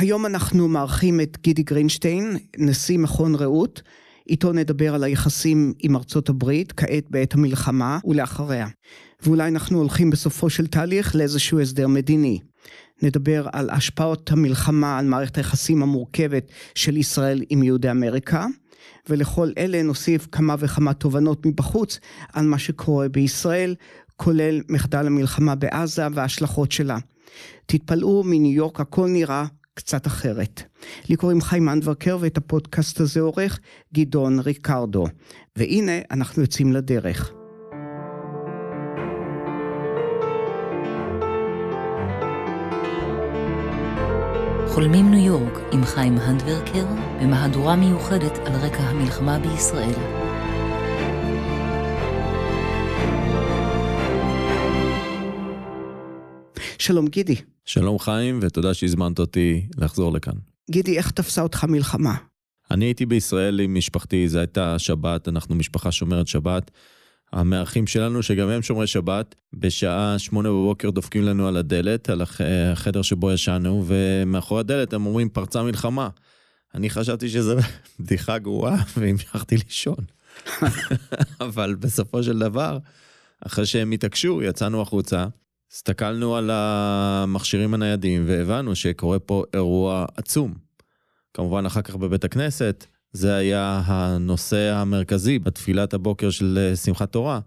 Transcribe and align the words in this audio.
היום 0.00 0.26
אנחנו 0.26 0.68
מארחים 0.68 1.20
את 1.20 1.38
גידי 1.42 1.62
גרינשטיין, 1.62 2.36
נשיא 2.58 2.98
מכון 2.98 3.34
רעות. 3.34 3.82
איתו 4.28 4.52
נדבר 4.52 4.94
על 4.94 5.04
היחסים 5.04 5.72
עם 5.78 5.96
ארצות 5.96 6.28
הברית, 6.28 6.72
כעת 6.72 7.10
בעת 7.10 7.34
המלחמה 7.34 7.98
ולאחריה. 8.04 8.66
ואולי 9.22 9.48
אנחנו 9.48 9.78
הולכים 9.78 10.10
בסופו 10.10 10.50
של 10.50 10.66
תהליך 10.66 11.16
לאיזשהו 11.16 11.60
הסדר 11.60 11.88
מדיני. 11.88 12.38
נדבר 13.02 13.46
על 13.52 13.70
השפעות 13.70 14.32
המלחמה 14.32 14.98
על 14.98 15.06
מערכת 15.06 15.36
היחסים 15.36 15.82
המורכבת 15.82 16.50
של 16.74 16.96
ישראל 16.96 17.42
עם 17.48 17.62
יהודי 17.62 17.90
אמריקה, 17.90 18.46
ולכל 19.08 19.50
אלה 19.58 19.82
נוסיף 19.82 20.26
כמה 20.32 20.54
וכמה 20.58 20.94
תובנות 20.94 21.46
מבחוץ 21.46 21.98
על 22.32 22.46
מה 22.46 22.58
שקורה 22.58 23.08
בישראל, 23.08 23.74
כולל 24.16 24.60
מחדל 24.68 25.06
המלחמה 25.06 25.54
בעזה 25.54 26.06
וההשלכות 26.12 26.72
שלה. 26.72 26.98
תתפלאו, 27.66 28.22
מניו 28.24 28.52
יורק 28.52 28.80
הכל 28.80 29.08
נראה 29.08 29.44
קצת 29.80 30.06
אחרת. 30.06 30.62
לי 31.08 31.16
קוראים 31.16 31.40
חיים 31.40 31.68
אנדברקר 31.68 32.18
ואת 32.20 32.36
הפודקאסט 32.36 33.00
הזה 33.00 33.20
עורך 33.20 33.60
גדעון 33.94 34.38
ריקרדו. 34.40 35.06
והנה 35.56 35.92
אנחנו 36.10 36.42
יוצאים 36.42 36.72
לדרך. 36.72 37.32
חולמים 44.68 45.10
ניו 45.10 45.26
יורק 45.26 45.58
עם 45.72 45.84
חיים 45.84 46.18
הנדברקר 46.18 46.86
במהדורה 47.22 47.76
מיוחדת 47.76 48.38
על 48.38 48.52
רקע 48.52 48.82
המלחמה 48.82 49.38
בישראל. 49.38 50.19
שלום 56.80 57.08
גידי. 57.08 57.34
שלום 57.64 57.98
חיים, 57.98 58.38
ותודה 58.42 58.74
שהזמנת 58.74 59.18
אותי 59.18 59.66
לחזור 59.78 60.12
לכאן. 60.12 60.32
גידי, 60.70 60.98
איך 60.98 61.10
תפסה 61.10 61.42
אותך 61.42 61.64
מלחמה? 61.64 62.14
אני 62.70 62.84
הייתי 62.84 63.06
בישראל 63.06 63.60
עם 63.60 63.74
משפחתי, 63.74 64.28
זו 64.28 64.38
הייתה 64.38 64.78
שבת, 64.78 65.28
אנחנו 65.28 65.54
משפחה 65.54 65.92
שומרת 65.92 66.28
שבת. 66.28 66.70
המארחים 67.32 67.86
שלנו, 67.86 68.22
שגם 68.22 68.48
הם 68.48 68.62
שומרי 68.62 68.86
שבת, 68.86 69.34
בשעה 69.52 70.18
שמונה 70.18 70.48
בבוקר 70.48 70.90
דופקים 70.90 71.22
לנו 71.22 71.48
על 71.48 71.56
הדלת, 71.56 72.10
על 72.10 72.22
החדר 72.22 73.02
שבו 73.02 73.32
ישנו, 73.32 73.84
ומאחורי 73.86 74.60
הדלת 74.60 74.92
הם 74.92 75.06
אומרים, 75.06 75.28
פרצה 75.28 75.62
מלחמה. 75.62 76.08
אני 76.74 76.90
חשבתי 76.90 77.28
שזו 77.28 77.56
בדיחה 78.00 78.38
גרועה, 78.38 78.76
והמשכתי 78.96 79.56
לישון. 79.56 80.04
אבל 81.40 81.74
בסופו 81.74 82.22
של 82.22 82.38
דבר, 82.38 82.78
אחרי 83.46 83.66
שהם 83.66 83.90
התעקשו, 83.90 84.42
יצאנו 84.42 84.82
החוצה, 84.82 85.26
הסתכלנו 85.72 86.36
על 86.36 86.50
המכשירים 86.52 87.74
הניידים 87.74 88.24
והבנו 88.26 88.74
שקורה 88.74 89.18
פה 89.18 89.44
אירוע 89.54 90.06
עצום. 90.16 90.54
כמובן 91.34 91.66
אחר 91.66 91.82
כך 91.82 91.96
בבית 91.96 92.24
הכנסת, 92.24 92.86
זה 93.12 93.34
היה 93.34 93.82
הנושא 93.84 94.74
המרכזי 94.74 95.38
בתפילת 95.38 95.94
הבוקר 95.94 96.30
של 96.30 96.72
שמחת 96.84 97.12
תורה, 97.12 97.40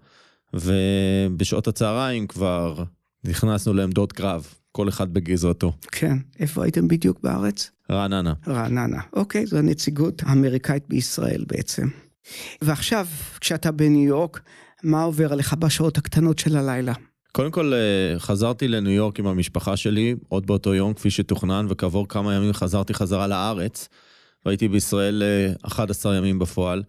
ובשעות 0.53 1.67
הצהריים 1.67 2.27
כבר 2.27 2.83
נכנסנו 3.23 3.73
לעמדות 3.73 4.11
קרב, 4.11 4.47
כל 4.71 4.89
אחד 4.89 5.13
בגזרתו. 5.13 5.73
כן, 5.91 6.17
איפה 6.39 6.63
הייתם 6.63 6.87
בדיוק 6.87 7.19
בארץ? 7.23 7.71
רעננה. 7.91 8.33
רעננה, 8.47 9.02
אוקיי, 9.13 9.45
זו 9.45 9.58
הנציגות 9.58 10.21
האמריקאית 10.25 10.83
בישראל 10.89 11.45
בעצם. 11.47 11.87
ועכשיו, 12.61 13.08
כשאתה 13.39 13.71
בניו 13.71 14.08
יורק, 14.08 14.41
מה 14.83 15.03
עובר 15.03 15.33
עליך 15.33 15.53
בשעות 15.53 15.97
הקטנות 15.97 16.39
של 16.39 16.58
הלילה? 16.58 16.93
קודם 17.36 17.52
כל, 17.52 17.73
אה, 17.73 18.20
חזרתי 18.20 18.67
לניו 18.67 18.92
יורק 18.92 19.20
עם 19.20 19.28
המשפחה 19.28 19.78
שלי, 19.78 20.16
עוד 20.30 20.45
באותו 20.45 20.73
יום, 20.73 20.94
כפי 20.94 21.09
שתוכנן, 21.09 21.66
וכעבור 21.70 22.08
כמה 22.08 22.36
ימים 22.36 22.53
חזרתי 22.53 22.94
חזרה 22.94 23.28
לארץ, 23.28 23.89
והייתי 24.45 24.67
בישראל 24.67 25.23
11 25.61 26.11
אה, 26.11 26.17
ימים 26.17 26.39
בפועל. 26.39 26.84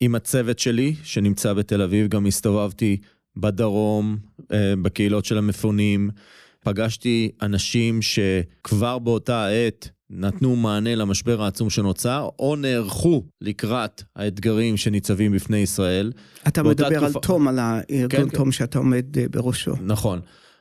עם 0.00 0.14
הצוות 0.14 0.58
שלי, 0.58 0.94
שנמצא 1.04 1.52
בתל 1.52 1.82
אביב, 1.82 2.08
גם 2.08 2.26
הסתובבתי 2.26 2.96
בדרום, 3.36 4.16
אה, 4.52 4.74
בקהילות 4.82 5.24
של 5.24 5.38
המפונים. 5.38 6.10
פגשתי 6.66 7.30
אנשים 7.42 8.02
שכבר 8.02 8.98
באותה 8.98 9.44
העת 9.44 9.88
נתנו 10.10 10.56
מענה 10.56 10.94
למשבר 10.94 11.42
העצום 11.42 11.70
שנוצר, 11.70 12.28
או 12.38 12.56
נערכו 12.56 13.22
לקראת 13.40 14.02
האתגרים 14.16 14.76
שניצבים 14.76 15.32
בפני 15.32 15.56
ישראל. 15.56 16.12
אתה 16.48 16.62
מדבר 16.62 16.88
תקופה... 16.88 17.06
על 17.06 17.12
תום, 17.12 17.48
על 17.48 17.58
הארגון 17.58 18.08
כן, 18.08 18.28
תום 18.28 18.44
כן. 18.44 18.52
שאתה 18.52 18.78
עומד 18.78 19.18
אה, 19.18 19.28
בראשו. 19.30 19.72
נכון. 19.80 20.20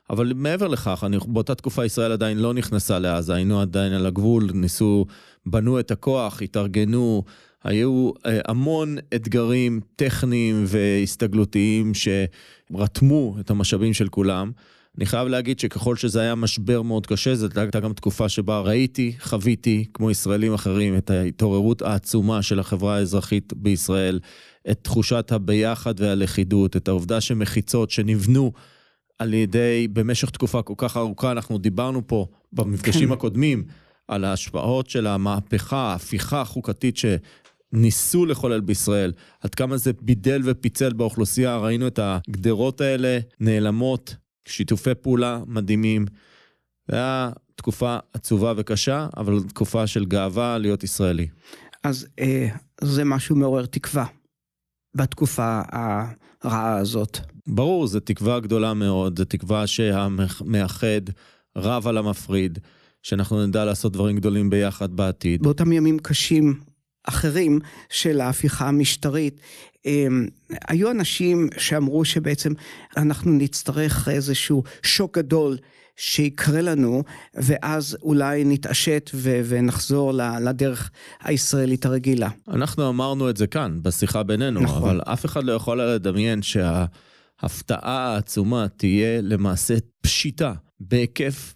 אבל 0.09 0.33
מעבר 0.35 0.67
לכך, 0.67 1.03
אני, 1.05 1.17
באותה 1.27 1.55
תקופה 1.55 1.85
ישראל 1.85 2.11
עדיין 2.11 2.37
לא 2.37 2.53
נכנסה 2.53 2.99
לעזה, 2.99 3.35
היינו 3.35 3.61
עדיין 3.61 3.93
על 3.93 4.05
הגבול, 4.05 4.49
ניסו, 4.53 5.05
בנו 5.45 5.79
את 5.79 5.91
הכוח, 5.91 6.41
התארגנו, 6.41 7.23
היו 7.63 8.11
אה, 8.25 8.39
המון 8.47 8.95
אתגרים 9.15 9.79
טכניים 9.95 10.63
והסתגלותיים 10.67 11.91
שרתמו 11.93 13.35
את 13.39 13.49
המשאבים 13.49 13.93
של 13.93 14.07
כולם. 14.07 14.51
אני 14.97 15.05
חייב 15.05 15.27
להגיד 15.27 15.59
שככל 15.59 15.95
שזה 15.95 16.21
היה 16.21 16.35
משבר 16.35 16.81
מאוד 16.81 17.07
קשה, 17.07 17.35
זו 17.35 17.47
הייתה 17.55 17.79
גם 17.79 17.93
תקופה 17.93 18.29
שבה 18.29 18.59
ראיתי, 18.59 19.15
חוויתי, 19.19 19.85
כמו 19.93 20.11
ישראלים 20.11 20.53
אחרים, 20.53 20.97
את 20.97 21.09
ההתעוררות 21.09 21.81
העצומה 21.81 22.41
של 22.41 22.59
החברה 22.59 22.95
האזרחית 22.95 23.53
בישראל, 23.53 24.19
את 24.71 24.79
תחושת 24.81 25.31
הביחד 25.31 25.99
והלכידות, 25.99 26.75
את 26.77 26.87
העובדה 26.87 27.21
שמחיצות 27.21 27.91
שנבנו 27.91 28.51
על 29.19 29.33
ידי, 29.33 29.87
במשך 29.93 30.29
תקופה 30.29 30.61
כל 30.61 30.73
כך 30.77 30.97
ארוכה, 30.97 31.31
אנחנו 31.31 31.57
דיברנו 31.57 32.07
פה 32.07 32.27
במפגשים 32.53 33.07
כן. 33.07 33.13
הקודמים, 33.13 33.63
על 34.07 34.23
ההשפעות 34.23 34.89
של 34.89 35.07
המהפכה, 35.07 35.77
ההפיכה 35.77 36.41
החוקתית 36.41 36.97
שניסו 36.97 38.25
לחולל 38.25 38.61
בישראל, 38.61 39.13
עד 39.41 39.55
כמה 39.55 39.77
זה 39.77 39.91
בידל 40.01 40.41
ופיצל 40.45 40.93
באוכלוסייה, 40.93 41.57
ראינו 41.57 41.87
את 41.87 41.99
הגדרות 42.03 42.81
האלה 42.81 43.19
נעלמות 43.39 44.15
שיתופי 44.47 44.95
פעולה 44.95 45.39
מדהימים. 45.47 46.05
זו 46.87 46.95
הייתה 46.95 47.31
תקופה 47.55 47.97
עצובה 48.13 48.53
וקשה, 48.57 49.07
אבל 49.17 49.43
תקופה 49.43 49.87
של 49.87 50.05
גאווה 50.05 50.57
להיות 50.57 50.83
ישראלי. 50.83 51.27
אז 51.83 52.07
אה, 52.19 52.47
זה 52.81 53.03
משהו 53.03 53.35
מעורר 53.35 53.65
תקווה 53.65 54.05
בתקופה 54.95 55.61
הרעה 55.71 56.77
הזאת. 56.77 57.17
ברור, 57.47 57.87
זו 57.87 57.99
תקווה 57.99 58.39
גדולה 58.39 58.73
מאוד, 58.73 59.19
זו 59.19 59.25
תקווה 59.25 59.67
שהמאחד 59.67 61.01
רב 61.55 61.87
על 61.87 61.97
המפריד, 61.97 62.59
שאנחנו 63.03 63.45
נדע 63.45 63.65
לעשות 63.65 63.93
דברים 63.93 64.15
גדולים 64.15 64.49
ביחד 64.49 64.93
בעתיד. 64.93 65.43
באותם 65.43 65.71
ימים 65.71 65.99
קשים 65.99 66.59
אחרים 67.05 67.59
של 67.89 68.21
ההפיכה 68.21 68.67
המשטרית, 68.67 69.39
אמ, 69.85 70.27
היו 70.67 70.91
אנשים 70.91 71.49
שאמרו 71.57 72.05
שבעצם 72.05 72.51
אנחנו 72.97 73.31
נצטרך 73.31 74.09
איזשהו 74.09 74.63
שוק 74.83 75.17
גדול 75.17 75.57
שיקרה 75.97 76.61
לנו, 76.61 77.03
ואז 77.33 77.97
אולי 78.01 78.43
נתעשת 78.45 79.11
ו- 79.13 79.41
ונחזור 79.45 80.13
לדרך 80.41 80.91
הישראלית 81.23 81.85
הרגילה. 81.85 82.29
אנחנו 82.47 82.89
אמרנו 82.89 83.29
את 83.29 83.37
זה 83.37 83.47
כאן, 83.47 83.79
בשיחה 83.81 84.23
בינינו, 84.23 84.59
נכון. 84.59 84.89
אבל 84.89 85.01
אף 85.01 85.25
אחד 85.25 85.43
לא 85.43 85.53
יכול 85.53 85.81
לדמיין 85.81 86.41
שההפתעה 86.41 88.13
העצומה 88.13 88.67
תהיה 88.77 89.21
למעשה 89.21 89.75
פשיטה 90.01 90.53
בהיקף 90.79 91.53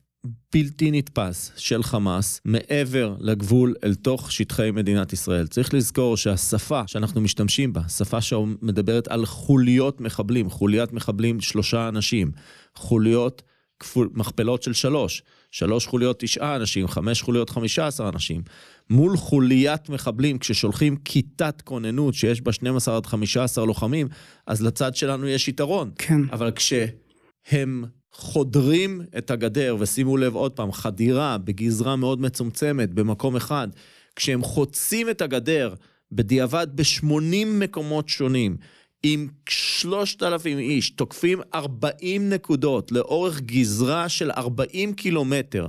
בלתי 0.53 0.91
נתפס 0.91 1.51
של 1.57 1.83
חמאס 1.83 2.41
מעבר 2.45 3.15
לגבול 3.19 3.75
אל 3.83 3.95
תוך 3.95 4.31
שטחי 4.31 4.71
מדינת 4.71 5.13
ישראל. 5.13 5.47
צריך 5.47 5.73
לזכור 5.73 6.17
שהשפה 6.17 6.81
שאנחנו 6.87 7.21
משתמשים 7.21 7.73
בה, 7.73 7.81
שפה 7.89 8.21
שמדברת 8.21 9.07
על 9.07 9.25
חוליות 9.25 10.01
מחבלים, 10.01 10.49
חוליית 10.49 10.93
מחבלים 10.93 11.41
שלושה 11.41 11.87
אנשים, 11.87 12.31
חוליות 12.75 13.41
כפול, 13.79 14.09
מכפלות 14.13 14.63
של 14.63 14.73
שלוש, 14.73 15.23
שלוש 15.51 15.87
חוליות 15.87 16.19
תשעה 16.19 16.55
אנשים, 16.55 16.87
חמש 16.87 17.21
חוליות 17.21 17.49
חמישה 17.49 17.87
עשר 17.87 18.09
אנשים. 18.09 18.41
מול 18.89 19.17
חוליית 19.17 19.89
מחבלים, 19.89 20.37
כששולחים 20.37 20.95
כיתת 20.95 21.61
כוננות 21.61 22.13
שיש 22.13 22.41
בה 22.41 22.51
12 22.51 22.97
עד 22.97 23.05
15 23.05 23.65
לוחמים, 23.65 24.07
אז 24.47 24.61
לצד 24.61 24.95
שלנו 24.95 25.27
יש 25.27 25.47
יתרון. 25.47 25.91
כן. 25.97 26.21
אבל 26.31 26.51
כשהם 26.51 27.85
חודרים 28.11 29.01
את 29.17 29.31
הגדר, 29.31 29.75
ושימו 29.79 30.17
לב 30.17 30.35
עוד 30.35 30.51
פעם, 30.51 30.71
חדירה 30.71 31.37
בגזרה 31.37 31.95
מאוד 31.95 32.21
מצומצמת, 32.21 32.93
במקום 32.93 33.35
אחד, 33.35 33.67
כשהם 34.15 34.43
חוצים 34.43 35.09
את 35.09 35.21
הגדר 35.21 35.73
בדיעבד 36.11 36.67
ב-80 36.75 37.45
מקומות 37.45 38.09
שונים, 38.09 38.57
עם 39.03 39.27
3,000 39.49 40.57
איש, 40.57 40.89
תוקפים 40.89 41.41
40 41.53 42.29
נקודות 42.29 42.91
לאורך 42.91 43.41
גזרה 43.41 44.09
של 44.09 44.31
40 44.31 44.93
קילומטר, 44.93 45.67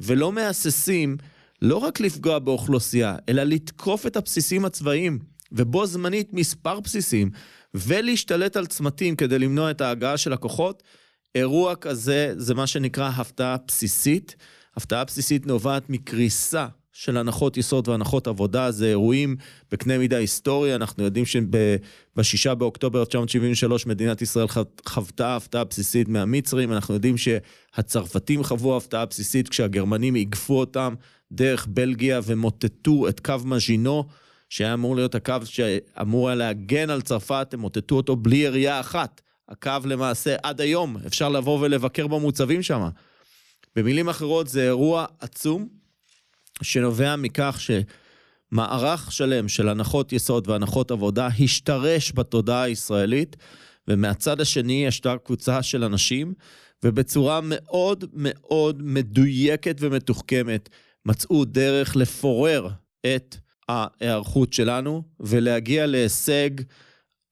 ולא 0.00 0.32
מהססים 0.32 1.16
לא 1.62 1.76
רק 1.76 2.00
לפגוע 2.00 2.38
באוכלוסייה, 2.38 3.16
אלא 3.28 3.42
לתקוף 3.42 4.06
את 4.06 4.16
הבסיסים 4.16 4.64
הצבאיים, 4.64 5.18
ובו 5.52 5.86
זמנית 5.86 6.32
מספר 6.32 6.80
בסיסים, 6.80 7.30
ולהשתלט 7.74 8.56
על 8.56 8.66
צמתים 8.66 9.16
כדי 9.16 9.38
למנוע 9.38 9.70
את 9.70 9.80
ההגעה 9.80 10.16
של 10.16 10.32
הכוחות, 10.32 10.82
אירוע 11.34 11.76
כזה 11.76 12.34
זה 12.36 12.54
מה 12.54 12.66
שנקרא 12.66 13.08
הפתעה 13.08 13.56
בסיסית. 13.68 14.36
הפתעה 14.76 15.04
בסיסית 15.04 15.46
נובעת 15.46 15.90
מקריסה 15.90 16.66
של 16.92 17.16
הנחות 17.16 17.56
יסוד 17.56 17.88
והנחות 17.88 18.26
עבודה, 18.26 18.70
זה 18.70 18.86
אירועים 18.86 19.36
בקנה 19.72 19.98
מידה 19.98 20.16
היסטורי, 20.16 20.74
אנחנו 20.74 21.04
יודעים 21.04 21.24
שבשישה 21.26 22.54
באוקטובר 22.54 23.00
1973 23.00 23.86
מדינת 23.86 24.22
ישראל 24.22 24.46
חוותה 24.88 25.36
הפתעה 25.36 25.64
בסיסית 25.64 26.08
מהמצרים, 26.08 26.72
אנחנו 26.72 26.94
יודעים 26.94 27.14
שהצרפתים 27.16 28.44
חוו 28.44 28.76
הפתעה 28.76 29.06
בסיסית 29.06 29.48
כשהגרמנים 29.48 30.16
איגפו 30.16 30.60
אותם 30.60 30.94
דרך 31.32 31.66
בלגיה 31.70 32.20
ומוטטו 32.24 33.08
את 33.08 33.20
קו 33.20 33.34
מז'ינו, 33.44 34.04
שהיה 34.48 34.74
אמור 34.74 34.96
להיות 34.96 35.14
הקו 35.14 35.34
שאמור 35.44 36.28
היה 36.28 36.34
להגן 36.34 36.90
על 36.90 37.02
צרפת, 37.02 37.48
הם 37.52 37.60
מוטטו 37.60 37.94
אותו 37.96 38.16
בלי 38.16 38.36
ירייה 38.36 38.80
אחת. 38.80 39.20
הקו 39.48 39.70
למעשה 39.84 40.36
עד 40.42 40.60
היום, 40.60 40.96
אפשר 41.06 41.28
לבוא 41.28 41.58
ולבקר 41.60 42.06
במוצבים 42.06 42.62
שם. 42.62 42.88
במילים 43.76 44.08
אחרות 44.08 44.48
זה 44.48 44.62
אירוע 44.62 45.06
עצום, 45.20 45.68
שנובע 46.62 47.16
מכך 47.16 47.60
שמערך 47.60 49.12
שלם 49.12 49.48
של 49.48 49.68
הנחות 49.68 50.12
יסוד 50.12 50.48
והנחות 50.48 50.90
עבודה 50.90 51.26
השתרש 51.26 52.12
בתודעה 52.14 52.62
הישראלית, 52.62 53.36
ומהצד 53.88 54.40
השני 54.40 54.86
ישנה 54.86 55.18
קבוצה 55.18 55.62
של 55.62 55.84
אנשים, 55.84 56.34
ובצורה 56.82 57.40
מאוד 57.42 58.04
מאוד 58.12 58.82
מדויקת 58.82 59.76
ומתוחכמת 59.80 60.68
מצאו 61.06 61.44
דרך 61.44 61.96
לפורר 61.96 62.68
את 63.06 63.36
ההיערכות 63.68 64.52
שלנו 64.52 65.02
ולהגיע 65.20 65.86
להישג 65.86 66.50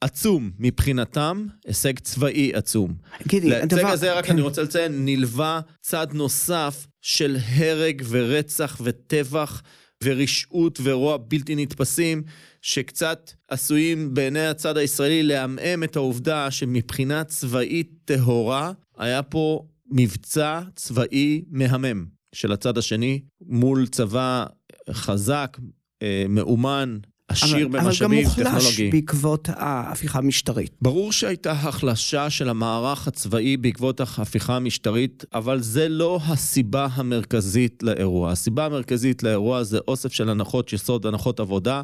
עצום 0.03 0.51
מבחינתם, 0.59 1.47
הישג 1.67 1.99
צבאי 1.99 2.55
עצום. 2.55 2.95
גידי, 3.27 3.49
להישג 3.49 3.75
הדבר... 3.75 3.89
הזה, 3.89 4.13
רק 4.13 4.25
כן. 4.25 4.33
אני 4.33 4.41
רוצה 4.41 4.63
לציין, 4.63 5.05
נלווה 5.05 5.61
צד 5.81 6.07
נוסף 6.13 6.87
של 7.01 7.37
הרג 7.57 8.03
ורצח 8.09 8.81
וטבח 8.85 9.63
ורשעות 10.05 10.79
ורוע 10.83 11.17
בלתי 11.17 11.57
נתפסים, 11.57 12.23
שקצת 12.63 13.31
עשויים 13.49 14.15
בעיני 14.15 14.47
הצד 14.47 14.77
הישראלי 14.77 15.23
לעמעם 15.23 15.85
את 15.85 15.97
העובדה 15.97 16.51
שמבחינה 16.51 17.25
צבאית 17.25 17.91
טהורה, 18.05 18.73
היה 18.99 19.23
פה 19.23 19.67
מבצע 19.91 20.61
צבאי 20.77 21.43
מהמם 21.51 22.07
של 22.35 22.53
הצד 22.53 22.79
השני, 22.79 23.21
מול 23.41 23.87
צבא 23.87 24.47
חזק, 24.91 25.59
אה, 26.03 26.25
מאומן, 26.29 26.99
עשיר 27.33 27.67
אבל, 27.67 27.81
במשאבים, 27.81 28.25
טכנולוגי. 28.29 28.49
אבל 28.49 28.55
גם 28.55 28.61
מוחלש 28.61 28.81
בעקבות 28.81 29.49
ההפיכה 29.53 30.19
המשטרית. 30.19 30.73
ברור 30.83 31.13
שהייתה 31.13 31.53
החלשה 31.53 32.31
של 32.31 32.49
המערך 32.49 33.09
הצבאי 33.09 33.57
בעקבות 33.57 34.01
ההפיכה 34.01 34.57
המשטרית, 34.57 35.25
אבל 35.35 35.61
זה 35.61 35.89
לא 35.89 36.21
הסיבה 36.27 36.89
המרכזית 36.93 37.83
לאירוע. 37.83 38.33
הסיבה 38.33 38.67
המרכזית 38.67 39.23
לאירוע 39.23 39.63
זה 39.63 39.79
אוסף 39.89 40.13
של 40.13 40.29
הנחות 40.29 40.73
יסוד 40.73 41.05
והנחות 41.05 41.41
עבודה, 41.41 41.83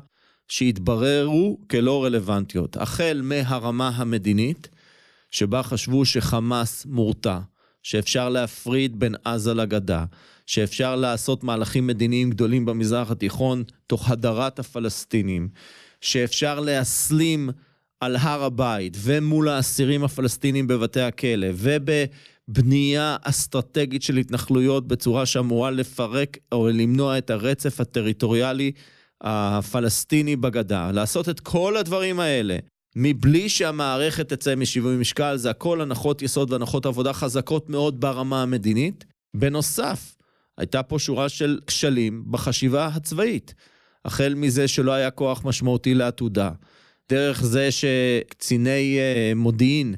שהתבררו 0.48 1.58
כלא 1.70 2.04
רלוונטיות. 2.04 2.76
החל 2.76 3.20
מהרמה 3.24 3.88
המדינית, 3.88 4.68
שבה 5.30 5.62
חשבו 5.62 6.04
שחמאס 6.04 6.86
מורתע, 6.86 7.38
שאפשר 7.82 8.28
להפריד 8.28 8.98
בין 8.98 9.14
עזה 9.24 9.54
לגדה, 9.54 10.04
שאפשר 10.48 10.96
לעשות 10.96 11.44
מהלכים 11.44 11.86
מדיניים 11.86 12.30
גדולים 12.30 12.64
במזרח 12.66 13.10
התיכון 13.10 13.64
תוך 13.86 14.10
הדרת 14.10 14.58
הפלסטינים, 14.58 15.48
שאפשר 16.00 16.60
להסלים 16.60 17.50
על 18.00 18.16
הר 18.16 18.44
הבית 18.44 18.96
ומול 19.00 19.48
האסירים 19.48 20.04
הפלסטינים 20.04 20.66
בבתי 20.66 21.00
הכלא 21.00 21.46
ובבנייה 21.54 23.16
אסטרטגית 23.22 24.02
של 24.02 24.16
התנחלויות 24.16 24.88
בצורה 24.88 25.26
שאמורה 25.26 25.70
לפרק 25.70 26.36
או 26.52 26.68
למנוע 26.68 27.18
את 27.18 27.30
הרצף 27.30 27.80
הטריטוריאלי 27.80 28.72
הפלסטיני 29.20 30.36
בגדה. 30.36 30.90
לעשות 30.92 31.28
את 31.28 31.40
כל 31.40 31.76
הדברים 31.76 32.20
האלה 32.20 32.56
מבלי 32.96 33.48
שהמערכת 33.48 34.28
תצא 34.32 34.54
משיווי 34.54 34.96
משקל, 34.96 35.36
זה 35.36 35.50
הכל 35.50 35.80
הנחות 35.80 36.22
יסוד 36.22 36.52
והנחות 36.52 36.86
עבודה 36.86 37.12
חזקות 37.12 37.70
מאוד 37.70 38.00
ברמה 38.00 38.42
המדינית. 38.42 39.04
בנוסף, 39.36 40.17
הייתה 40.58 40.82
פה 40.82 40.98
שורה 40.98 41.28
של 41.28 41.58
כשלים 41.66 42.24
בחשיבה 42.30 42.86
הצבאית. 42.86 43.54
החל 44.04 44.34
מזה 44.36 44.68
שלא 44.68 44.92
היה 44.92 45.10
כוח 45.10 45.44
משמעותי 45.44 45.94
לעתודה, 45.94 46.50
דרך 47.10 47.44
זה 47.44 47.68
שקציני 47.70 48.98
uh, 48.98 49.34
מודיעין 49.34 49.94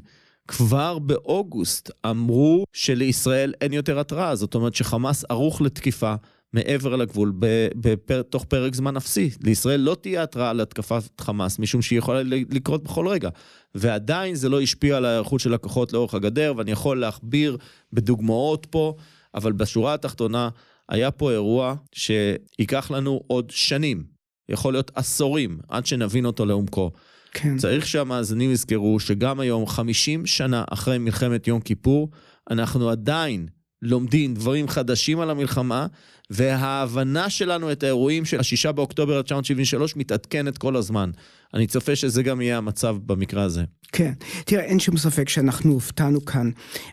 כבר 0.48 0.98
באוגוסט 0.98 1.90
אמרו 2.06 2.64
שלישראל 2.72 3.52
אין 3.60 3.72
יותר 3.72 4.00
התראה, 4.00 4.34
זאת 4.34 4.54
אומרת 4.54 4.74
שחמאס 4.74 5.24
ערוך 5.28 5.60
לתקיפה 5.60 6.14
מעבר 6.52 6.96
לגבול 6.96 7.32
בפר, 7.74 8.22
תוך 8.22 8.44
פרק 8.44 8.74
זמן 8.74 8.96
אפסי. 8.96 9.30
לישראל 9.44 9.80
לא 9.80 9.96
תהיה 10.00 10.22
התראה 10.22 10.50
על 10.50 10.60
התקפת 10.60 11.20
חמאס, 11.20 11.58
משום 11.58 11.82
שהיא 11.82 11.98
יכולה 11.98 12.22
לקרות 12.50 12.84
בכל 12.84 13.08
רגע. 13.08 13.28
ועדיין 13.74 14.34
זה 14.34 14.48
לא 14.48 14.60
השפיע 14.60 14.96
על 14.96 15.04
ההיערכות 15.04 15.40
של 15.40 15.54
הכוחות 15.54 15.92
לאורך 15.92 16.14
הגדר, 16.14 16.54
ואני 16.56 16.70
יכול 16.70 17.00
להכביר 17.00 17.56
בדוגמאות 17.92 18.66
פה. 18.70 18.96
אבל 19.34 19.52
בשורה 19.52 19.94
התחתונה, 19.94 20.48
היה 20.88 21.10
פה 21.10 21.30
אירוע 21.30 21.74
שייקח 21.94 22.90
לנו 22.90 23.20
עוד 23.26 23.50
שנים, 23.50 24.04
יכול 24.48 24.72
להיות 24.72 24.90
עשורים, 24.94 25.58
עד 25.68 25.86
שנבין 25.86 26.24
אותו 26.24 26.46
לעומקו. 26.46 26.90
כן. 27.32 27.56
צריך 27.56 27.86
שהמאזינים 27.86 28.50
יזכרו 28.50 29.00
שגם 29.00 29.40
היום, 29.40 29.66
50 29.66 30.26
שנה 30.26 30.64
אחרי 30.70 30.98
מלחמת 30.98 31.46
יום 31.46 31.60
כיפור, 31.60 32.10
אנחנו 32.50 32.90
עדיין 32.90 33.46
לומדים 33.82 34.34
דברים 34.34 34.68
חדשים 34.68 35.20
על 35.20 35.30
המלחמה, 35.30 35.86
וההבנה 36.30 37.30
שלנו 37.30 37.72
את 37.72 37.82
האירועים 37.82 38.24
של 38.24 38.40
השישה 38.40 38.72
באוקטובר 38.72 39.18
1973 39.18 39.96
מתעדכנת 39.96 40.58
כל 40.58 40.76
הזמן. 40.76 41.10
אני 41.54 41.66
צופה 41.66 41.96
שזה 41.96 42.22
גם 42.22 42.40
יהיה 42.40 42.58
המצב 42.58 42.96
במקרה 43.06 43.42
הזה. 43.42 43.64
כן, 43.92 44.12
תראה, 44.44 44.64
אין 44.64 44.78
שום 44.80 44.96
ספק 44.96 45.28
שאנחנו 45.28 45.72
הופתענו 45.72 46.24
כאן. 46.24 46.50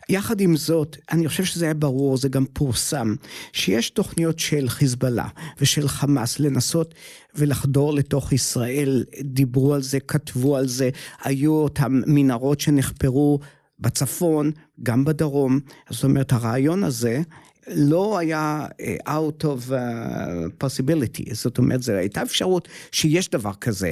יחד 0.09 0.41
עם 0.41 0.55
זאת, 0.55 0.97
אני 1.11 1.27
חושב 1.27 1.45
שזה 1.45 1.65
היה 1.65 1.73
ברור, 1.73 2.17
זה 2.17 2.29
גם 2.29 2.45
פורסם, 2.53 3.15
שיש 3.53 3.89
תוכניות 3.89 4.39
של 4.39 4.69
חיזבאללה 4.69 5.27
ושל 5.61 5.87
חמאס 5.87 6.39
לנסות 6.39 6.95
ולחדור 7.35 7.93
לתוך 7.93 8.33
ישראל, 8.33 9.03
דיברו 9.21 9.73
על 9.73 9.81
זה, 9.81 9.99
כתבו 9.99 10.57
על 10.57 10.67
זה, 10.67 10.89
היו 11.23 11.53
אותם 11.53 12.01
מנהרות 12.07 12.59
שנחפרו 12.59 13.39
בצפון, 13.79 14.51
גם 14.83 15.05
בדרום. 15.05 15.59
זאת 15.89 16.03
אומרת, 16.03 16.33
הרעיון 16.33 16.83
הזה 16.83 17.21
לא 17.67 18.17
היה 18.17 18.65
אה, 18.79 18.95
out 19.17 19.43
of 19.43 19.71
uh, 19.71 20.65
possibility, 20.65 21.33
זאת 21.33 21.57
אומרת, 21.57 21.83
זו 21.83 21.93
הייתה 21.93 22.21
אפשרות 22.21 22.67
שיש 22.91 23.29
דבר 23.29 23.53
כזה. 23.53 23.91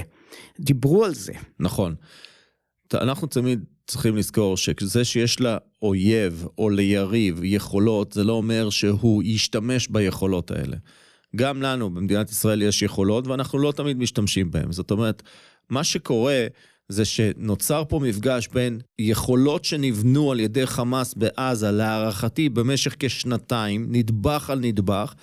דיברו 0.59 1.05
על 1.05 1.13
זה. 1.13 1.33
נכון. 1.59 1.95
אנחנו 2.93 3.27
תמיד 3.27 3.63
צריכים 3.87 4.15
לזכור 4.15 4.57
שזה 4.57 5.05
שיש 5.05 5.37
לאויב 5.39 6.47
או 6.57 6.69
ליריב 6.69 7.43
יכולות, 7.43 8.13
זה 8.13 8.23
לא 8.23 8.33
אומר 8.33 8.69
שהוא 8.69 9.23
ישתמש 9.23 9.87
ביכולות 9.87 10.51
האלה. 10.51 10.77
גם 11.35 11.61
לנו 11.61 11.89
במדינת 11.89 12.29
ישראל 12.29 12.61
יש 12.61 12.81
יכולות 12.81 13.27
ואנחנו 13.27 13.59
לא 13.59 13.71
תמיד 13.71 13.97
משתמשים 13.97 14.51
בהן. 14.51 14.71
זאת 14.71 14.91
אומרת, 14.91 15.23
מה 15.69 15.83
שקורה 15.83 16.47
זה 16.89 17.05
שנוצר 17.05 17.83
פה 17.89 17.99
מפגש 17.99 18.47
בין 18.47 18.79
יכולות 18.99 19.65
שנבנו 19.65 20.31
על 20.31 20.39
ידי 20.39 20.67
חמאס 20.67 21.13
בעזה, 21.13 21.71
להערכתי 21.71 22.49
במשך 22.49 22.95
כשנתיים, 22.99 23.87
נדבך 23.89 24.49
על 24.49 24.59
נדבך, 24.59 25.13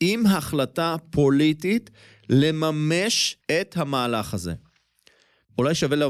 עם 0.00 0.26
החלטה 0.26 0.96
פוליטית 1.10 1.90
לממש 2.30 3.36
את 3.60 3.76
המהלך 3.76 4.34
הזה. 4.34 4.54
אולי 5.58 5.74
שווה 5.74 6.08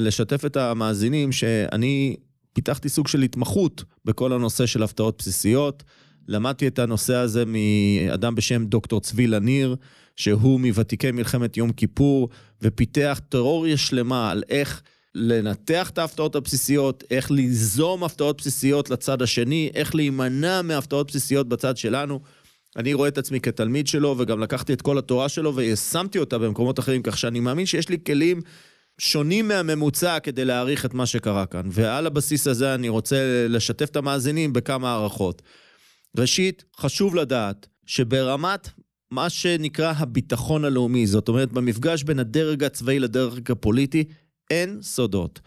לשתף 0.00 0.44
את 0.44 0.56
המאזינים 0.56 1.32
שאני 1.32 2.16
פיתחתי 2.52 2.88
סוג 2.88 3.08
של 3.08 3.22
התמחות 3.22 3.84
בכל 4.04 4.32
הנושא 4.32 4.66
של 4.66 4.82
הפתעות 4.82 5.18
בסיסיות. 5.18 5.82
למדתי 6.28 6.66
את 6.66 6.78
הנושא 6.78 7.14
הזה 7.14 7.44
מאדם 7.46 8.34
בשם 8.34 8.64
דוקטור 8.64 9.00
צבי 9.00 9.26
לניר, 9.26 9.76
שהוא 10.16 10.60
מוותיקי 10.60 11.10
מלחמת 11.10 11.56
יום 11.56 11.72
כיפור, 11.72 12.28
ופיתח 12.62 13.20
תיאוריה 13.28 13.76
שלמה 13.76 14.30
על 14.30 14.42
איך 14.48 14.82
לנתח 15.14 15.90
את 15.90 15.98
ההפתעות 15.98 16.36
הבסיסיות, 16.36 17.04
איך 17.10 17.30
ליזום 17.30 18.04
הפתעות 18.04 18.38
בסיסיות 18.40 18.90
לצד 18.90 19.22
השני, 19.22 19.70
איך 19.74 19.94
להימנע 19.94 20.62
מהפתעות 20.62 21.08
בסיסיות 21.08 21.48
בצד 21.48 21.76
שלנו. 21.76 22.20
אני 22.76 22.94
רואה 22.94 23.08
את 23.08 23.18
עצמי 23.18 23.40
כתלמיד 23.40 23.86
שלו, 23.86 24.14
וגם 24.18 24.40
לקחתי 24.40 24.72
את 24.72 24.82
כל 24.82 24.98
התורה 24.98 25.28
שלו 25.28 25.56
ויישמתי 25.56 26.18
אותה 26.18 26.38
במקומות 26.38 26.78
אחרים, 26.78 27.02
כך 27.02 27.18
שאני 27.18 27.40
מאמין 27.40 27.66
שיש 27.66 27.88
לי 27.88 27.96
כלים 28.06 28.40
שונים 28.98 29.48
מהממוצע 29.48 30.18
כדי 30.18 30.44
להעריך 30.44 30.84
את 30.84 30.94
מה 30.94 31.06
שקרה 31.06 31.46
כאן. 31.46 31.68
ועל 31.70 32.06
הבסיס 32.06 32.46
הזה 32.46 32.74
אני 32.74 32.88
רוצה 32.88 33.46
לשתף 33.48 33.90
את 33.90 33.96
המאזינים 33.96 34.52
בכמה 34.52 34.92
הערכות. 34.92 35.42
ראשית, 36.16 36.64
חשוב 36.76 37.14
לדעת 37.14 37.66
שברמת 37.86 38.68
מה 39.10 39.30
שנקרא 39.30 39.92
הביטחון 39.96 40.64
הלאומי, 40.64 41.06
זאת 41.06 41.28
אומרת, 41.28 41.52
במפגש 41.52 42.02
בין 42.02 42.18
הדרג 42.18 42.64
הצבאי 42.64 42.98
לדרג 42.98 43.50
הפוליטי, 43.50 44.04
אין 44.50 44.78
סודות. 44.82 45.40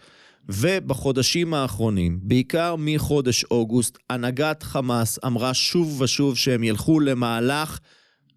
ובחודשים 0.48 1.54
האחרונים, 1.54 2.20
בעיקר 2.22 2.74
מחודש 2.78 3.44
אוגוסט, 3.44 3.98
הנהגת 4.10 4.62
חמאס 4.62 5.18
אמרה 5.26 5.54
שוב 5.54 6.00
ושוב 6.00 6.36
שהם 6.36 6.64
ילכו 6.64 7.00
למהלך 7.00 7.78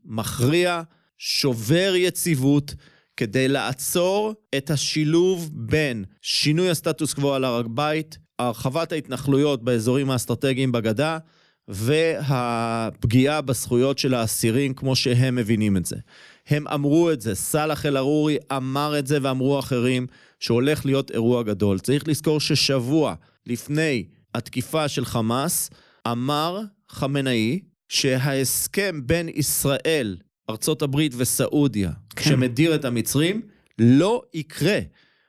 מכריע, 0.05 0.81
שובר 1.17 1.93
יציבות, 1.95 2.75
כדי 3.17 3.47
לעצור 3.47 4.33
את 4.57 4.71
השילוב 4.71 5.49
בין 5.53 6.05
שינוי 6.21 6.69
הסטטוס 6.69 7.13
קוו 7.13 7.33
על 7.33 7.43
הר 7.43 7.59
הבית, 7.59 8.17
הרחבת 8.39 8.91
ההתנחלויות 8.91 9.63
באזורים 9.63 10.09
האסטרטגיים 10.09 10.71
בגדה, 10.71 11.17
והפגיעה 11.67 13.41
בזכויות 13.41 13.97
של 13.97 14.13
האסירים 14.13 14.73
כמו 14.73 14.95
שהם 14.95 15.35
מבינים 15.35 15.77
את 15.77 15.85
זה. 15.85 15.95
הם 16.47 16.67
אמרו 16.67 17.11
את 17.11 17.21
זה, 17.21 17.35
סאלח 17.35 17.85
אל-ערורי 17.85 18.37
אמר 18.51 18.99
את 18.99 19.07
זה 19.07 19.17
ואמרו 19.21 19.59
אחרים 19.59 20.07
שהולך 20.39 20.85
להיות 20.85 21.11
אירוע 21.11 21.43
גדול. 21.43 21.79
צריך 21.79 22.07
לזכור 22.07 22.39
ששבוע 22.39 23.15
לפני 23.47 24.05
התקיפה 24.35 24.87
של 24.87 25.05
חמאס, 25.05 25.69
אמר 26.07 26.61
חמינאי 26.89 27.59
שההסכם 27.89 29.01
בין 29.05 29.29
ישראל, 29.33 30.17
ארצות 30.49 30.81
הברית 30.81 31.13
וסעודיה, 31.17 31.91
כן. 32.15 32.29
שמדיר 32.29 32.75
את 32.75 32.85
המצרים, 32.85 33.41
לא 33.79 34.21
יקרה. 34.33 34.79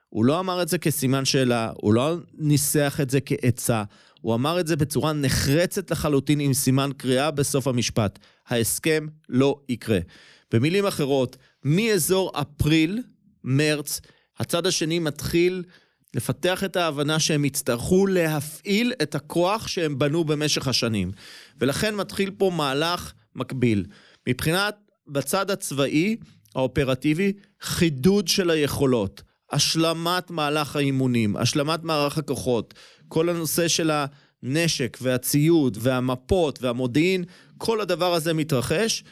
הוא 0.08 0.24
לא 0.24 0.40
אמר 0.40 0.62
את 0.62 0.68
זה 0.68 0.78
כסימן 0.78 1.24
שאלה, 1.24 1.72
הוא 1.76 1.94
לא 1.94 2.16
ניסח 2.38 2.98
את 3.02 3.10
זה 3.10 3.20
כעצה, 3.20 3.82
הוא 4.24 4.34
אמר 4.34 4.60
את 4.60 4.66
זה 4.66 4.76
בצורה 4.76 5.12
נחרצת 5.12 5.90
לחלוטין 5.90 6.40
עם 6.40 6.54
סימן 6.54 6.90
קריאה 6.96 7.30
בסוף 7.30 7.66
המשפט. 7.66 8.18
ההסכם 8.48 9.06
לא 9.28 9.60
יקרה. 9.68 9.98
במילים 10.52 10.86
אחרות, 10.86 11.36
מאזור 11.64 12.32
אפריל, 12.34 13.02
מרץ, 13.44 14.00
הצד 14.38 14.66
השני 14.66 14.98
מתחיל 14.98 15.62
לפתח 16.14 16.64
את 16.64 16.76
ההבנה 16.76 17.20
שהם 17.20 17.44
יצטרכו 17.44 18.06
להפעיל 18.06 18.92
את 19.02 19.14
הכוח 19.14 19.68
שהם 19.68 19.98
בנו 19.98 20.24
במשך 20.24 20.68
השנים. 20.68 21.12
ולכן 21.58 21.94
מתחיל 21.94 22.30
פה 22.38 22.50
מהלך 22.56 23.12
מקביל. 23.34 23.84
מבחינת, 24.28 24.76
בצד 25.06 25.50
הצבאי, 25.50 26.16
האופרטיבי, 26.54 27.32
חידוד 27.60 28.28
של 28.28 28.50
היכולות, 28.50 29.22
השלמת 29.52 30.30
מהלך 30.30 30.76
האימונים, 30.76 31.36
השלמת 31.36 31.82
מערך 31.82 32.18
הכוחות, 32.18 32.74
כל 33.08 33.28
הנושא 33.28 33.68
של 33.68 33.90
הנשק 34.42 34.98
והציוד 35.02 35.78
והמפות 35.80 36.62
והמודיעין, 36.62 37.24
כל 37.58 37.80
הדבר 37.80 38.14
הזה 38.14 38.34
מתרחש. 38.34 39.04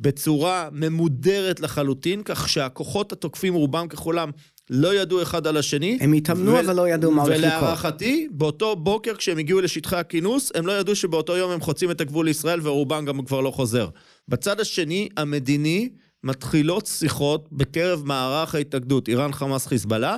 בצורה 0.00 0.68
ממודרת 0.72 1.60
לחלוטין, 1.60 2.22
כך 2.24 2.48
שהכוחות 2.48 3.12
התוקפים 3.12 3.54
רובם 3.54 3.88
ככולם 3.88 4.30
לא 4.70 4.94
ידעו 4.94 5.22
אחד 5.22 5.46
על 5.46 5.56
השני. 5.56 5.98
הם 6.00 6.12
התאמנו 6.12 6.52
ו... 6.52 6.60
אבל 6.60 6.76
לא 6.76 6.88
ידעו 6.88 7.10
מה 7.10 7.22
הולך 7.22 7.36
לקרות. 7.36 7.52
ולהערכתי, 7.52 8.28
באותו 8.30 8.76
בוקר 8.76 9.14
כשהם 9.14 9.38
הגיעו 9.38 9.60
לשטחי 9.60 9.96
הכינוס, 9.96 10.52
הם 10.54 10.66
לא 10.66 10.72
ידעו 10.72 10.96
שבאותו 10.96 11.36
יום 11.36 11.50
הם 11.50 11.60
חוצים 11.60 11.90
את 11.90 12.00
הגבול 12.00 12.26
לישראל 12.26 12.60
ורובם 12.62 13.04
גם 13.04 13.24
כבר 13.24 13.40
לא 13.40 13.50
חוזר. 13.50 13.88
בצד 14.28 14.60
השני, 14.60 15.08
המדיני, 15.16 15.88
מתחילות 16.24 16.86
שיחות 16.86 17.48
בקרב 17.52 18.02
מערך 18.04 18.54
ההתאגדות, 18.54 19.08
איראן, 19.08 19.32
חמאס, 19.32 19.66
חיזבאללה, 19.66 20.16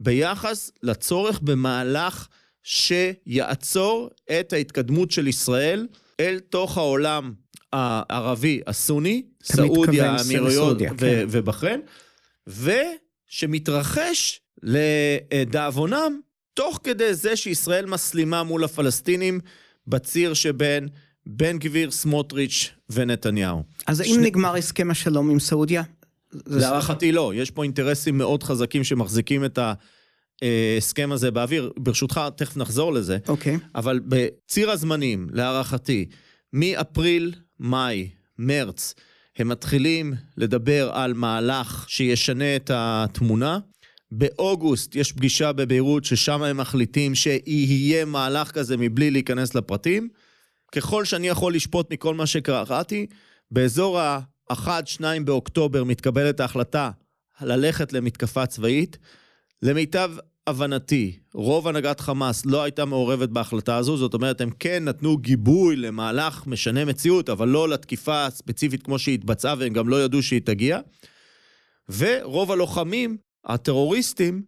ביחס 0.00 0.70
לצורך 0.82 1.40
במהלך 1.40 2.28
שיעצור 2.64 4.10
את 4.40 4.52
ההתקדמות 4.52 5.10
של 5.10 5.26
ישראל 5.26 5.86
אל 6.20 6.40
תוך 6.50 6.78
העולם 6.78 7.32
הערבי 7.72 8.60
הסוני, 8.66 9.22
סעודיה, 9.42 10.12
האמירויות 10.12 10.78
כן. 10.98 11.24
ובחריין, 11.30 11.80
ושמתרחש 12.46 14.40
לדאבונם 14.62 16.20
תוך 16.54 16.80
כדי 16.84 17.14
זה 17.14 17.36
שישראל 17.36 17.86
מסלימה 17.86 18.42
מול 18.42 18.64
הפלסטינים 18.64 19.40
בציר 19.86 20.34
שבין 20.34 20.88
בן 21.26 21.58
גביר, 21.58 21.90
סמוטריץ' 21.90 22.70
ונתניהו. 22.90 23.62
אז 23.86 24.00
האם 24.00 24.14
שני... 24.14 24.26
נגמר 24.26 24.54
הסכם 24.54 24.90
השלום 24.90 25.30
עם 25.30 25.40
סעודיה? 25.40 25.82
להערכתי 26.46 27.12
לא, 27.12 27.32
יש 27.34 27.50
פה 27.50 27.62
אינטרסים 27.62 28.18
מאוד 28.18 28.42
חזקים 28.42 28.84
שמחזיקים 28.84 29.44
את 29.44 29.58
ההסכם 30.42 31.12
הזה 31.12 31.30
באוויר. 31.30 31.72
ברשותך, 31.78 32.20
תכף 32.36 32.56
נחזור 32.56 32.92
לזה. 32.92 33.18
אוקיי. 33.28 33.56
Okay. 33.56 33.58
אבל 33.74 34.00
בציר 34.08 34.70
הזמנים, 34.70 35.28
להערכתי, 35.32 36.06
מאפריל 36.52 37.34
מאי, 37.60 38.08
מרץ, 38.38 38.94
הם 39.38 39.48
מתחילים 39.48 40.14
לדבר 40.36 40.90
על 40.92 41.14
מהלך 41.14 41.84
שישנה 41.88 42.56
את 42.56 42.70
התמונה. 42.74 43.58
באוגוסט 44.10 44.96
יש 44.96 45.12
פגישה 45.12 45.52
בביירות 45.52 46.04
ששם 46.04 46.42
הם 46.42 46.56
מחליטים 46.56 47.14
שיהיה 47.14 48.04
מהלך 48.04 48.50
כזה 48.50 48.76
מבלי 48.76 49.10
להיכנס 49.10 49.54
לפרטים. 49.54 50.08
ככל 50.74 51.04
שאני 51.04 51.28
יכול 51.28 51.54
לשפוט 51.54 51.92
מכל 51.92 52.14
מה 52.14 52.26
שקראתי, 52.26 53.06
באזור 53.50 54.00
ה-1-2 54.00 55.00
באוקטובר 55.24 55.84
מתקבלת 55.84 56.40
ההחלטה 56.40 56.90
ללכת 57.40 57.92
למתקפה 57.92 58.46
צבאית. 58.46 58.98
למיטב 59.62 60.10
הבנתי, 60.46 61.18
רוב 61.34 61.68
הנהגת 61.68 62.00
חמאס 62.00 62.46
לא 62.46 62.62
הייתה 62.62 62.84
מעורבת 62.84 63.28
בהחלטה 63.28 63.76
הזו, 63.76 63.96
זאת 63.96 64.14
אומרת, 64.14 64.40
הם 64.40 64.50
כן 64.58 64.84
נתנו 64.84 65.16
גיבוי 65.16 65.76
למהלך 65.76 66.46
משנה 66.46 66.84
מציאות, 66.84 67.28
אבל 67.30 67.48
לא 67.48 67.68
לתקיפה 67.68 68.26
הספציפית 68.26 68.82
כמו 68.82 68.98
שהיא 68.98 69.14
התבצעה, 69.14 69.54
והם 69.58 69.72
גם 69.72 69.88
לא 69.88 70.04
ידעו 70.04 70.22
שהיא 70.22 70.40
תגיע. 70.44 70.78
ורוב 71.98 72.52
הלוחמים, 72.52 73.16
הטרוריסטים, 73.44 74.42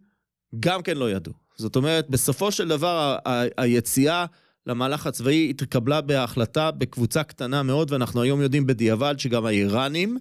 גם 0.59 0.81
כן 0.81 0.97
לא 0.97 1.11
ידעו. 1.11 1.33
זאת 1.57 1.75
אומרת, 1.75 2.09
בסופו 2.09 2.51
של 2.51 2.67
דבר, 2.67 3.17
היציאה 3.57 4.25
למהלך 4.67 5.07
הצבאי 5.07 5.47
התקבלה 5.49 6.01
בהחלטה 6.01 6.71
בקבוצה 6.71 7.23
קטנה 7.23 7.63
מאוד, 7.63 7.91
ואנחנו 7.91 8.21
היום 8.21 8.41
יודעים 8.41 8.67
בדיעבד 8.67 9.15
שגם 9.17 9.45
האיראנים, 9.45 10.17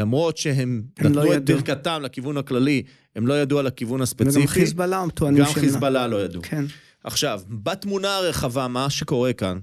למרות 0.00 0.36
שהם 0.36 0.82
לא 1.00 1.10
נתנו 1.10 1.24
לא 1.24 1.36
את 1.36 1.50
ברכתם 1.50 2.02
לכיוון 2.02 2.36
הכללי, 2.36 2.82
הם 3.16 3.26
לא 3.26 3.42
ידעו 3.42 3.58
על 3.58 3.66
הכיוון 3.66 4.00
הספציפי. 4.00 4.38
וגם 4.38 4.46
חיזבאללה 4.46 4.98
הם 4.98 5.10
טוענים 5.10 5.44
גם 5.44 5.52
חיזבאללה 5.52 6.06
לא 6.06 6.24
ידעו. 6.24 6.42
כן. 6.42 6.64
עכשיו, 7.04 7.40
בתמונה 7.48 8.16
הרחבה, 8.16 8.68
מה 8.68 8.90
שקורה 8.90 9.32
כאן, 9.32 9.58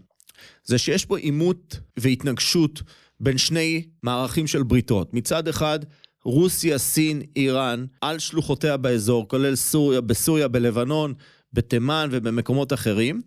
זה 0.63 0.77
שיש 0.77 1.05
פה 1.05 1.17
עימות 1.17 1.79
והתנגשות 1.99 2.81
בין 3.19 3.37
שני 3.37 3.85
מערכים 4.03 4.47
של 4.47 4.63
בריתות. 4.63 5.13
מצד 5.13 5.47
אחד, 5.47 5.79
רוסיה, 6.25 6.77
סין, 6.77 7.21
איראן, 7.35 7.85
על 8.01 8.19
שלוחותיה 8.19 8.77
באזור, 8.77 9.27
כולל 9.27 9.55
סוריה, 9.55 10.01
בסוריה, 10.01 10.47
בלבנון, 10.47 11.13
בתימן 11.53 12.09
ובמקומות 12.11 12.73
אחרים. 12.73 13.21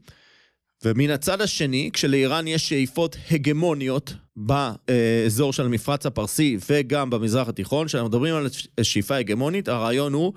ומן 0.84 1.10
הצד 1.10 1.40
השני, 1.40 1.90
כשלאיראן 1.92 2.46
יש 2.46 2.68
שאיפות 2.68 3.16
הגמוניות 3.30 4.14
באזור 4.36 5.52
של 5.52 5.64
המפרץ 5.64 6.06
הפרסי 6.06 6.58
וגם 6.70 7.10
במזרח 7.10 7.48
התיכון, 7.48 7.86
כשאנחנו 7.86 8.08
מדברים 8.08 8.34
על 8.34 8.46
שאיפה 8.82 9.16
הגמונית, 9.16 9.68
הרעיון 9.68 10.12
הוא 10.12 10.32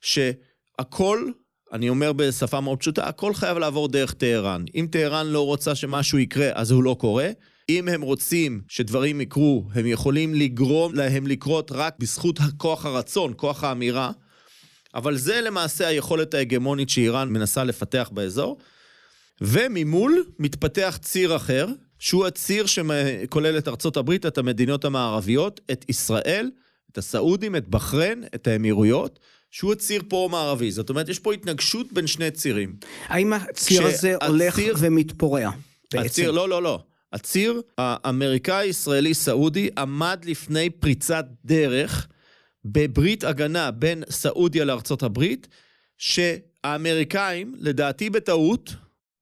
שהכל, 0.00 1.30
אני 1.72 1.88
אומר 1.88 2.12
בשפה 2.12 2.60
מאוד 2.60 2.78
פשוטה, 2.78 3.04
הכל 3.04 3.34
חייב 3.34 3.58
לעבור 3.58 3.88
דרך 3.88 4.12
טהרן. 4.12 4.64
אם 4.74 4.86
טהרן 4.90 5.26
לא 5.26 5.46
רוצה 5.46 5.74
שמשהו 5.74 6.18
יקרה, 6.18 6.50
אז 6.54 6.70
הוא 6.70 6.84
לא 6.84 6.96
קורה. 7.00 7.28
אם 7.68 7.88
הם 7.88 8.02
רוצים 8.02 8.60
שדברים 8.68 9.20
יקרו, 9.20 9.64
הם 9.74 9.86
יכולים 9.86 10.34
לגרום 10.34 10.94
להם 10.94 11.26
לקרות 11.26 11.72
רק 11.74 11.94
בזכות 11.98 12.38
כוח 12.56 12.86
הרצון, 12.86 13.32
כוח 13.36 13.64
האמירה. 13.64 14.10
אבל 14.94 15.16
זה 15.16 15.40
למעשה 15.40 15.88
היכולת 15.88 16.34
ההגמונית 16.34 16.88
שאיראן 16.88 17.28
מנסה 17.28 17.64
לפתח 17.64 18.10
באזור. 18.12 18.58
וממול 19.40 20.24
מתפתח 20.38 20.98
ציר 21.02 21.36
אחר, 21.36 21.66
שהוא 21.98 22.26
הציר 22.26 22.66
שכולל 22.66 23.58
את 23.58 23.68
ארצות 23.68 23.96
הברית, 23.96 24.26
את 24.26 24.38
המדינות 24.38 24.84
המערביות, 24.84 25.60
את 25.72 25.84
ישראל, 25.88 26.50
את 26.92 26.98
הסעודים, 26.98 27.56
את 27.56 27.68
בחריין, 27.68 28.24
את 28.34 28.46
האמירויות, 28.46 29.18
שהוא 29.50 29.72
הציר 29.72 30.02
פרו-מערבי. 30.08 30.70
זאת 30.70 30.90
אומרת, 30.90 31.08
יש 31.08 31.18
פה 31.18 31.32
התנגשות 31.32 31.92
בין 31.92 32.06
שני 32.06 32.30
צירים. 32.30 32.76
האם 33.06 33.32
הציר 33.32 33.86
הזה 33.86 34.14
הולך 34.26 34.58
ומתפורע 34.78 35.50
בעצם? 35.92 36.06
הציר, 36.06 36.30
לא, 36.30 36.48
לא, 36.48 36.62
לא. 36.62 36.82
הציר 37.12 37.60
האמריקאי-ישראלי-סעודי 37.78 39.68
עמד 39.78 40.24
לפני 40.24 40.70
פריצת 40.70 41.26
דרך 41.44 42.06
בברית 42.64 43.24
הגנה 43.24 43.70
בין 43.70 44.02
סעודיה 44.10 44.64
לארצות 44.64 45.02
הברית, 45.02 45.48
שהאמריקאים, 45.98 47.54
לדעתי 47.58 48.10
בטעות, 48.10 48.74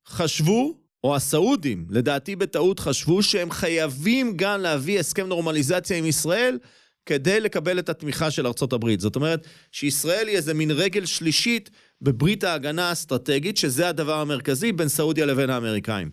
חשבו, 0.08 0.78
או 1.04 1.16
הסעודים, 1.16 1.86
לדעתי 1.90 2.36
בטעות 2.36 2.80
חשבו 2.80 3.22
שהם 3.22 3.50
חייבים 3.50 4.36
גם 4.36 4.60
להביא 4.60 5.00
הסכם 5.00 5.26
נורמליזציה 5.26 5.96
עם 5.96 6.06
ישראל 6.06 6.58
כדי 7.06 7.40
לקבל 7.40 7.78
את 7.78 7.88
התמיכה 7.88 8.30
של 8.30 8.46
ארצות 8.46 8.72
הברית. 8.72 9.00
זאת 9.00 9.16
אומרת, 9.16 9.46
שישראל 9.72 10.28
היא 10.28 10.36
איזה 10.36 10.54
מין 10.54 10.70
רגל 10.70 11.04
שלישית 11.04 11.70
בברית 12.02 12.44
ההגנה 12.44 12.88
האסטרטגית, 12.88 13.56
שזה 13.56 13.88
הדבר 13.88 14.20
המרכזי 14.20 14.72
בין 14.72 14.88
סעודיה 14.88 15.26
לבין 15.26 15.50
האמריקאים. 15.50 16.10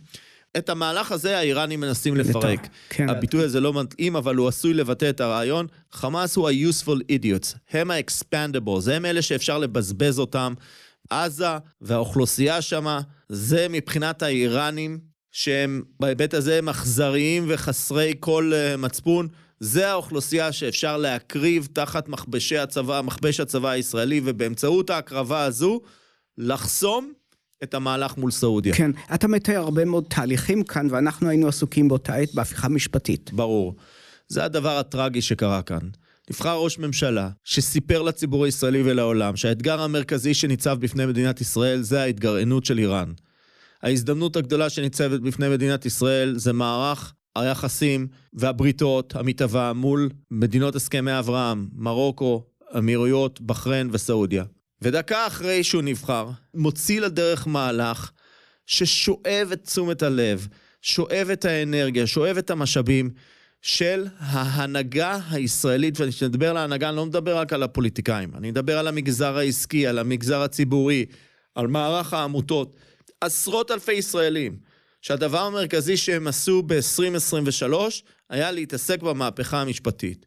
את 0.58 0.70
המהלך 0.70 1.12
הזה 1.12 1.38
האיראנים 1.38 1.80
מנסים 1.80 2.18
לפרק. 2.18 2.68
כן. 2.90 3.10
הביטוי 3.10 3.44
הזה 3.44 3.60
לא 3.60 3.82
מתאים, 3.82 4.16
אבל 4.16 4.36
הוא 4.36 4.48
עשוי 4.48 4.74
לבטא 4.74 5.10
את 5.10 5.22
הרעיון. 5.22 5.68
חמאס 5.92 6.36
הוא 6.36 6.50
ה-useful 6.50 7.00
idiots, 7.12 7.58
הם 7.72 7.92
ה-expandables, 7.92 8.92
הם 8.92 9.06
אלה 9.06 9.22
שאפשר 9.22 9.58
לבזבז 9.58 10.20
אותם 10.20 10.54
עזה 11.12 11.58
והאוכלוסייה 11.82 12.62
שמה, 12.62 13.02
זה 13.30 13.68
מבחינת 13.70 14.22
האיראנים, 14.22 15.00
שהם 15.32 15.82
בהיבט 16.00 16.34
הזה 16.34 16.58
הם 16.58 16.70
אכזריים 16.70 17.46
וחסרי 17.48 18.14
כל 18.20 18.52
uh, 18.54 18.78
מצפון, 18.78 19.28
זה 19.60 19.90
האוכלוסייה 19.90 20.52
שאפשר 20.52 20.98
להקריב 20.98 21.68
תחת 21.74 22.10
מכבשי 22.10 22.58
הצבא, 22.58 23.02
מכבש 23.04 23.40
הצבא 23.40 23.70
הישראלי, 23.70 24.22
ובאמצעות 24.24 24.90
ההקרבה 24.90 25.44
הזו, 25.44 25.82
לחסום 26.38 27.14
את 27.64 27.74
המהלך 27.74 28.18
מול 28.18 28.32
סעודיה. 28.32 28.74
כן, 28.76 28.92
אתה 29.14 29.28
מתאר 29.28 29.58
הרבה 29.58 29.86
מאוד 29.86 30.04
תהליכים 30.10 30.64
כאן, 30.64 30.88
ואנחנו 30.92 31.30
היינו 31.30 31.48
עסוקים 31.48 31.88
באותה 31.88 32.16
עת 32.16 32.34
בהפיכה 32.34 32.70
משפטית. 32.70 33.34
ברור. 33.34 33.76
זה 34.28 34.44
הדבר 34.44 34.78
הטרגי 34.78 35.22
שקרה 35.22 35.62
כאן. 35.62 35.90
נבחר 36.30 36.58
ראש 36.58 36.80
ממשלה 36.80 37.30
שסיפר 37.44 38.02
לציבור 38.02 38.46
הישראלי 38.46 38.82
ולעולם 38.82 39.36
שהאתגר 39.36 39.82
המרכזי 39.82 40.34
שניצב 40.34 40.78
בפני 40.80 41.06
מדינת 41.06 41.42
ישראל 41.42 41.82
זה 41.82 42.02
ההתגרענות 42.02 42.66
של 42.66 42.80
איראן. 42.80 43.14
ההזדמנות 43.84 44.36
הגדולה 44.36 44.70
שניצבת 44.70 45.20
בפני 45.20 45.50
מדינת 45.50 45.86
ישראל 45.86 46.38
זה 46.38 46.54
מערך 46.54 47.14
היחסים 47.36 48.08
והבריתות 48.34 49.16
המתהווה 49.16 49.74
מול 49.74 50.10
מדינות 50.32 50.76
הסכמי 50.76 51.20
אברהם, 51.20 51.68
מרוקו, 51.74 52.46
אמירויות, 52.78 53.42
בחריין 53.42 53.90
וסעודיה. 53.92 54.44
ודקה 54.82 55.28
אחרי 55.28 55.64
שהוא 55.64 55.82
נבחר, 55.82 56.30
מוציא 56.54 57.02
לדרך 57.02 57.48
מהלך 57.48 58.12
ששואב 58.66 59.50
את 59.54 59.64
תשומת 59.64 60.04
הלב, 60.04 60.48
שואב 60.82 61.28
את 61.34 61.46
האנרגיה, 61.46 62.08
שואב 62.08 62.38
את 62.38 62.50
המשאבים 62.50 63.10
של 63.62 64.08
ההנהגה 64.18 65.20
הישראלית, 65.30 65.94
וכשאני 65.98 66.30
מדבר 66.30 66.50
על 66.50 66.58
ההנהגה, 66.58 66.90
אני 66.90 66.98
לא 66.98 67.06
מדבר 67.06 67.38
רק 67.38 67.54
על 67.54 67.64
הפוליטיקאים, 67.64 68.36
אני 68.36 68.52
מדבר 68.52 68.78
על 68.78 68.88
המגזר 68.88 69.38
העסקי, 69.38 69.88
על 69.88 70.00
המגזר 70.00 70.42
הציבורי, 70.42 71.06
על 71.56 71.68
מערך 71.68 72.14
העמותות. 72.14 72.76
עשרות 73.22 73.72
אלפי 73.72 73.94
ישראלים, 73.94 74.60
שהדבר 75.02 75.40
המרכזי 75.40 75.98
שהם 75.98 76.28
עשו 76.28 76.64
ב-2023 76.66 77.74
היה 78.30 78.52
להתעסק 78.52 79.02
במהפכה 79.02 79.62
המשפטית. 79.62 80.26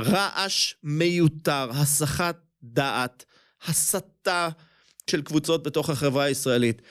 רעש 0.00 0.74
מיותר, 0.82 1.70
הסחת 1.70 2.36
דעת, 2.62 3.24
הסתה 3.66 4.48
של 5.10 5.22
קבוצות 5.22 5.62
בתוך 5.62 5.90
החברה 5.90 6.24
הישראלית. 6.24 6.82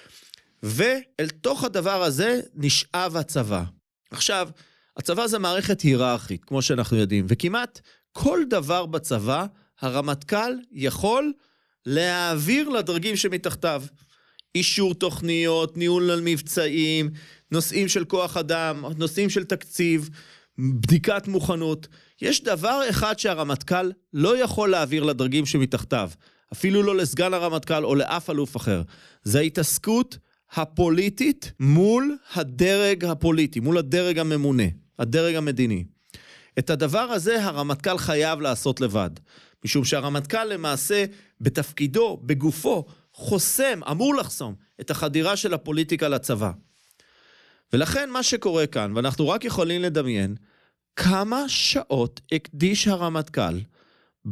ואל 0.64 1.30
תוך 1.42 1.64
הדבר 1.64 2.04
הזה 2.04 2.40
נשאב 2.54 3.18
הצבא. 3.18 3.64
עכשיו, 4.12 4.50
הצבא 4.98 5.28
זה 5.28 5.40
מערכת 5.40 5.82
היררכית, 5.82 6.46
כמו 6.46 6.62
שאנחנו 6.62 6.98
יודעים, 6.98 7.26
וכמעט 7.28 7.82
כל 8.12 8.40
דבר 8.50 8.86
בצבא, 8.86 9.46
הרמטכ"ל 9.82 10.52
יכול 10.72 11.34
להעביר 11.86 12.70
לדרגים 12.70 13.16
שמתחתיו. 13.16 13.84
אישור 14.56 14.94
תוכניות, 14.94 15.78
ניהול 15.78 16.12
על 16.12 16.22
מבצעים, 16.24 17.10
נושאים 17.52 17.88
של 17.88 18.06
כוח 18.06 18.38
אדם, 18.38 18.84
נושאים 18.98 19.30
של 19.30 19.44
תקציב, 19.44 20.10
בדיקת 20.58 21.28
מוכנות. 21.28 21.88
יש 22.22 22.44
דבר 22.44 22.82
אחד 22.90 23.20
שהרמטכ"ל 23.20 23.92
לא 24.14 24.44
יכול 24.44 24.70
להעביר 24.70 25.04
לדרגים 25.04 25.46
שמתחתיו, 25.46 26.10
אפילו 26.54 26.84
לא 26.84 26.96
לסגן 26.96 27.34
הרמטכ"ל 27.34 27.86
או 27.86 27.96
לאף 27.96 28.30
אלוף 28.30 28.58
אחר. 28.58 28.82
זה 29.24 29.40
ההתעסקות 29.40 30.18
הפוליטית 30.54 31.52
מול 31.60 32.18
הדרג 32.36 33.06
הפוליטי, 33.06 33.60
מול 33.60 33.78
הדרג 33.78 34.20
הממונה, 34.20 34.64
הדרג 35.00 35.36
המדיני. 35.36 35.84
את 36.60 36.70
הדבר 36.70 37.00
הזה 37.00 37.44
הרמטכ"ל 37.44 37.98
חייב 37.98 38.42
לעשות 38.42 38.82
לבד, 38.82 39.10
משום 39.66 39.86
שהרמטכ"ל 39.86 40.44
למעשה 40.44 41.06
בתפקידו, 41.42 42.20
בגופו, 42.24 42.86
חוסם, 43.14 43.80
אמור 43.92 44.16
לחסום, 44.16 44.56
את 44.82 44.92
החדירה 44.92 45.36
של 45.36 45.54
הפוליטיקה 45.54 46.08
לצבא. 46.08 46.52
ולכן 47.74 48.10
מה 48.10 48.24
שקורה 48.24 48.68
כאן, 48.68 48.92
ואנחנו 48.96 49.30
רק 49.30 49.46
יכולים 49.46 49.82
לדמיין, 49.82 50.36
כמה 50.96 51.50
שעות 51.50 52.22
הקדיש 52.32 52.88
הרמטכ"ל 52.88 53.60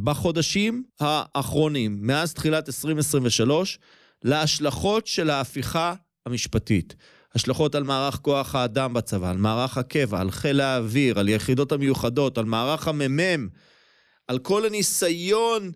בחודשים 0.04 0.84
האחרונים, 1.00 1.98
מאז 2.02 2.34
תחילת 2.34 2.68
2023, 2.68 3.80
להשלכות 4.24 5.08
של 5.08 5.30
ההפיכה 5.30 5.94
המשפטית. 6.26 6.96
השלכות 7.36 7.76
על 7.76 7.84
מערך 7.84 8.16
כוח 8.16 8.56
האדם 8.56 8.94
בצבא, 8.94 9.30
על 9.30 9.38
מערך 9.38 9.78
הקבע, 9.78 10.22
על 10.22 10.32
חיל 10.32 10.62
האוויר, 10.62 11.20
על 11.20 11.30
יחידות 11.30 11.72
המיוחדות, 11.72 12.38
על 12.38 12.46
מערך 12.46 12.88
המ"מ, 12.88 13.48
על 14.28 14.40
כל 14.40 14.66
הניסיון 14.66 15.72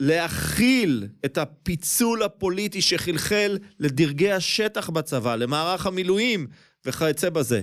להכיל 0.00 1.06
את 1.24 1.38
הפיצול 1.38 2.22
הפוליטי 2.22 2.82
שחלחל 2.82 3.58
לדרגי 3.80 4.32
השטח 4.32 4.90
בצבא, 4.90 5.36
למערך 5.36 5.86
המילואים 5.86 6.46
וכיוצא 6.86 7.30
בזה. 7.30 7.62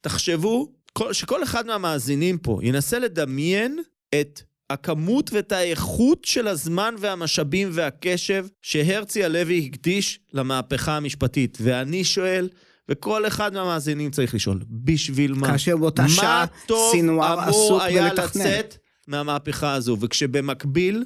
תחשבו 0.00 0.72
שכל 1.12 1.42
אחד 1.42 1.66
מהמאזינים 1.66 2.38
פה 2.38 2.58
ינסה 2.62 2.98
לדמיין 2.98 3.78
את 4.20 4.40
הכמות 4.72 5.32
ואת 5.32 5.52
האיכות 5.52 6.24
של 6.24 6.48
הזמן 6.48 6.94
והמשאבים 6.98 7.68
והקשב 7.72 8.46
שהרצי 8.62 9.24
הלוי 9.24 9.70
הקדיש 9.72 10.20
למהפכה 10.32 10.96
המשפטית. 10.96 11.58
ואני 11.60 12.04
שואל, 12.04 12.48
וכל 12.88 13.26
אחד 13.26 13.54
מהמאזינים 13.54 14.10
צריך 14.10 14.34
לשאול, 14.34 14.62
בשביל 14.70 15.32
מה? 15.32 15.46
כאשר 15.46 15.76
באותה 15.76 16.08
שעה 16.08 16.44
סינואר 16.90 17.40
עסוק 17.40 17.82
בלתכנן. 17.82 17.98
מה 17.98 18.08
טוב 18.08 18.12
היה 18.12 18.12
לצאת 18.12 18.76
מהמהפכה 19.08 19.72
הזו, 19.74 19.96
וכשבמקביל 20.00 21.04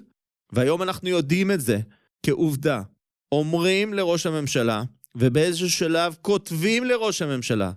והיום 0.53 0.83
אנחנו 0.83 1.09
יודעים 1.09 1.51
את 1.51 1.61
זה 1.61 1.79
כעובדה. 2.23 2.83
אומרים 3.33 3.95
לראש 3.95 4.27
הממשלה, 4.27 4.83
ובאיזשהו 5.15 5.71
שלב 5.71 6.17
כותבים 6.23 6.85
לראש 6.85 7.23
הממשלה, 7.23 7.73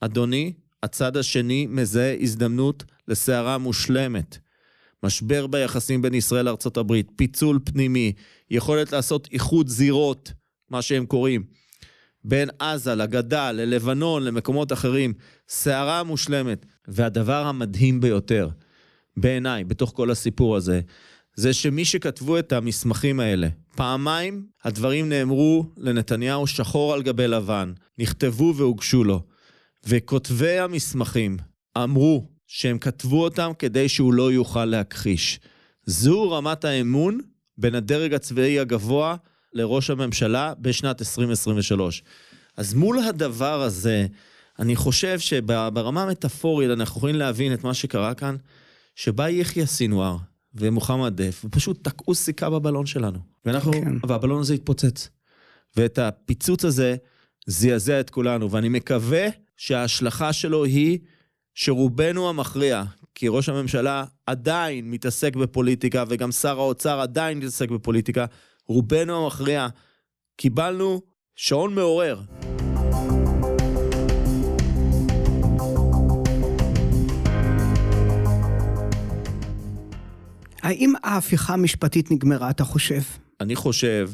אדוני, 0.00 0.52
הצד 0.82 1.16
השני 1.16 1.66
מזהה 1.70 2.14
הזדמנות 2.20 2.84
לסערה 3.08 3.58
מושלמת. 3.58 4.38
משבר 5.04 5.46
ביחסים 5.46 6.02
בין 6.02 6.14
ישראל 6.14 6.44
לארה"ב, 6.44 6.94
פיצול 7.16 7.58
פנימי, 7.64 8.12
יכולת 8.50 8.92
לעשות 8.92 9.28
איחוד 9.32 9.68
זירות, 9.68 10.32
מה 10.70 10.82
שהם 10.82 11.06
קוראים, 11.06 11.44
בין 12.24 12.48
עזה 12.58 12.94
לגדה, 12.94 13.52
ללבנון, 13.52 14.22
למקומות 14.22 14.72
אחרים, 14.72 15.12
סערה 15.48 16.02
מושלמת. 16.02 16.66
והדבר 16.88 17.46
המדהים 17.46 18.00
ביותר, 18.00 18.48
בעיניי, 19.16 19.64
בתוך 19.64 19.92
כל 19.94 20.10
הסיפור 20.10 20.56
הזה, 20.56 20.80
זה 21.36 21.52
שמי 21.52 21.84
שכתבו 21.84 22.38
את 22.38 22.52
המסמכים 22.52 23.20
האלה, 23.20 23.48
פעמיים 23.76 24.46
הדברים 24.64 25.08
נאמרו 25.08 25.66
לנתניהו 25.76 26.46
שחור 26.46 26.94
על 26.94 27.02
גבי 27.02 27.28
לבן, 27.28 27.72
נכתבו 27.98 28.54
והוגשו 28.56 29.04
לו. 29.04 29.22
וכותבי 29.86 30.58
המסמכים 30.58 31.36
אמרו 31.76 32.28
שהם 32.46 32.78
כתבו 32.78 33.24
אותם 33.24 33.52
כדי 33.58 33.88
שהוא 33.88 34.14
לא 34.14 34.32
יוכל 34.32 34.64
להכחיש. 34.64 35.40
זו 35.86 36.30
רמת 36.30 36.64
האמון 36.64 37.20
בין 37.58 37.74
הדרג 37.74 38.14
הצבאי 38.14 38.60
הגבוה 38.60 39.16
לראש 39.52 39.90
הממשלה 39.90 40.52
בשנת 40.58 41.00
2023. 41.00 42.02
אז 42.56 42.74
מול 42.74 42.98
הדבר 42.98 43.62
הזה, 43.62 44.06
אני 44.58 44.76
חושב 44.76 45.18
שברמה 45.18 46.02
המטאפורית 46.02 46.70
אנחנו 46.70 46.98
יכולים 46.98 47.16
להבין 47.16 47.54
את 47.54 47.64
מה 47.64 47.74
שקרה 47.74 48.14
כאן, 48.14 48.36
שבא 48.94 49.28
יחיא 49.28 49.64
סינואר, 49.64 50.16
ומוחמד 50.54 51.22
דף, 51.22 51.44
ופשוט 51.44 51.88
תקעו 51.88 52.14
סיכה 52.14 52.50
בבלון 52.50 52.86
שלנו. 52.86 53.18
ואנחנו, 53.44 53.72
כן. 53.72 54.08
והבלון 54.08 54.40
הזה 54.40 54.54
התפוצץ. 54.54 55.08
ואת 55.76 55.98
הפיצוץ 55.98 56.64
הזה 56.64 56.96
זעזע 57.46 58.00
את 58.00 58.10
כולנו, 58.10 58.50
ואני 58.50 58.68
מקווה 58.68 59.26
שההשלכה 59.56 60.32
שלו 60.32 60.64
היא 60.64 60.98
שרובנו 61.54 62.28
המכריע, 62.28 62.82
כי 63.14 63.28
ראש 63.28 63.48
הממשלה 63.48 64.04
עדיין 64.26 64.90
מתעסק 64.90 65.36
בפוליטיקה, 65.36 66.04
וגם 66.08 66.32
שר 66.32 66.60
האוצר 66.60 67.00
עדיין 67.00 67.38
מתעסק 67.38 67.70
בפוליטיקה, 67.70 68.26
רובנו 68.66 69.24
המכריע 69.24 69.68
קיבלנו 70.36 71.00
שעון 71.36 71.74
מעורר. 71.74 72.20
האם 80.62 80.92
ההפיכה 81.02 81.52
המשפטית 81.52 82.10
נגמרה, 82.10 82.50
אתה 82.50 82.64
חושב? 82.64 83.00
אני 83.40 83.56
חושב 83.56 84.10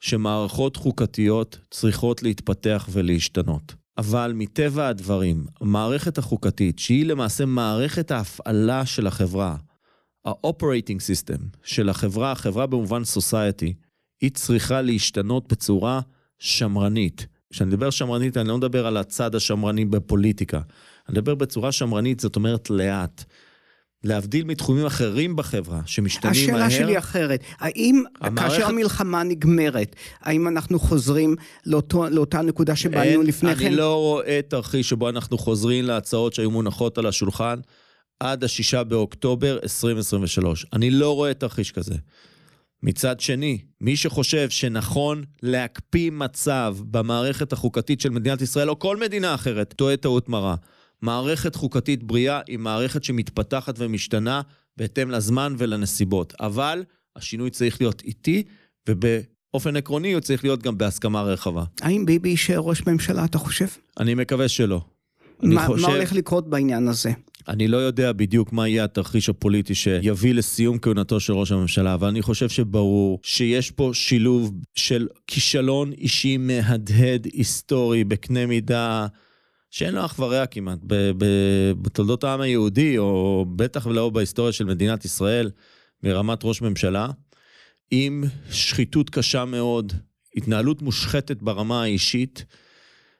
שמערכות 0.00 0.76
חוקתיות 0.76 1.58
צריכות 1.70 2.22
להתפתח 2.22 2.88
ולהשתנות. 2.92 3.83
אבל 3.98 4.32
מטבע 4.34 4.88
הדברים, 4.88 5.46
המערכת 5.60 6.18
החוקתית, 6.18 6.78
שהיא 6.78 7.06
למעשה 7.06 7.46
מערכת 7.46 8.10
ההפעלה 8.10 8.86
של 8.86 9.06
החברה, 9.06 9.56
ה-operating 10.24 10.98
system 10.98 11.58
של 11.62 11.88
החברה, 11.88 12.32
החברה 12.32 12.66
במובן 12.66 13.02
society, 13.02 13.72
היא 14.20 14.30
צריכה 14.30 14.82
להשתנות 14.82 15.52
בצורה 15.52 16.00
שמרנית. 16.38 17.26
כשאני 17.52 17.68
מדבר 17.68 17.90
שמרנית, 17.90 18.36
אני 18.36 18.48
לא 18.48 18.58
מדבר 18.58 18.86
על 18.86 18.96
הצד 18.96 19.34
השמרני 19.34 19.84
בפוליטיקה. 19.84 20.60
אני 21.08 21.18
מדבר 21.18 21.34
בצורה 21.34 21.72
שמרנית, 21.72 22.20
זאת 22.20 22.36
אומרת 22.36 22.70
לאט. 22.70 23.24
להבדיל 24.04 24.44
מתחומים 24.44 24.86
אחרים 24.86 25.36
בחברה, 25.36 25.80
שמשתנים 25.86 26.32
מהר... 26.50 26.62
השאלה 26.62 26.70
שלי 26.70 26.98
אחרת, 26.98 27.40
האם 27.58 28.02
המערכת- 28.20 28.50
כאשר 28.50 28.66
המלחמה 28.66 29.22
נגמרת, 29.22 29.96
האם 30.20 30.48
אנחנו 30.48 30.78
חוזרים 30.78 31.36
לאותו, 31.66 32.04
לאותה 32.10 32.42
נקודה 32.42 32.74
אין- 32.92 33.20
לפני 33.22 33.56
כן? 33.56 33.66
אני 33.66 33.76
לא 33.76 33.94
רואה 33.94 34.40
תרחיש 34.48 34.88
שבו 34.88 35.08
אנחנו 35.08 35.38
חוזרים 35.38 35.84
להצעות 35.84 36.34
שהיו 36.34 36.50
מונחות 36.50 36.98
על 36.98 37.06
השולחן 37.06 37.58
עד 38.20 38.44
השישה 38.44 38.84
באוקטובר 38.84 39.58
2023. 39.62 40.66
אני 40.72 40.90
לא 40.90 41.14
רואה 41.14 41.34
תרחיש 41.34 41.72
כזה. 41.72 41.94
מצד 42.82 43.20
שני, 43.20 43.58
מי 43.80 43.96
שחושב 43.96 44.50
שנכון 44.50 45.24
להקפיא 45.42 46.10
מצב 46.10 46.76
במערכת 46.90 47.52
החוקתית 47.52 48.00
של 48.00 48.10
מדינת 48.10 48.42
ישראל, 48.42 48.70
או 48.70 48.78
כל 48.78 48.96
מדינה 48.96 49.34
אחרת, 49.34 49.74
טועה 49.76 49.96
טעות 49.96 50.28
מרה. 50.28 50.54
מערכת 51.04 51.54
חוקתית 51.54 52.02
בריאה 52.02 52.40
היא 52.46 52.58
מערכת 52.58 53.04
שמתפתחת 53.04 53.74
ומשתנה 53.78 54.40
בהתאם 54.76 55.10
לזמן 55.10 55.54
ולנסיבות. 55.58 56.34
אבל 56.40 56.84
השינוי 57.16 57.50
צריך 57.50 57.80
להיות 57.80 58.02
איטי, 58.02 58.42
ובאופן 58.88 59.76
עקרוני 59.76 60.12
הוא 60.12 60.20
צריך 60.20 60.44
להיות 60.44 60.62
גם 60.62 60.78
בהסכמה 60.78 61.22
רחבה. 61.22 61.64
האם 61.80 62.06
ביבי 62.06 62.28
יישאר 62.28 62.58
ראש 62.58 62.86
ממשלה, 62.86 63.24
אתה 63.24 63.38
חושב? 63.38 63.66
אני 64.00 64.14
מקווה 64.14 64.48
שלא. 64.48 64.80
אני 65.42 65.54
מה, 65.54 65.66
חושב, 65.66 65.86
מה 65.86 65.94
הולך 65.94 66.12
לקרות 66.12 66.50
בעניין 66.50 66.88
הזה? 66.88 67.12
אני 67.48 67.68
לא 67.68 67.76
יודע 67.76 68.12
בדיוק 68.12 68.52
מה 68.52 68.68
יהיה 68.68 68.84
התרחיש 68.84 69.28
הפוליטי 69.28 69.74
שיביא 69.74 70.34
לסיום 70.34 70.78
כהונתו 70.78 71.20
של 71.20 71.32
ראש 71.32 71.52
הממשלה, 71.52 71.94
אבל 71.94 72.08
אני 72.08 72.22
חושב 72.22 72.48
שברור 72.48 73.20
שיש 73.22 73.70
פה 73.70 73.90
שילוב 73.94 74.54
של 74.74 75.08
כישלון 75.26 75.92
אישי 75.92 76.36
מהדהד 76.36 77.26
היסטורי 77.32 78.04
בקנה 78.04 78.46
מידה 78.46 79.06
שאין 79.74 79.94
לו 79.94 80.04
אח 80.04 80.18
ורע 80.18 80.46
כמעט 80.46 80.78
ב- 80.82 81.10
ב- 81.18 81.72
בתולדות 81.82 82.24
העם 82.24 82.40
היהודי, 82.40 82.98
או 82.98 83.46
בטח 83.56 83.86
ולא 83.86 84.10
בהיסטוריה 84.10 84.52
של 84.52 84.64
מדינת 84.64 85.04
ישראל, 85.04 85.50
ברמת 86.02 86.38
ראש 86.44 86.62
ממשלה, 86.62 87.08
עם 87.90 88.24
שחיתות 88.50 89.10
קשה 89.10 89.44
מאוד, 89.44 89.92
התנהלות 90.36 90.82
מושחתת 90.82 91.42
ברמה 91.42 91.82
האישית, 91.82 92.44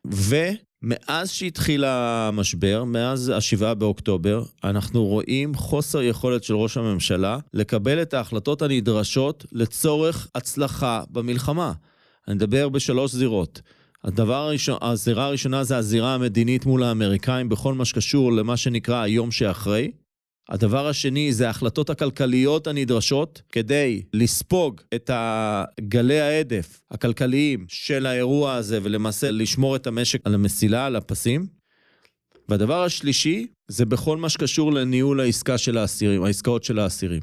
ומאז 0.04 1.30
שהתחיל 1.30 1.84
המשבר, 1.84 2.84
מאז 2.84 3.32
השבעה 3.36 3.74
באוקטובר, 3.74 4.44
אנחנו 4.64 5.04
רואים 5.04 5.54
חוסר 5.54 6.02
יכולת 6.02 6.44
של 6.44 6.54
ראש 6.54 6.76
הממשלה 6.76 7.38
לקבל 7.54 8.02
את 8.02 8.14
ההחלטות 8.14 8.62
הנדרשות 8.62 9.44
לצורך 9.52 10.28
הצלחה 10.34 11.02
במלחמה. 11.10 11.72
אני 12.28 12.34
מדבר 12.34 12.68
בשלוש 12.68 13.12
זירות. 13.12 13.60
הדבר 14.04 14.34
הראשון, 14.34 14.78
הזירה 14.82 15.26
הראשונה 15.26 15.64
זה 15.64 15.76
הזירה 15.76 16.14
המדינית 16.14 16.66
מול 16.66 16.82
האמריקאים 16.82 17.48
בכל 17.48 17.74
מה 17.74 17.84
שקשור 17.84 18.32
למה 18.32 18.56
שנקרא 18.56 19.02
היום 19.02 19.30
שאחרי. 19.30 19.90
הדבר 20.48 20.88
השני 20.88 21.32
זה 21.32 21.46
ההחלטות 21.46 21.90
הכלכליות 21.90 22.66
הנדרשות 22.66 23.42
כדי 23.52 24.02
לספוג 24.12 24.80
את 24.94 25.10
גלי 25.80 26.20
ההדף 26.20 26.80
הכלכליים 26.90 27.66
של 27.68 28.06
האירוע 28.06 28.54
הזה 28.54 28.78
ולמעשה 28.82 29.30
לשמור 29.30 29.76
את 29.76 29.86
המשק 29.86 30.20
על 30.24 30.34
המסילה, 30.34 30.86
על 30.86 30.96
הפסים. 30.96 31.46
והדבר 32.48 32.82
השלישי 32.82 33.46
זה 33.68 33.86
בכל 33.86 34.16
מה 34.16 34.28
שקשור 34.28 34.72
לניהול 34.72 35.20
העסקה 35.20 35.58
של 35.58 35.78
האסירים, 35.78 36.24
העסקאות 36.24 36.64
של 36.64 36.78
האסירים. 36.78 37.22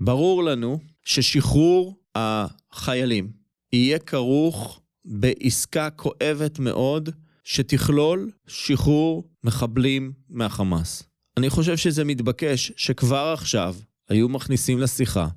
ברור 0.00 0.44
לנו 0.44 0.78
ששחרור 1.04 1.96
החיילים 2.14 3.30
יהיה 3.72 3.98
כרוך 3.98 4.81
בעסקה 5.04 5.90
כואבת 5.90 6.58
מאוד 6.58 7.10
שתכלול 7.44 8.30
שחרור 8.46 9.28
מחבלים 9.44 10.12
מהחמאס. 10.28 11.02
אני 11.36 11.50
חושב 11.50 11.76
שזה 11.76 12.04
מתבקש 12.04 12.72
שכבר 12.76 13.32
עכשיו 13.32 13.74
היו 14.08 14.28
מכניסים 14.28 14.78
לשיחה 14.78 15.28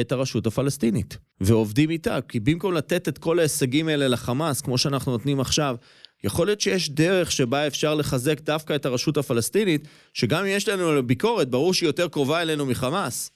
את 0.00 0.12
הרשות 0.12 0.46
הפלסטינית, 0.46 1.18
ועובדים 1.40 1.90
איתה, 1.90 2.18
כי 2.28 2.40
במקום 2.40 2.74
לתת 2.74 3.08
את 3.08 3.18
כל 3.18 3.38
ההישגים 3.38 3.88
האלה 3.88 4.08
לחמאס, 4.08 4.60
כמו 4.60 4.78
שאנחנו 4.78 5.12
נותנים 5.12 5.40
עכשיו, 5.40 5.76
יכול 6.24 6.46
להיות 6.46 6.60
שיש 6.60 6.90
דרך 6.90 7.32
שבה 7.32 7.66
אפשר 7.66 7.94
לחזק 7.94 8.40
דווקא 8.40 8.74
את 8.74 8.86
הרשות 8.86 9.16
הפלסטינית, 9.16 9.88
שגם 10.14 10.40
אם 10.40 10.50
יש 10.50 10.68
לנו 10.68 11.06
ביקורת, 11.06 11.50
ברור 11.50 11.74
שהיא 11.74 11.86
יותר 11.86 12.08
קרובה 12.08 12.42
אלינו 12.42 12.66
מחמאס, 12.66 13.30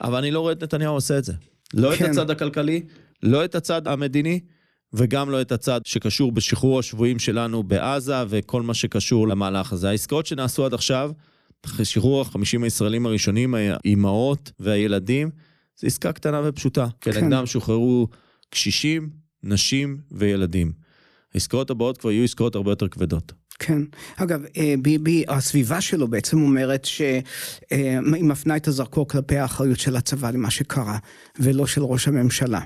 אבל 0.00 0.18
אני 0.18 0.30
לא 0.30 0.40
רואה 0.40 0.52
את 0.52 0.62
נתניהו 0.62 0.94
עושה 0.94 1.18
את 1.18 1.24
זה. 1.24 1.32
לא 1.74 1.96
כן. 1.96 2.04
את 2.04 2.10
הצד 2.10 2.30
הכלכלי, 2.30 2.82
לא 3.22 3.44
את 3.44 3.54
הצד 3.54 3.88
המדיני, 3.88 4.40
וגם 4.94 5.30
לא 5.30 5.40
את 5.40 5.52
הצד 5.52 5.80
שקשור 5.84 6.32
בשחרור 6.32 6.78
השבויים 6.78 7.18
שלנו 7.18 7.62
בעזה 7.62 8.14
וכל 8.28 8.62
מה 8.62 8.74
שקשור 8.74 9.28
למהלך 9.28 9.72
הזה. 9.72 9.88
העסקאות 9.88 10.26
שנעשו 10.26 10.64
עד 10.64 10.74
עכשיו, 10.74 11.10
אחרי 11.64 11.84
שחרור 11.84 12.20
החמישים 12.20 12.64
הישראלים 12.64 13.06
הראשונים, 13.06 13.54
האימהות 13.54 14.52
והילדים, 14.60 15.30
זו 15.80 15.86
עסקה 15.86 16.12
קטנה 16.12 16.40
ופשוטה. 16.44 16.86
כן. 17.00 17.12
כנגדם 17.12 17.46
שוחררו 17.46 18.08
קשישים, 18.50 19.10
נשים 19.42 19.98
וילדים. 20.10 20.72
העסקאות 21.34 21.70
הבאות 21.70 21.98
כבר 21.98 22.10
יהיו 22.10 22.24
עסקאות 22.24 22.54
הרבה 22.54 22.70
יותר 22.70 22.88
כבדות. 22.88 23.32
כן. 23.58 23.82
אגב, 24.16 24.42
אה, 24.56 24.74
ביבי, 24.82 25.24
הסביבה 25.28 25.80
שלו 25.80 26.08
בעצם 26.08 26.42
אומרת 26.42 26.84
שהיא 26.84 28.00
מפנה 28.02 28.56
את 28.56 28.68
הזרקור 28.68 29.08
כלפי 29.08 29.38
האחריות 29.38 29.78
של 29.78 29.96
הצבא 29.96 30.30
למה 30.30 30.50
שקרה, 30.50 30.98
ולא 31.38 31.66
של 31.66 31.82
ראש 31.82 32.08
הממשלה. 32.08 32.60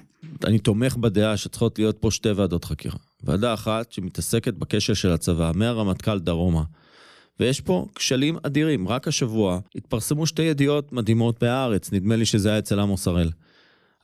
אני 0.44 0.58
תומך 0.58 0.96
בדעה 0.96 1.36
שצריכות 1.36 1.78
להיות 1.78 1.96
פה 2.00 2.10
שתי 2.10 2.30
ועדות 2.30 2.64
חקירה. 2.64 2.98
ועדה 3.24 3.54
אחת 3.54 3.92
שמתעסקת 3.92 4.54
בכשל 4.54 4.94
של 4.94 5.12
הצבא, 5.12 5.52
מהרמטכ"ל 5.54 6.18
דרומה. 6.18 6.62
ויש 7.40 7.60
פה 7.60 7.86
כשלים 7.94 8.36
אדירים. 8.42 8.88
רק 8.88 9.08
השבוע 9.08 9.60
התפרסמו 9.74 10.26
שתי 10.26 10.42
ידיעות 10.42 10.92
מדהימות 10.92 11.40
בהארץ, 11.40 11.92
נדמה 11.92 12.16
לי 12.16 12.26
שזה 12.26 12.48
היה 12.48 12.58
אצל 12.58 12.80
עמוס 12.80 13.08
הראל. 13.08 13.30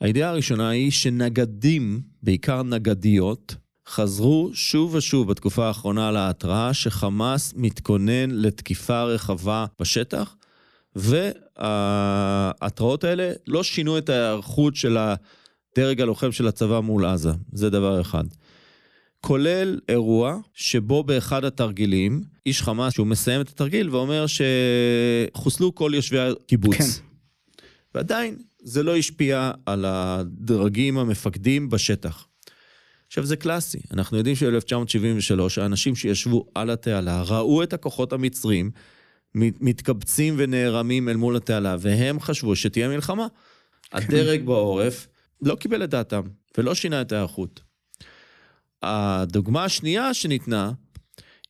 הידיעה 0.01 0.31
הראשונה 0.31 0.69
היא 0.69 0.91
שנגדים, 0.91 2.01
בעיקר 2.23 2.63
נגדיות, 2.63 3.55
חזרו 3.89 4.51
שוב 4.55 4.95
ושוב 4.95 5.31
בתקופה 5.31 5.67
האחרונה 5.67 6.11
להתראה 6.11 6.75
שחמאס 6.75 7.55
מתכונן 7.57 8.31
לתקיפה 8.31 9.03
רחבה 9.03 9.67
בשטח, 9.81 10.37
וההתראות 11.57 13.05
האלה 13.05 13.33
לא 13.47 13.63
שינו 13.63 13.99
את 13.99 14.09
ההיערכות 14.09 14.77
של 14.77 14.99
הדרג 15.79 16.01
הלוחם 16.01 16.33
של 16.33 16.49
הצבא 16.49 16.81
מול 16.81 17.05
עזה, 17.05 17.31
זה 17.53 17.71
דבר 17.71 18.01
אחד. 18.01 18.25
כולל 19.21 19.81
אירוע 19.89 20.39
שבו 20.55 21.03
באחד 21.03 21.45
התרגילים, 21.45 22.23
איש 22.47 22.63
חמאס 22.63 22.93
שהוא 22.95 23.07
מסיים 23.07 23.41
את 23.41 23.49
התרגיל 23.49 23.91
ואומר 23.91 24.25
שחוסלו 24.27 25.75
כל 25.75 25.93
יושבי 25.95 26.19
הקיבוץ. 26.19 26.77
כן. 26.77 26.85
ועדיין 27.95 28.37
זה 28.63 28.83
לא 28.83 28.97
השפיע 28.97 29.51
על 29.67 29.85
הדרגים 29.89 30.99
המפקדים 30.99 31.71
בשטח. 31.71 32.27
עכשיו 33.07 33.25
זה 33.27 33.37
קלאסי, 33.37 33.79
אנחנו 33.93 34.17
יודעים 34.17 34.37
שב-1973 34.37 35.61
האנשים 35.61 35.97
שישבו 35.97 36.47
על 36.55 36.71
התעלה 36.71 37.23
ראו 37.23 37.63
את 37.63 37.73
הכוחות 37.73 38.13
המצרים 38.13 38.71
מת- 39.35 39.61
מתקבצים 39.61 40.35
ונערמים 40.39 41.09
אל 41.09 41.17
מול 41.17 41.37
התעלה, 41.37 41.77
והם 41.81 42.21
חשבו 42.21 42.57
שתהיה 42.57 42.89
מלחמה. 42.89 43.27
הדרג 43.93 44.43
בעורף 44.45 45.07
לא 45.43 45.55
קיבל 45.55 45.85
את 45.85 45.91
דעתם 45.91 46.23
ולא 46.59 46.75
שינה 46.75 47.01
את 47.01 47.13
ההיערכות. 47.13 47.61
הדוגמה 48.83 49.65
השנייה 49.65 50.15
שניתנה 50.15 50.73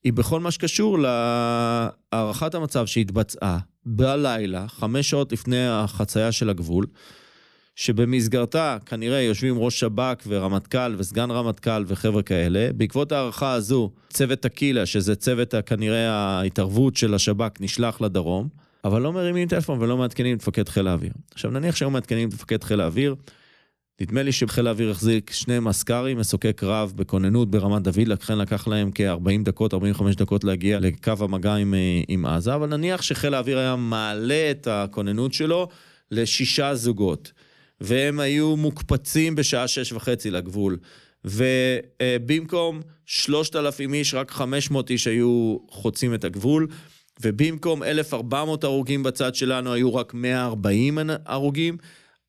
היא 0.04 0.12
בכל 0.12 0.40
מה 0.40 0.50
שקשור 0.50 0.98
להערכת 0.98 2.54
המצב 2.54 2.86
שהתבצעה 2.86 3.58
בלילה, 3.86 4.68
חמש 4.68 5.10
שעות 5.10 5.32
לפני 5.32 5.68
החצייה 5.68 6.32
של 6.32 6.50
הגבול, 6.50 6.86
שבמסגרתה 7.76 8.76
כנראה 8.86 9.20
יושבים 9.20 9.58
ראש 9.58 9.80
שב"כ 9.80 10.22
ורמטכ"ל 10.26 10.94
וסגן 10.98 11.30
רמטכ"ל 11.30 11.84
וחבר'ה 11.86 12.22
כאלה. 12.22 12.68
בעקבות 12.76 13.12
ההערכה 13.12 13.52
הזו, 13.52 13.90
צוות 14.08 14.40
טקילה, 14.40 14.86
שזה 14.86 15.16
צוות 15.16 15.54
כנראה 15.66 16.10
ההתערבות 16.10 16.96
של 16.96 17.14
השב"כ, 17.14 17.60
נשלח 17.60 18.00
לדרום, 18.00 18.48
אבל 18.84 19.02
לא 19.02 19.12
מרימים 19.12 19.48
טלפון 19.48 19.82
ולא 19.82 19.96
מעדכנים 19.96 20.36
את 20.36 20.42
מפקד 20.42 20.68
חיל 20.68 20.88
האוויר. 20.88 21.12
עכשיו 21.32 21.50
נניח 21.50 21.76
שהיו 21.76 21.90
מעדכנים 21.90 22.28
את 22.28 22.34
מפקד 22.34 22.64
חיל 22.64 22.80
האוויר, 22.80 23.14
נדמה 24.00 24.22
לי 24.22 24.32
שחיל 24.32 24.66
האוויר 24.66 24.90
החזיק 24.90 25.30
שני 25.30 25.58
מסקרים, 25.58 26.18
מסוקי 26.18 26.52
קרב 26.52 26.92
בכוננות 26.96 27.50
ברמת 27.50 27.82
דוד, 27.82 28.08
לכן 28.08 28.38
לקח 28.38 28.68
להם 28.68 28.90
כ-40 28.94 29.44
דקות, 29.44 29.74
45 29.74 30.16
דקות 30.16 30.44
להגיע 30.44 30.80
לקו 30.80 31.12
המגע 31.20 31.54
עם, 31.54 31.74
אה, 31.74 32.00
עם 32.08 32.26
עזה, 32.26 32.54
אבל 32.54 32.76
נניח 32.76 33.02
שחיל 33.02 33.34
האוויר 33.34 33.58
היה 33.58 33.76
מעלה 33.76 34.50
את 34.50 34.66
הכוננות 34.70 35.32
שלו 35.32 35.68
לשישה 36.10 36.74
זוגות, 36.74 37.32
והם 37.80 38.20
היו 38.20 38.56
מוקפצים 38.56 39.34
בשעה 39.34 39.68
שש 39.68 39.92
וחצי 39.92 40.30
לגבול, 40.30 40.78
ובמקום 41.24 42.80
3,000 43.06 43.94
איש, 43.94 44.14
רק 44.14 44.30
500 44.30 44.90
איש 44.90 45.06
היו 45.06 45.56
חוצים 45.70 46.14
את 46.14 46.24
הגבול. 46.24 46.66
ובמקום 47.22 47.82
1,400 47.82 48.64
הרוגים 48.64 49.02
בצד 49.02 49.34
שלנו, 49.34 49.72
היו 49.72 49.94
רק 49.94 50.14
140 50.14 50.98
הרוגים. 51.26 51.76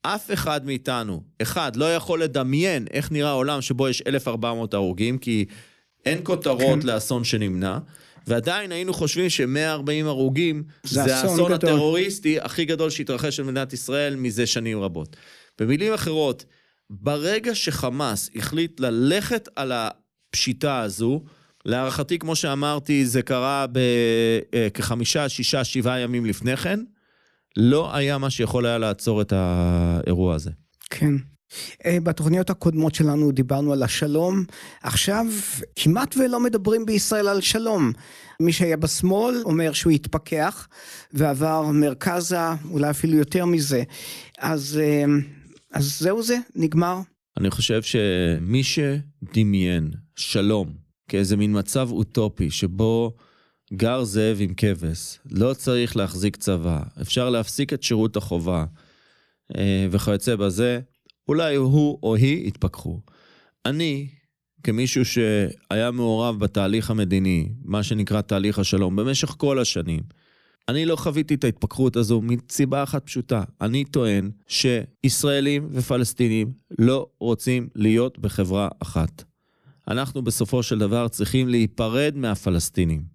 אף 0.05 0.33
אחד 0.33 0.65
מאיתנו, 0.65 1.23
אחד, 1.41 1.75
לא 1.75 1.95
יכול 1.95 2.23
לדמיין 2.23 2.87
איך 2.91 3.11
נראה 3.11 3.31
עולם 3.31 3.61
שבו 3.61 3.89
יש 3.89 4.01
1,400 4.01 4.73
הרוגים, 4.73 5.17
כי 5.17 5.45
אין 6.05 6.19
כותרות 6.23 6.81
כן. 6.81 6.87
לאסון 6.87 7.23
שנמנע. 7.23 7.77
ועדיין 8.27 8.71
היינו 8.71 8.93
חושבים 8.93 9.29
ש-140 9.29 10.05
הרוגים 10.05 10.63
זה 10.83 11.03
זה 11.03 11.15
אסון 11.15 11.29
האסון 11.29 11.51
גדול. 11.51 11.69
הטרוריסטי 11.71 12.39
הכי 12.39 12.65
גדול 12.65 12.89
שהתרחש 12.89 13.39
במדינת 13.39 13.73
ישראל 13.73 14.15
מזה 14.15 14.45
שנים 14.45 14.79
רבות. 14.79 15.15
במילים 15.59 15.93
אחרות, 15.93 16.45
ברגע 16.89 17.55
שחמאס 17.55 18.29
החליט 18.35 18.79
ללכת 18.79 19.49
על 19.55 19.71
הפשיטה 19.75 20.79
הזו, 20.79 21.23
להערכתי, 21.65 22.19
כמו 22.19 22.35
שאמרתי, 22.35 23.05
זה 23.05 23.21
קרה 23.21 23.65
בכחמישה, 23.71 25.29
שישה, 25.29 25.63
שבעה 25.63 25.99
ימים 25.99 26.25
לפני 26.25 26.57
כן, 26.57 26.79
לא 27.57 27.95
היה 27.95 28.17
מה 28.17 28.29
שיכול 28.29 28.65
היה 28.65 28.77
לעצור 28.77 29.21
את 29.21 29.33
האירוע 29.35 30.35
הזה. 30.35 30.51
כן. 30.89 31.15
אה, 31.85 31.97
בתוכניות 32.03 32.49
הקודמות 32.49 32.95
שלנו 32.95 33.31
דיברנו 33.31 33.73
על 33.73 33.83
השלום, 33.83 34.43
עכשיו 34.83 35.25
כמעט 35.75 36.15
ולא 36.17 36.39
מדברים 36.39 36.85
בישראל 36.85 37.27
על 37.27 37.41
שלום. 37.41 37.91
מי 38.39 38.53
שהיה 38.53 38.77
בשמאל 38.77 39.41
אומר 39.45 39.73
שהוא 39.73 39.91
התפכח 39.91 40.67
ועבר 41.13 41.71
מרכזה, 41.71 42.39
אולי 42.69 42.89
אפילו 42.89 43.17
יותר 43.17 43.45
מזה. 43.45 43.83
אז, 44.39 44.79
אה, 44.83 45.05
אז 45.73 45.99
זהו 45.99 46.23
זה, 46.23 46.37
נגמר. 46.55 46.99
אני 47.37 47.51
חושב 47.51 47.81
שמי 47.81 48.63
שדמיין 48.63 49.91
שלום 50.15 50.73
כאיזה 51.07 51.37
מין 51.37 51.57
מצב 51.59 51.91
אוטופי 51.91 52.51
שבו 52.51 53.13
גר 53.73 54.03
זאב 54.03 54.37
עם 54.39 54.53
כבש, 54.57 55.19
לא 55.31 55.53
צריך 55.53 55.97
להחזיק 55.97 56.35
צבא, 56.35 56.83
אפשר 57.01 57.29
להפסיק 57.29 57.73
את 57.73 57.83
שירות 57.83 58.15
החובה 58.17 58.65
אה, 59.57 59.87
וכיוצא 59.91 60.35
בזה, 60.35 60.79
אולי 61.27 61.55
הוא 61.55 61.99
או 62.03 62.15
היא 62.15 62.47
יתפכחו. 62.47 62.99
אני, 63.65 64.07
כמישהו 64.63 65.05
שהיה 65.05 65.91
מעורב 65.91 66.39
בתהליך 66.39 66.91
המדיני, 66.91 67.49
מה 67.63 67.83
שנקרא 67.83 68.21
תהליך 68.21 68.59
השלום, 68.59 68.95
במשך 68.95 69.35
כל 69.37 69.59
השנים, 69.59 70.01
אני 70.69 70.85
לא 70.85 70.95
חוויתי 70.95 71.33
את 71.33 71.43
ההתפכחות 71.43 71.95
הזו 71.95 72.21
מסיבה 72.21 72.83
אחת 72.83 73.05
פשוטה. 73.05 73.43
אני 73.61 73.85
טוען 73.85 74.31
שישראלים 74.47 75.67
ופלסטינים 75.71 76.53
לא 76.79 77.07
רוצים 77.19 77.69
להיות 77.75 78.19
בחברה 78.19 78.67
אחת. 78.79 79.23
אנחנו 79.87 80.21
בסופו 80.21 80.63
של 80.63 80.79
דבר 80.79 81.07
צריכים 81.07 81.49
להיפרד 81.49 82.13
מהפלסטינים. 82.15 83.14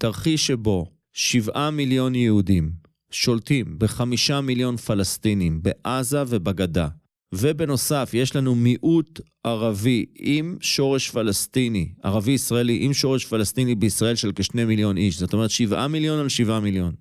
תרחיש 0.00 0.46
שבו 0.46 0.86
שבעה 1.12 1.70
מיליון 1.70 2.14
יהודים 2.14 2.70
שולטים 3.10 3.78
בחמישה 3.78 4.40
מיליון 4.40 4.76
פלסטינים 4.76 5.62
בעזה 5.62 6.22
ובגדה, 6.28 6.88
ובנוסף 7.34 8.10
יש 8.14 8.36
לנו 8.36 8.54
מיעוט 8.54 9.20
ערבי 9.44 10.06
עם 10.18 10.56
שורש 10.60 11.10
פלסטיני, 11.10 11.92
ערבי 12.02 12.32
ישראלי 12.32 12.78
עם 12.84 12.92
שורש 12.92 13.24
פלסטיני 13.24 13.74
בישראל 13.74 14.14
של 14.14 14.32
כשני 14.34 14.64
מיליון 14.64 14.96
איש, 14.96 15.18
זאת 15.18 15.32
אומרת 15.32 15.50
שבעה 15.50 15.88
מיליון 15.88 16.20
על 16.20 16.28
שבעה 16.28 16.60
מיליון. 16.60 16.94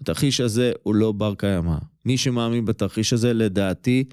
התרחיש 0.00 0.40
הזה 0.40 0.72
הוא 0.82 0.94
לא 0.94 1.12
בר 1.12 1.34
קיימא. 1.34 1.76
מי 2.04 2.16
שמאמין 2.16 2.64
בתרחיש 2.64 3.12
הזה, 3.12 3.32
לדעתי, 3.32 4.04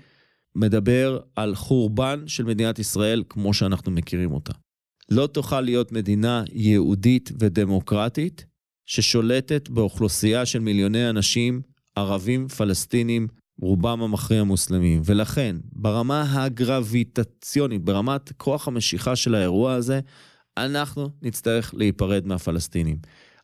מדבר 0.55 1.19
על 1.35 1.55
חורבן 1.55 2.23
של 2.27 2.43
מדינת 2.43 2.79
ישראל 2.79 3.23
כמו 3.29 3.53
שאנחנו 3.53 3.91
מכירים 3.91 4.31
אותה. 4.31 4.53
לא 5.09 5.27
תוכל 5.27 5.61
להיות 5.61 5.91
מדינה 5.91 6.43
יהודית 6.51 7.31
ודמוקרטית 7.39 8.45
ששולטת 8.85 9.69
באוכלוסייה 9.69 10.45
של 10.45 10.59
מיליוני 10.59 11.09
אנשים, 11.09 11.61
ערבים, 11.95 12.47
פלסטינים, 12.47 13.27
רובם 13.61 14.01
המכריע 14.01 14.43
מוסלמים. 14.43 15.01
ולכן, 15.05 15.55
ברמה 15.71 16.43
הגרביטציונית, 16.43 17.81
ברמת 17.81 18.31
כוח 18.37 18.67
המשיכה 18.67 19.15
של 19.15 19.35
האירוע 19.35 19.73
הזה, 19.73 19.99
אנחנו 20.57 21.09
נצטרך 21.21 21.73
להיפרד 21.77 22.27
מהפלסטינים. 22.27 22.97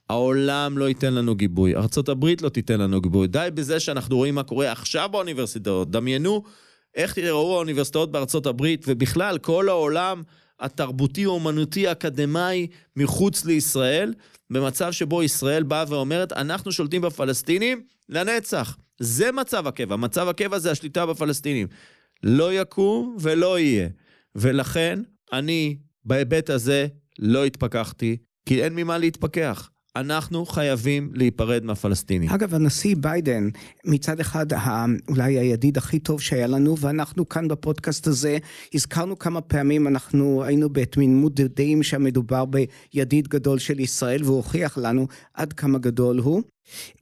העולם 0.09 0.77
לא 0.77 0.89
ייתן 0.89 1.13
לנו 1.13 1.35
גיבוי, 1.35 1.75
ארה"ב 1.75 2.25
לא 2.41 2.49
תיתן 2.49 2.79
לנו 2.79 3.01
גיבוי. 3.01 3.27
די 3.27 3.47
בזה 3.53 3.79
שאנחנו 3.79 4.17
רואים 4.17 4.35
מה 4.35 4.43
קורה 4.43 4.71
עכשיו 4.71 5.09
באוניברסיטאות. 5.11 5.91
דמיינו 5.91 6.43
איך 6.95 7.17
יראו 7.17 7.55
האוניברסיטאות 7.55 8.11
בארצות 8.11 8.45
הברית, 8.45 8.85
ובכלל 8.87 9.37
כל 9.37 9.69
העולם 9.69 10.23
התרבותי, 10.61 11.25
אומנותי, 11.25 11.87
האקדמאי 11.87 12.67
מחוץ 12.95 13.45
לישראל, 13.45 14.13
במצב 14.49 14.91
שבו 14.91 15.23
ישראל 15.23 15.63
באה 15.63 15.83
ואומרת, 15.87 16.33
אנחנו 16.33 16.71
שולטים 16.71 17.01
בפלסטינים 17.01 17.83
לנצח. 18.09 18.77
זה 18.99 19.31
מצב 19.31 19.67
הקבע. 19.67 19.95
מצב 19.95 20.27
הקבע 20.27 20.59
זה 20.59 20.71
השליטה 20.71 21.05
בפלסטינים. 21.05 21.67
לא 22.23 22.53
יקום 22.53 23.17
ולא 23.19 23.59
יהיה. 23.59 23.89
ולכן, 24.35 24.99
אני, 25.33 25.77
בהיבט 26.05 26.49
הזה, 26.49 26.87
לא 27.19 27.45
התפכחתי, 27.45 28.17
כי 28.45 28.63
אין 28.63 28.75
ממה 28.75 28.97
להתפכח. 28.97 29.69
אנחנו 29.95 30.45
חייבים 30.45 31.11
להיפרד 31.13 31.63
מהפלסטינים. 31.63 32.29
אגב, 32.29 32.55
הנשיא 32.55 32.95
ביידן, 32.99 33.49
מצד 33.85 34.19
אחד 34.19 34.45
אולי 35.09 35.39
הידיד 35.39 35.77
הכי 35.77 35.99
טוב 35.99 36.21
שהיה 36.21 36.47
לנו, 36.47 36.77
ואנחנו 36.77 37.29
כאן 37.29 37.47
בפודקאסט 37.47 38.07
הזה 38.07 38.37
הזכרנו 38.73 39.19
כמה 39.19 39.41
פעמים, 39.41 39.87
אנחנו 39.87 40.43
היינו 40.43 40.69
בתמימות 40.69 41.39
דעים 41.39 41.83
שהמדובר 41.83 42.45
בידיד 42.45 43.27
גדול 43.27 43.59
של 43.59 43.79
ישראל, 43.79 44.23
והוא 44.23 44.35
הוכיח 44.35 44.77
לנו 44.77 45.07
עד 45.33 45.53
כמה 45.53 45.77
גדול 45.77 46.19
הוא. 46.19 46.41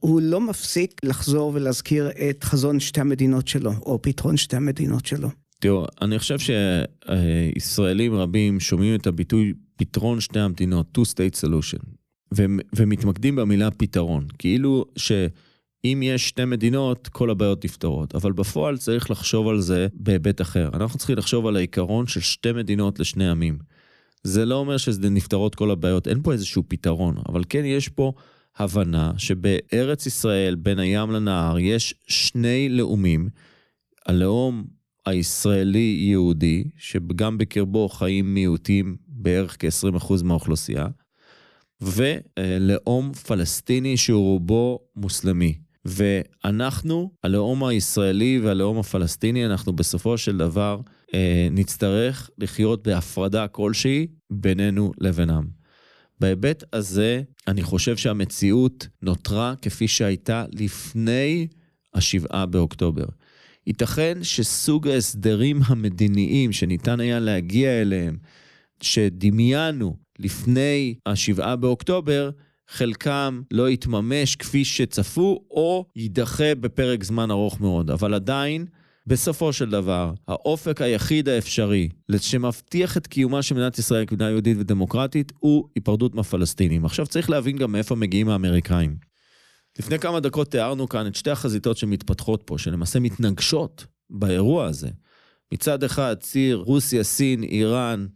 הוא 0.00 0.20
לא 0.20 0.40
מפסיק 0.40 1.00
לחזור 1.04 1.52
ולהזכיר 1.54 2.10
את 2.30 2.44
חזון 2.44 2.80
שתי 2.80 3.00
המדינות 3.00 3.48
שלו, 3.48 3.72
או 3.86 4.02
פתרון 4.02 4.36
שתי 4.36 4.56
המדינות 4.56 5.06
שלו. 5.06 5.28
תראו, 5.60 5.86
אני 6.02 6.18
חושב 6.18 6.36
שישראלים 6.38 8.14
רבים 8.14 8.60
שומעים 8.60 8.94
את 8.94 9.06
הביטוי 9.06 9.52
פתרון 9.76 10.20
שתי 10.20 10.40
המדינות, 10.40 10.98
two 10.98 11.02
state 11.02 11.46
solution, 11.46 11.99
ומתמקדים 12.76 13.36
במילה 13.36 13.70
פתרון, 13.70 14.26
כאילו 14.38 14.84
שאם 14.96 16.00
יש 16.02 16.28
שתי 16.28 16.44
מדינות, 16.44 17.08
כל 17.08 17.30
הבעיות 17.30 17.64
נפתרות, 17.64 18.14
אבל 18.14 18.32
בפועל 18.32 18.76
צריך 18.76 19.10
לחשוב 19.10 19.48
על 19.48 19.60
זה 19.60 19.86
בהיבט 19.94 20.40
אחר. 20.40 20.68
אנחנו 20.74 20.98
צריכים 20.98 21.16
לחשוב 21.16 21.46
על 21.46 21.56
העיקרון 21.56 22.06
של 22.06 22.20
שתי 22.20 22.52
מדינות 22.52 23.00
לשני 23.00 23.30
עמים. 23.30 23.58
זה 24.24 24.44
לא 24.44 24.54
אומר 24.54 24.76
שזה 24.76 25.10
נפתרות 25.10 25.54
כל 25.54 25.70
הבעיות, 25.70 26.08
אין 26.08 26.22
פה 26.22 26.32
איזשהו 26.32 26.62
פתרון, 26.68 27.16
אבל 27.28 27.42
כן 27.48 27.64
יש 27.64 27.88
פה 27.88 28.12
הבנה 28.56 29.12
שבארץ 29.16 30.06
ישראל, 30.06 30.54
בין 30.54 30.78
הים 30.78 31.10
לנהר, 31.10 31.58
יש 31.58 31.94
שני 32.06 32.68
לאומים, 32.68 33.28
הלאום 34.06 34.64
הישראלי-יהודי, 35.06 36.64
שגם 36.76 37.38
בקרבו 37.38 37.88
חיים 37.88 38.34
מיעוטים 38.34 38.96
בערך 39.08 39.56
כ-20% 39.58 40.24
מהאוכלוסייה, 40.24 40.86
ולאום 41.82 43.12
פלסטיני 43.12 43.96
שהוא 43.96 44.22
רובו 44.22 44.78
מוסלמי. 44.96 45.54
ואנחנו, 45.84 47.10
הלאום 47.24 47.64
הישראלי 47.64 48.40
והלאום 48.42 48.78
הפלסטיני, 48.78 49.46
אנחנו 49.46 49.72
בסופו 49.72 50.18
של 50.18 50.36
דבר 50.36 50.80
אה, 51.14 51.48
נצטרך 51.50 52.30
לחיות 52.38 52.88
בהפרדה 52.88 53.48
כלשהי 53.48 54.06
בינינו 54.30 54.92
לבינם. 55.00 55.44
בהיבט 56.20 56.64
הזה, 56.72 57.22
אני 57.48 57.62
חושב 57.62 57.96
שהמציאות 57.96 58.88
נותרה 59.02 59.54
כפי 59.62 59.88
שהייתה 59.88 60.44
לפני 60.52 61.46
השבעה 61.94 62.46
באוקטובר. 62.46 63.04
ייתכן 63.66 64.18
שסוג 64.22 64.88
ההסדרים 64.88 65.60
המדיניים 65.66 66.52
שניתן 66.52 67.00
היה 67.00 67.18
להגיע 67.18 67.80
אליהם, 67.80 68.16
שדמיינו 68.80 69.96
לפני 70.20 70.94
השבעה 71.06 71.56
באוקטובר, 71.56 72.30
חלקם 72.68 73.42
לא 73.50 73.70
יתממש 73.70 74.36
כפי 74.36 74.64
שצפו, 74.64 75.44
או 75.50 75.86
יידחה 75.96 76.54
בפרק 76.54 77.04
זמן 77.04 77.30
ארוך 77.30 77.60
מאוד. 77.60 77.90
אבל 77.90 78.14
עדיין, 78.14 78.66
בסופו 79.06 79.52
של 79.52 79.70
דבר, 79.70 80.12
האופק 80.28 80.82
היחיד 80.82 81.28
האפשרי 81.28 81.88
שמבטיח 82.16 82.96
את 82.96 83.06
קיומה 83.06 83.42
של 83.42 83.54
מדינת 83.54 83.78
ישראל 83.78 84.06
כמדינה 84.06 84.30
יהודית 84.30 84.56
ודמוקרטית, 84.60 85.32
הוא 85.38 85.68
היפרדות 85.74 86.14
מהפלסטינים. 86.14 86.84
עכשיו 86.84 87.06
צריך 87.06 87.30
להבין 87.30 87.56
גם 87.56 87.72
מאיפה 87.72 87.94
מגיעים 87.94 88.28
האמריקאים. 88.28 88.96
לפני 89.78 89.98
כמה 89.98 90.20
דקות 90.20 90.50
תיארנו 90.50 90.88
כאן 90.88 91.06
את 91.06 91.14
שתי 91.14 91.30
החזיתות 91.30 91.76
שמתפתחות 91.76 92.42
פה, 92.44 92.58
שלמעשה 92.58 93.00
מתנגשות 93.00 93.86
באירוע 94.10 94.64
הזה. 94.64 94.88
מצד 95.54 95.84
אחד, 95.84 96.16
ציר 96.20 96.56
רוסיה, 96.56 97.02
סין, 97.02 97.42
איראן, 97.42 98.06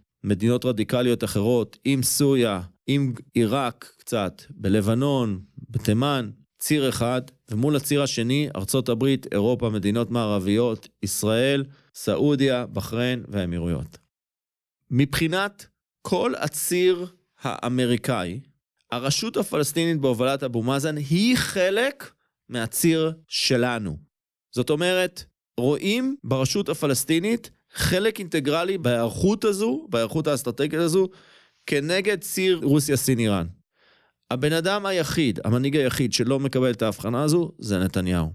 רדיקליות 0.64 1.24
אחרות, 1.24 1.78
עם 1.84 2.02
סוריה, 2.02 2.60
עם 2.86 3.14
עיראק 3.34 3.94
קצת, 3.98 4.42
בלבנון, 4.50 5.40
בתימן, 5.70 6.30
ציר 6.58 6.88
אחד, 6.88 7.22
ומול 7.50 7.76
הציר 7.76 8.02
השני, 8.02 8.48
ארצות 8.56 8.88
הברית, 8.88 9.26
אירופה, 9.32 9.70
מדינות 9.70 10.10
מערביות, 10.10 10.88
ישראל, 11.02 11.64
סעודיה, 11.94 12.66
בחריין 12.66 13.24
והאמירויות. 13.28 13.98
מבחינת 14.90 15.66
כל 16.02 16.32
הציר 16.38 17.06
האמריקאי, 17.40 18.40
הרשות 18.92 19.36
הפלסטינית 19.36 20.00
בהובלת 20.00 20.42
אבו 20.42 20.62
מאזן 20.62 20.96
היא 20.96 21.36
חלק 21.36 22.12
מהציר 22.48 23.12
שלנו. 23.28 23.96
זאת 24.54 24.70
אומרת, 24.70 25.24
רואים 25.58 26.16
ברשות 26.24 26.68
הפלסטינית 26.68 27.50
חלק 27.74 28.18
אינטגרלי 28.18 28.78
בהיערכות 28.78 29.44
הזו, 29.44 29.86
בהיערכות 29.90 30.26
האסטרטגית 30.26 30.80
הזו, 30.80 31.08
כנגד 31.66 32.20
ציר 32.20 32.60
רוסיה, 32.62 32.96
סין, 32.96 33.18
איראן. 33.18 33.46
הבן 34.30 34.52
אדם 34.52 34.86
היחיד, 34.86 35.40
המנהיג 35.44 35.76
היחיד 35.76 36.12
שלא 36.12 36.40
מקבל 36.40 36.70
את 36.70 36.82
ההבחנה 36.82 37.22
הזו, 37.22 37.52
זה 37.58 37.78
נתניהו. 37.78 38.32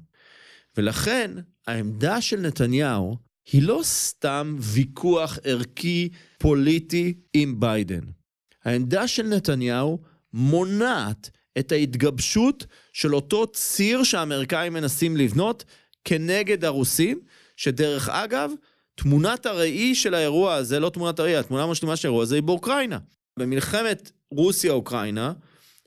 ולכן, 0.77 1.31
העמדה 1.67 2.21
של 2.21 2.39
נתניהו 2.39 3.17
היא 3.51 3.63
לא 3.63 3.79
סתם 3.83 4.55
ויכוח 4.59 5.39
ערכי 5.43 6.09
פוליטי 6.37 7.13
עם 7.33 7.59
ביידן. 7.59 8.01
העמדה 8.65 9.07
של 9.07 9.23
נתניהו 9.23 9.99
מונעת 10.33 11.29
את 11.59 11.71
ההתגבשות 11.71 12.65
של 12.93 13.15
אותו 13.15 13.47
ציר 13.47 14.03
שהאמריקאים 14.03 14.73
מנסים 14.73 15.17
לבנות 15.17 15.65
כנגד 16.03 16.65
הרוסים, 16.65 17.19
שדרך 17.55 18.09
אגב, 18.09 18.51
תמונת 19.01 19.45
הראי 19.45 19.95
של 19.95 20.13
האירוע 20.13 20.53
הזה, 20.53 20.79
לא 20.79 20.89
תמונת 20.89 21.19
הראי, 21.19 21.35
התמונה 21.35 21.63
המשלימה 21.63 21.95
של 21.95 22.07
האירוע 22.07 22.23
הזה 22.23 22.35
היא 22.35 22.43
באוקראינה. 22.43 22.97
במלחמת 23.39 24.11
רוסיה-אוקראינה, 24.31 25.33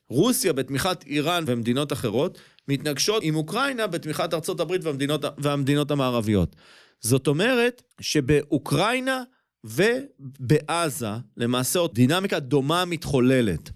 רוסיה 0.08 0.52
בתמיכת 0.52 1.04
איראן 1.06 1.44
ומדינות 1.46 1.92
אחרות, 1.92 2.38
מתנגשות 2.68 3.22
עם 3.22 3.36
אוקראינה 3.36 3.86
בתמיכת 3.86 4.34
ארצות 4.34 4.60
הברית 4.60 4.84
והמדינות, 4.84 5.24
והמדינות 5.38 5.90
המערביות. 5.90 6.56
זאת 7.00 7.26
אומרת 7.26 7.82
שבאוקראינה 8.00 9.22
ובעזה, 9.64 11.10
למעשה 11.36 11.78
עוד 11.78 11.94
דינמיקה 11.94 12.38
דומה 12.38 12.84
מתחוללת. 12.84 13.70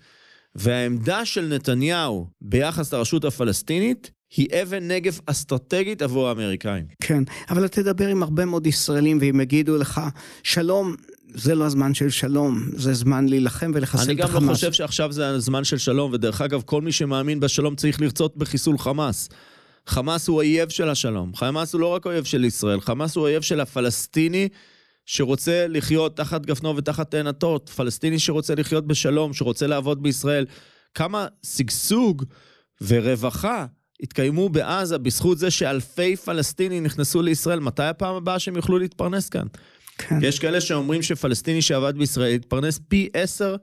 והעמדה 0.55 1.25
של 1.25 1.55
נתניהו 1.55 2.27
ביחס 2.40 2.94
לרשות 2.94 3.25
הפלסטינית 3.25 4.11
היא 4.31 4.49
אבן 4.62 4.89
נגף 4.89 5.21
אסטרטגית 5.27 6.03
עבור 6.03 6.29
האמריקאים. 6.29 6.85
כן, 7.03 7.25
אבל 7.51 7.65
אתה 7.65 7.83
תדבר 7.83 8.09
עם 8.09 8.23
הרבה 8.23 8.45
מאוד 8.45 8.67
ישראלים 8.67 9.19
והם 9.21 9.41
יגידו 9.41 9.77
לך, 9.77 10.01
שלום, 10.43 10.95
זה 11.35 11.55
לא 11.55 11.65
הזמן 11.65 11.95
של 11.95 12.11
שלום, 12.11 12.62
זה 12.77 12.95
זמן 12.95 13.29
להילחם 13.29 13.71
ולחסל 13.75 14.12
את 14.12 14.21
החמאס. 14.21 14.33
אני 14.33 14.41
גם 14.41 14.49
לא 14.49 14.55
חושב 14.55 14.73
שעכשיו 14.73 15.12
זה 15.12 15.29
הזמן 15.29 15.65
של 15.65 15.79
שלום, 15.79 16.12
ודרך 16.12 16.41
אגב, 16.41 16.62
כל 16.65 16.83
מי 16.83 16.93
שמאמין 16.93 17.41
בשלום 17.41 17.77
צריך 17.77 18.01
לרצות 18.01 18.37
בחיסול 18.37 18.79
חמאס. 18.79 19.29
חמאס 19.87 20.29
הוא 20.29 20.37
אויב 20.37 20.69
של 20.69 20.89
השלום. 20.89 21.35
חמאס 21.35 21.73
הוא 21.73 21.81
לא 21.81 21.87
רק 21.87 22.07
אויב 22.07 22.25
של 22.25 22.45
ישראל, 22.45 22.81
חמאס 22.81 23.17
הוא 23.17 23.23
אויב 23.23 23.43
של 23.43 23.61
הפלסטיני 23.61 24.49
שרוצה 25.07 25.67
לחיות 25.69 26.17
תחת 26.17 26.47
גפנו 26.47 26.77
ותחת 26.77 27.11
תאנתו, 27.11 27.59
פלסטיני 27.77 28.19
שרוצה 28.19 28.55
לחיות 28.55 28.87
בשלום, 28.87 29.33
שרוצה 29.33 29.67
לעבוד 29.67 30.03
בישראל. 30.03 30.47
כמה 30.95 31.27
שגשוג 31.47 32.25
ורווחה 32.81 33.67
התקיימו 34.02 34.48
בעזה 34.48 34.98
בזכות 34.98 35.38
זה 35.38 35.50
שאלפי 35.50 36.16
פלסטינים 36.16 36.82
נכנסו 36.82 37.22
לישראל. 37.22 37.61
מתי 37.61 37.82
הפעם 37.82 38.14
הבאה 38.14 38.38
שהם 38.38 38.56
יוכלו 38.56 38.78
להתפרנס 38.78 39.28
כאן? 39.28 39.46
כן. 39.98 40.18
יש 40.22 40.38
כאלה 40.38 40.61
שאומרים 40.61 41.02
שפלסטיני 41.02 41.62
שעבד 41.62 41.98
בישראל 41.98 42.35
התפרנס 42.35 42.80
פי 42.88 43.09
עשר 43.14 43.56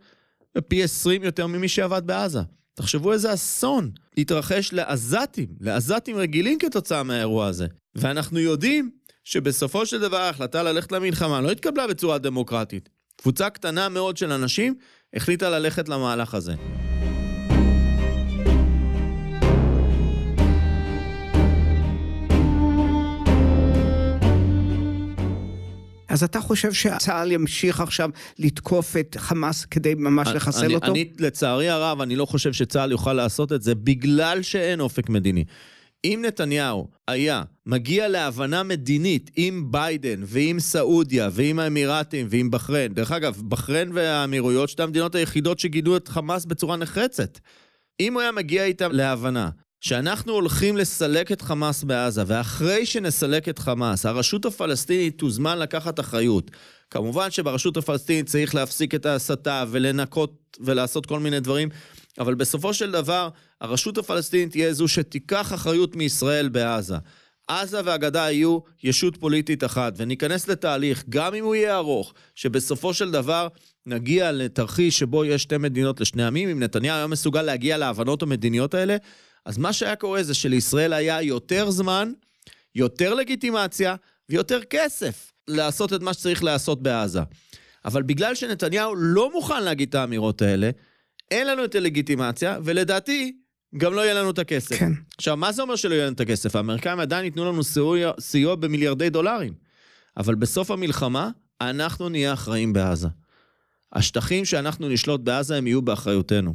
ופי 0.58 0.84
עשרים 0.84 1.24
יותר 1.24 1.48
ממי 1.48 1.68
שעבד 1.68 2.02
בעזה. 2.08 2.40
תחשבו 2.74 3.14
איזה 3.14 3.34
אסון 3.34 3.92
התרחש 4.18 4.74
לעזתים, 4.74 5.48
לעזתים 5.60 6.16
רגילים 6.16 6.60
כתוצאה 6.60 7.04
מהאירוע 7.04 7.48
הזה. 7.48 7.68
ואנחנו 7.96 8.40
יודעים 8.40 8.92
שבסופו 9.24 9.86
של 9.86 10.00
דבר 10.00 10.18
ההחלטה 10.18 10.64
ללכת 10.64 10.92
למלחמה 10.92 11.42
לא 11.42 11.52
התקבלה 11.52 11.88
בצורה 11.88 12.18
דמוקרטית. 12.18 12.90
קבוצה 13.16 13.50
קטנה 13.50 13.90
מאוד 13.90 14.18
של 14.18 14.32
אנשים 14.32 14.76
החליטה 15.14 15.50
ללכת 15.50 15.90
למהלך 15.90 16.34
הזה. 16.34 16.54
אז 26.14 26.24
אתה 26.24 26.42
חושב 26.42 26.74
שצה"ל 26.74 27.32
ימשיך 27.32 27.80
עכשיו 27.80 28.10
לתקוף 28.40 28.98
את 28.98 29.16
חמאס 29.20 29.66
כדי 29.66 29.94
ממש 29.96 30.28
אני, 30.28 30.36
לחסל 30.36 30.66
אני, 30.66 30.76
אותו? 30.76 30.92
אני, 30.92 31.10
לצערי 31.20 31.70
הרב, 31.70 32.02
אני 32.02 32.16
לא 32.16 32.26
חושב 32.26 32.54
שצה"ל 32.54 32.92
יוכל 32.92 33.14
לעשות 33.14 33.52
את 33.52 33.62
זה 33.62 33.76
בגלל 33.76 34.42
שאין 34.42 34.80
אופק 34.80 35.10
מדיני. 35.10 35.44
אם 36.06 36.24
נתניהו 36.28 36.88
היה 37.08 37.44
מגיע 37.66 38.08
להבנה 38.08 38.64
מדינית 38.64 39.32
עם 39.36 39.72
ביידן 39.72 40.22
ועם 40.26 40.60
סעודיה 40.60 41.30
ועם 41.32 41.60
האמירתים 41.60 42.28
ועם 42.30 42.52
בחריין, 42.52 42.94
דרך 42.94 43.12
אגב, 43.12 43.42
בחריין 43.48 43.92
והאמירויות 43.94 44.70
שתי 44.70 44.84
המדינות 44.84 45.16
היחידות 45.16 45.60
שגידלו 45.60 45.98
את 45.98 46.08
חמאס 46.08 46.46
בצורה 46.46 46.78
נחרצת. 46.78 47.40
אם 48.00 48.14
הוא 48.14 48.22
היה 48.22 48.32
מגיע 48.32 48.66
איתם 48.66 48.92
להבנה 48.92 49.50
שאנחנו 49.84 50.34
הולכים 50.34 50.78
לסלק 50.78 51.32
את 51.32 51.42
חמאס 51.42 51.84
בעזה, 51.84 52.24
ואחרי 52.28 52.86
שנסלק 52.86 53.50
את 53.50 53.60
חמאס, 53.60 54.06
הרשות 54.06 54.46
הפלסטינית 54.46 55.18
תוזמן 55.18 55.60
לקחת 55.60 56.00
אחריות. 56.00 56.52
כמובן 56.90 57.32
שברשות 57.32 57.78
הפלסטינית 57.78 58.26
צריך 58.26 58.56
להפסיק 58.56 58.96
את 58.96 59.06
ההסתה 59.06 59.64
ולנקות 59.72 60.58
ולעשות 60.60 61.06
כל 61.06 61.20
מיני 61.20 61.40
דברים, 61.40 61.70
אבל 62.20 62.36
בסופו 62.36 62.74
של 62.74 62.92
דבר, 62.92 63.30
הרשות 63.62 63.98
הפלסטינית 63.98 64.52
תהיה 64.52 64.74
זו 64.74 64.88
שתיקח 64.88 65.54
אחריות 65.54 65.96
מישראל 65.96 66.50
בעזה. 66.50 66.98
עזה 67.48 67.82
והגדה 67.86 68.32
יהיו 68.32 68.60
ישות 68.84 69.18
פוליטית 69.18 69.64
אחת, 69.64 69.94
וניכנס 69.98 70.48
לתהליך, 70.48 71.04
גם 71.10 71.36
אם 71.36 71.44
הוא 71.44 71.56
יהיה 71.56 71.76
ארוך, 71.76 72.14
שבסופו 72.36 72.94
של 72.94 73.12
דבר 73.12 73.48
נגיע 73.86 74.32
לתרחיש 74.32 75.00
שבו 75.00 75.26
יש 75.26 75.44
שתי 75.44 75.58
מדינות 75.58 76.02
לשני 76.02 76.26
עמים, 76.26 76.50
אם 76.50 76.64
נתניהו 76.64 76.96
היה 76.98 77.08
מסוגל 77.08 77.42
להגיע 77.42 77.78
להבנות 77.78 78.22
המדיניות 78.24 78.74
האלה, 78.74 78.98
אז 79.46 79.58
מה 79.58 79.74
שהיה 79.74 79.96
קורה 79.96 80.24
זה 80.24 80.34
שלישראל 80.34 80.94
היה 80.94 81.22
יותר 81.22 81.72
זמן, 81.72 82.12
יותר 82.76 83.14
לגיטימציה 83.14 83.96
ויותר 84.30 84.64
כסף 84.70 85.32
לעשות 85.48 85.94
את 85.94 86.02
מה 86.02 86.14
שצריך 86.14 86.44
לעשות 86.44 86.84
בעזה. 86.84 87.22
אבל 87.86 88.02
בגלל 88.04 88.36
שנתניהו 88.36 88.96
לא 88.96 89.32
מוכן 89.32 89.64
להגיד 89.64 89.90
את 89.90 89.96
האמירות 89.96 90.42
האלה, 90.42 90.70
אין 91.32 91.48
לנו 91.48 91.66
את 91.66 91.76
הלגיטימציה, 91.76 92.58
ולדעתי, 92.64 93.38
גם 93.78 93.94
לא 93.94 94.02
יהיה 94.02 94.14
לנו 94.14 94.30
את 94.30 94.40
הכסף. 94.40 94.80
כן. 94.80 94.92
עכשיו, 95.18 95.38
מה 95.38 95.52
זה 95.52 95.62
אומר 95.62 95.76
שלא 95.76 95.94
יהיה 95.94 96.06
לנו 96.06 96.14
את 96.14 96.20
הכסף? 96.20 96.56
האמריקאים 96.56 97.00
עדיין 97.00 97.26
ייתנו 97.26 97.52
לנו 97.52 97.64
סיוע, 97.64 98.12
סיוע 98.20 98.56
במיליארדי 98.56 99.10
דולרים. 99.10 99.54
אבל 100.18 100.36
בסוף 100.36 100.72
המלחמה, 100.72 101.30
אנחנו 101.62 102.10
נהיה 102.10 102.34
אחראים 102.34 102.74
בעזה. 102.74 103.08
השטחים 103.94 104.46
שאנחנו 104.46 104.90
נשלוט 104.90 105.22
בעזה 105.22 105.56
הם 105.56 105.68
יהיו 105.68 105.82
באחריותנו. 105.82 106.54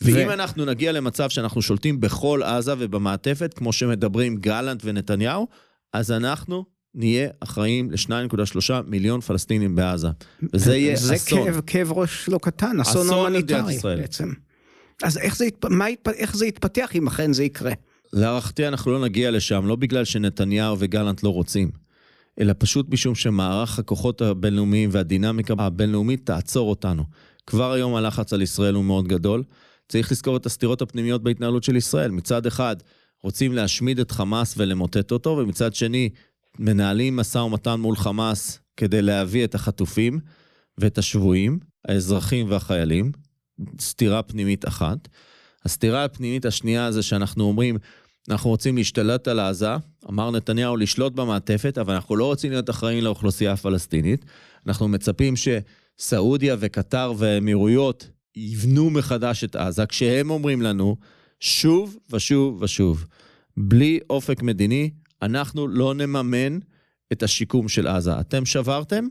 ואם. 0.00 0.30
אנחנו 0.30 0.64
נגיע 0.64 0.92
למצב 0.92 1.30
שאנחנו 1.30 1.62
שולטים 1.62 2.00
בכל 2.00 2.42
עזה 2.42 2.74
ובמעטפת, 2.78 3.54
כמו 3.54 3.72
שמדברים 3.72 4.36
גלנט 4.36 4.82
ונתניהו, 4.84 5.46
אז 5.92 6.12
אנחנו 6.12 6.64
נהיה 6.94 7.28
אחראים 7.40 7.90
ל-2.3 7.90 8.74
מיליון 8.86 9.20
פלסטינים 9.20 9.74
בעזה. 9.74 10.08
וזה 10.52 10.76
יהיה 10.76 10.96
זה 10.96 11.14
אסון. 11.14 11.38
זה 11.44 11.52
כאב, 11.52 11.60
כאב 11.66 11.92
ראש 11.92 12.28
לא 12.28 12.38
קטן, 12.42 12.80
אסון 12.80 13.08
הומניטרי 13.08 13.78
בעצם. 13.82 14.32
אז 15.02 15.18
איך 15.18 15.36
זה. 15.36 15.48
מה, 15.70 15.84
איך 16.14 16.36
זה 16.36 16.46
יתפתח 16.46 16.90
אם 16.94 17.06
אכן 17.06 17.32
זה 17.32 17.44
יקרה? 17.44 17.72
להערכתי 18.12 18.68
אנחנו 18.68 18.92
לא 18.92 19.00
נגיע 19.00 19.30
לשם, 19.30 19.66
לא 19.66 19.76
בגלל 19.76 20.04
שנתניהו 20.04 20.76
וגלנט 20.78 21.22
לא 21.22 21.28
רוצים, 21.28 21.70
אלא 22.40 22.54
פשוט 22.58 22.86
משום 22.90 23.14
שמערך 23.14 23.78
הכוחות 23.78 24.22
הבינלאומיים 24.22 24.90
והדינמיקה 24.92 25.54
הבינלאומית 25.58 26.26
תעצור 26.26 26.70
אותנו. 26.70 27.04
כבר 27.46 27.72
היום 27.72 27.94
הלחץ 27.94 28.32
על 28.32 28.42
ישראל 28.42 28.74
הוא 28.74 28.84
מאוד 28.84 29.08
גדול. 29.08 29.42
צריך 29.88 30.12
לזכור 30.12 30.36
את 30.36 30.46
הסתירות 30.46 30.82
הפנימיות 30.82 31.22
בהתנהלות 31.22 31.64
של 31.64 31.76
ישראל. 31.76 32.10
מצד 32.10 32.46
אחד, 32.46 32.76
רוצים 33.22 33.52
להשמיד 33.52 34.00
את 34.00 34.10
חמאס 34.10 34.54
ולמוטט 34.56 35.12
אותו, 35.12 35.30
ומצד 35.30 35.74
שני, 35.74 36.08
מנהלים 36.58 37.16
משא 37.16 37.38
ומתן 37.38 37.80
מול 37.80 37.96
חמאס 37.96 38.58
כדי 38.76 39.02
להביא 39.02 39.44
את 39.44 39.54
החטופים 39.54 40.20
ואת 40.78 40.98
השבויים, 40.98 41.58
האזרחים 41.88 42.50
והחיילים. 42.50 43.12
סתירה 43.80 44.22
פנימית 44.22 44.68
אחת. 44.68 45.08
הסתירה 45.64 46.04
הפנימית 46.04 46.44
השנייה 46.44 46.92
זה 46.92 47.02
שאנחנו 47.02 47.44
אומרים, 47.44 47.76
אנחנו 48.28 48.50
רוצים 48.50 48.76
להשתלט 48.76 49.28
על 49.28 49.40
עזה, 49.40 49.70
אמר 50.08 50.30
נתניהו 50.30 50.76
לשלוט 50.76 51.12
במעטפת, 51.12 51.78
אבל 51.78 51.94
אנחנו 51.94 52.16
לא 52.16 52.24
רוצים 52.24 52.50
להיות 52.50 52.70
אחראים 52.70 53.04
לאוכלוסייה 53.04 53.52
הפלסטינית. 53.52 54.24
אנחנו 54.66 54.88
מצפים 54.88 55.34
שסעודיה 55.36 56.56
וקטר 56.58 57.12
והאמירויות 57.16 58.08
יבנו 58.36 58.90
מחדש 58.90 59.44
את 59.44 59.56
עזה, 59.56 59.86
כשהם 59.86 60.30
אומרים 60.30 60.62
לנו 60.62 60.96
שוב 61.40 61.96
ושוב 62.10 62.62
ושוב, 62.62 63.06
בלי 63.56 63.98
אופק 64.10 64.42
מדיני, 64.42 64.90
אנחנו 65.22 65.68
לא 65.68 65.94
נממן 65.94 66.58
את 67.12 67.22
השיקום 67.22 67.68
של 67.68 67.86
עזה. 67.86 68.20
אתם 68.20 68.46
שברתם? 68.46 69.04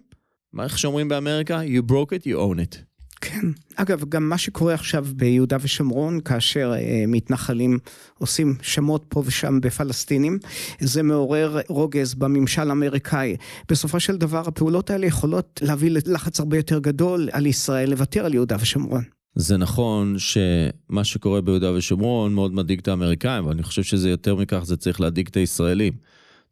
מה 0.53 0.63
איך 0.63 0.79
שאומרים 0.79 1.09
באמריקה? 1.09 1.61
You 1.61 1.91
broke 1.91 2.09
it, 2.09 2.23
you 2.23 2.35
own 2.35 2.59
it. 2.59 2.86
כן. 3.21 3.45
אגב, 3.75 4.03
גם 4.09 4.29
מה 4.29 4.37
שקורה 4.37 4.73
עכשיו 4.73 5.05
ביהודה 5.15 5.57
ושומרון, 5.61 6.19
כאשר 6.19 6.73
אה, 6.75 7.03
מתנחלים 7.07 7.79
עושים 8.17 8.55
שמות 8.61 9.05
פה 9.09 9.23
ושם 9.25 9.61
בפלסטינים, 9.61 10.39
זה 10.79 11.03
מעורר 11.03 11.59
רוגז 11.67 12.13
בממשל 12.13 12.69
האמריקאי. 12.69 13.35
בסופו 13.69 13.99
של 13.99 14.17
דבר, 14.17 14.43
הפעולות 14.47 14.89
האלה 14.89 15.05
יכולות 15.05 15.59
להביא 15.63 15.91
ללחץ 15.91 16.39
הרבה 16.39 16.57
יותר 16.57 16.79
גדול 16.79 17.29
על 17.31 17.45
ישראל 17.45 17.89
לוותר 17.89 18.25
על 18.25 18.33
יהודה 18.33 18.55
ושומרון. 18.59 19.03
זה 19.35 19.57
נכון 19.57 20.15
שמה 20.17 21.03
שקורה 21.03 21.41
ביהודה 21.41 21.71
ושומרון 21.71 22.33
מאוד 22.33 22.53
מדאיג 22.53 22.79
את 22.79 22.87
האמריקאים, 22.87 23.43
אבל 23.43 23.53
אני 23.53 23.63
חושב 23.63 23.83
שזה 23.83 24.09
יותר 24.09 24.35
מכך, 24.35 24.61
זה 24.63 24.77
צריך 24.77 25.01
להדאיג 25.01 25.27
את 25.27 25.37
הישראלים. 25.37 25.93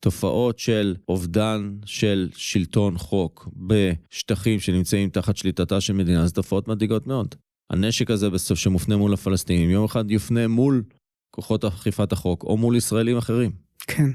תופעות 0.06 0.60
של 0.60 0.96
אובדן 1.08 1.72
של 1.86 2.30
שלטון 2.36 2.98
חוק 2.98 3.50
בשטחים 3.56 4.60
שנמצאים 4.60 5.10
תחת 5.10 5.38
שליטתה 5.38 5.82
של 5.82 5.94
מדינה, 5.94 6.28
זה 6.28 6.34
תופעות 6.34 6.68
מדאיגות 6.68 7.08
מאוד. 7.08 7.36
הנשק 7.70 8.12
הזה 8.12 8.30
בסוף 8.30 8.60
שמופנה 8.60 8.98
מול 8.98 9.14
הפלסטינים, 9.14 9.70
יום 9.70 9.86
אחד 9.86 10.12
יופנה 10.12 10.48
מול 10.48 10.84
כוחות 11.32 11.66
אכיפת 11.66 12.12
החוק, 12.12 12.44
או 12.44 12.58
מול 12.58 12.76
ישראלים 12.76 13.18
אחרים. 13.18 13.52
כן. 13.88 14.10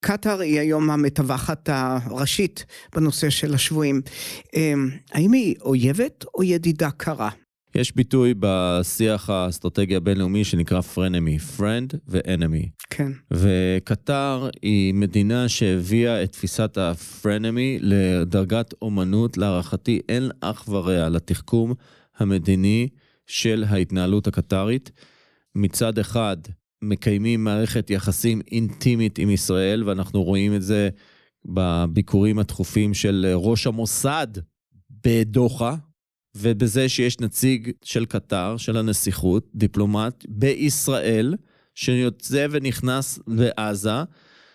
קטאר 0.00 0.40
היא 0.40 0.60
היום 0.60 0.90
המתווכת 0.90 1.68
הראשית 1.68 2.66
בנושא 2.94 3.30
של 3.30 3.54
השבויים. 3.54 4.00
אמ, 4.54 4.90
האם 5.12 5.32
היא 5.32 5.54
אויבת 5.60 6.24
או 6.34 6.42
ידידה 6.42 6.90
קרה? 6.90 7.30
יש 7.74 7.96
ביטוי 7.96 8.34
בשיח 8.40 9.30
האסטרטגי 9.30 9.96
הבינלאומי 9.96 10.44
שנקרא 10.44 10.80
פרנמי, 10.80 11.38
פרנד 11.38 11.94
ואנמי. 12.06 12.68
כן. 12.90 13.12
וקטר 13.30 14.48
היא 14.62 14.94
מדינה 14.94 15.48
שהביאה 15.48 16.22
את 16.22 16.32
תפיסת 16.32 16.78
הפרנמי 16.78 17.78
לדרגת 17.80 18.74
אומנות, 18.82 19.36
להערכתי 19.36 20.00
אין 20.08 20.30
אח 20.40 20.68
ורע 20.68 21.08
לתחכום 21.08 21.74
המדיני 22.18 22.88
של 23.26 23.64
ההתנהלות 23.68 24.26
הקטרית. 24.26 24.90
מצד 25.54 25.98
אחד, 25.98 26.36
מקיימים 26.82 27.44
מערכת 27.44 27.90
יחסים 27.90 28.40
אינטימית 28.52 29.18
עם 29.18 29.30
ישראל, 29.30 29.84
ואנחנו 29.84 30.22
רואים 30.22 30.54
את 30.54 30.62
זה 30.62 30.88
בביקורים 31.44 32.38
התכופים 32.38 32.94
של 32.94 33.32
ראש 33.34 33.66
המוסד 33.66 34.26
בדוחה, 35.04 35.76
ובזה 36.34 36.88
שיש 36.88 37.20
נציג 37.20 37.70
של 37.84 38.04
קטר, 38.04 38.56
של 38.56 38.76
הנסיכות, 38.76 39.46
דיפלומט, 39.54 40.24
בישראל, 40.28 41.34
שיוצא 41.74 42.46
ונכנס 42.50 43.18
לעזה, 43.26 44.02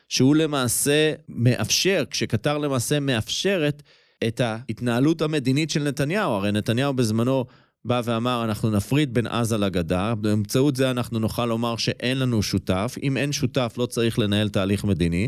שהוא 0.10 0.36
למעשה 0.36 1.14
מאפשר, 1.30 2.04
כשקטר 2.10 2.58
למעשה 2.58 3.00
מאפשרת 3.00 3.84
את 4.28 4.40
ההתנהלות 4.42 5.22
המדינית 5.22 5.70
של 5.70 5.84
נתניהו. 5.84 6.32
הרי 6.32 6.52
נתניהו 6.52 6.94
בזמנו 6.94 7.46
בא 7.86 8.02
ואמר, 8.06 8.44
אנחנו 8.44 8.70
נפריד 8.70 9.14
בין 9.14 9.28
עזה 9.28 9.58
לגדה, 9.58 10.16
באמצעות 10.16 10.76
זה 10.76 10.92
אנחנו 10.92 11.20
נוכל 11.20 11.46
לומר 11.46 11.78
שאין 11.78 12.20
לנו 12.20 12.44
שותף. 12.44 12.96
אם 13.04 13.18
אין 13.18 13.32
שותף, 13.32 13.76
לא 13.78 13.86
צריך 13.86 14.20
לנהל 14.20 14.50
תהליך 14.50 14.84
מדיני. 14.84 15.28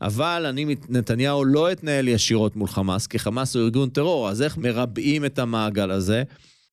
אבל 0.00 0.46
אני, 0.48 0.76
נתניהו 0.88 1.44
לא 1.44 1.72
אתנהל 1.72 2.08
ישירות 2.08 2.56
מול 2.56 2.68
חמאס, 2.68 3.06
כי 3.06 3.18
חמאס 3.18 3.56
הוא 3.56 3.62
ארגון 3.62 3.88
טרור, 3.88 4.28
אז 4.28 4.42
איך 4.42 4.56
מרבעים 4.56 5.24
את 5.24 5.38
המעגל 5.38 5.90
הזה? 5.90 6.22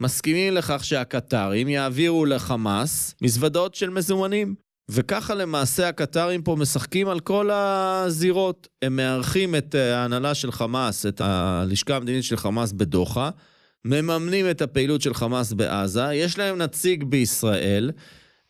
מסכימים 0.02 0.54
לכך 0.54 0.84
שהקטרים 0.84 1.68
יעבירו 1.68 2.26
לחמאס 2.26 3.16
מזוודות 3.22 3.76
של 3.76 3.90
מזומנים. 3.90 4.56
וככה 4.90 5.36
למעשה 5.36 5.90
הקטרים 5.90 6.42
פה 6.42 6.56
משחקים 6.56 7.08
על 7.08 7.20
כל 7.20 7.50
הזירות. 7.52 8.68
הם 8.82 8.96
מארחים 8.96 9.56
את 9.56 9.76
ההנהלה 9.76 10.34
של 10.34 10.52
חמאס, 10.52 11.06
את 11.06 11.22
הלשכה 11.22 11.96
המדינית 11.96 12.24
של 12.24 12.38
חמאס 12.38 12.72
בדוחה, 12.72 13.30
מממנים 13.86 14.50
את 14.50 14.62
הפעילות 14.62 15.02
של 15.02 15.14
חמאס 15.14 15.54
בעזה, 15.54 16.14
יש 16.14 16.38
להם 16.38 16.58
נציג 16.58 17.04
בישראל, 17.04 17.92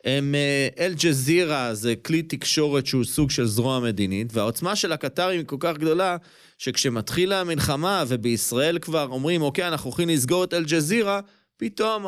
הם 0.06 0.36
אה, 0.36 0.68
אל-ג'זירה 0.86 1.74
זה 1.74 1.96
כלי 1.96 2.22
תקשורת 2.22 2.86
שהוא 2.86 3.04
סוג 3.04 3.32
של 3.32 3.46
זרוע 3.46 3.80
מדינית, 3.80 4.28
והעוצמה 4.34 4.76
של 4.76 4.92
הקטרים 4.92 5.40
היא 5.40 5.48
כל 5.48 5.58
כך 5.60 5.78
גדולה, 5.78 6.18
שכשמתחילה 6.58 7.42
המלחמה 7.42 8.04
ובישראל 8.08 8.80
כבר 8.80 9.08
אומרים, 9.12 9.42
אוקיי, 9.42 9.68
אנחנו 9.68 9.90
הולכים 9.90 10.10
לסגור 10.10 10.44
את 10.44 10.54
אל-ג'זירה, 10.54 11.20
פתאום, 11.58 12.06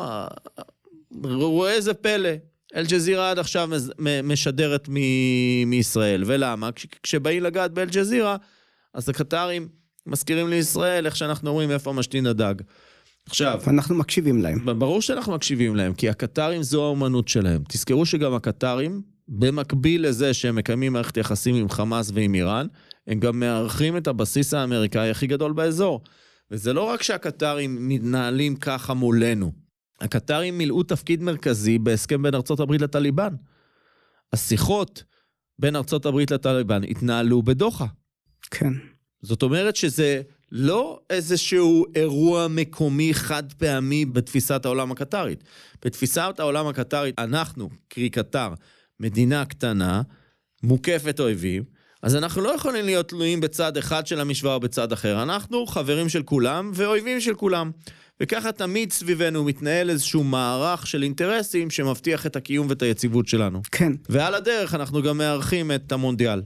רואה 1.24 1.72
איזה 1.72 1.94
פלא, 1.94 2.28
אל-ג'זירה 2.76 3.30
עד 3.30 3.38
עכשיו 3.38 3.68
משדרת 4.24 4.88
מ- 4.88 5.70
מישראל. 5.70 6.22
ולמה? 6.26 6.72
כש- 6.72 6.86
כשבאים 7.02 7.42
לגעת 7.42 7.70
באל-ג'זירה, 7.72 8.36
אז 8.94 9.08
הקטרים 9.08 9.68
מזכירים 10.06 10.48
לישראל 10.48 11.06
איך 11.06 11.16
שאנחנו 11.16 11.50
אומרים 11.50 11.70
איפה 11.70 11.92
משתין 11.92 12.26
הדג. 12.26 12.54
עכשיו... 13.28 13.60
אנחנו 13.66 13.94
מקשיבים 13.94 14.42
להם. 14.42 14.78
ברור 14.78 15.02
שאנחנו 15.02 15.34
מקשיבים 15.34 15.76
להם, 15.76 15.94
כי 15.94 16.08
הקטרים 16.08 16.62
זו 16.62 16.84
האומנות 16.84 17.28
שלהם. 17.28 17.62
תזכרו 17.68 18.06
שגם 18.06 18.34
הקטרים, 18.34 19.02
במקביל 19.28 20.08
לזה 20.08 20.34
שהם 20.34 20.56
מקיימים 20.56 20.92
מערכת 20.92 21.16
יחסים 21.16 21.54
עם 21.54 21.68
חמאס 21.68 22.10
ועם 22.14 22.34
איראן, 22.34 22.66
הם 23.06 23.20
גם 23.20 23.40
מארחים 23.40 23.96
את 23.96 24.06
הבסיס 24.06 24.54
האמריקאי 24.54 25.10
הכי 25.10 25.26
גדול 25.26 25.52
באזור. 25.52 26.00
וזה 26.50 26.72
לא 26.72 26.82
רק 26.82 27.02
שהקטרים 27.02 27.88
מתנהלים 27.88 28.56
ככה 28.56 28.94
מולנו, 28.94 29.52
הקטרים 30.00 30.58
מילאו 30.58 30.82
תפקיד 30.82 31.22
מרכזי 31.22 31.78
בהסכם 31.78 32.22
בין 32.22 32.34
ארצות 32.34 32.60
הברית 32.60 32.80
לטליבן. 32.80 33.34
השיחות 34.32 35.04
בין 35.58 35.76
ארצות 35.76 36.06
הברית 36.06 36.30
לטליבן 36.30 36.82
התנהלו 36.84 37.42
בדוחה. 37.42 37.86
כן. 38.50 38.72
זאת 39.22 39.42
אומרת 39.42 39.76
שזה 39.76 40.22
לא 40.56 41.00
איזשהו 41.10 41.84
אירוע 41.94 42.48
מקומי 42.48 43.14
חד 43.14 43.52
פעמי 43.52 44.04
בתפיסת 44.04 44.64
העולם 44.64 44.92
הקטרית. 44.92 45.44
בתפיסת 45.84 46.34
העולם 46.38 46.66
הקטרית, 46.66 47.18
אנחנו, 47.18 47.70
קרי 47.88 48.10
קטר, 48.10 48.54
מדינה 49.00 49.44
קטנה, 49.44 50.02
מוקפת 50.62 51.20
אויבים, 51.20 51.64
אז 52.02 52.16
אנחנו 52.16 52.42
לא 52.42 52.48
יכולים 52.48 52.84
להיות 52.84 53.08
תלויים 53.08 53.40
בצד 53.40 53.76
אחד 53.76 54.06
של 54.06 54.20
המשוואה 54.20 54.54
או 54.54 54.60
בצד 54.60 54.92
אחר. 54.92 55.22
אנחנו 55.22 55.66
חברים 55.66 56.08
של 56.08 56.22
כולם 56.22 56.70
ואויבים 56.74 57.20
של 57.20 57.34
כולם. 57.34 57.70
וככה 58.20 58.52
תמיד 58.52 58.92
סביבנו 58.92 59.44
מתנהל 59.44 59.90
איזשהו 59.90 60.24
מערך 60.24 60.86
של 60.86 61.02
אינטרסים 61.02 61.70
שמבטיח 61.70 62.26
את 62.26 62.36
הקיום 62.36 62.66
ואת 62.68 62.82
היציבות 62.82 63.28
שלנו. 63.28 63.60
כן. 63.70 63.92
ועל 64.08 64.34
הדרך 64.34 64.74
אנחנו 64.74 65.02
גם 65.02 65.18
מארחים 65.18 65.72
את 65.72 65.92
המונדיאל. 65.92 66.42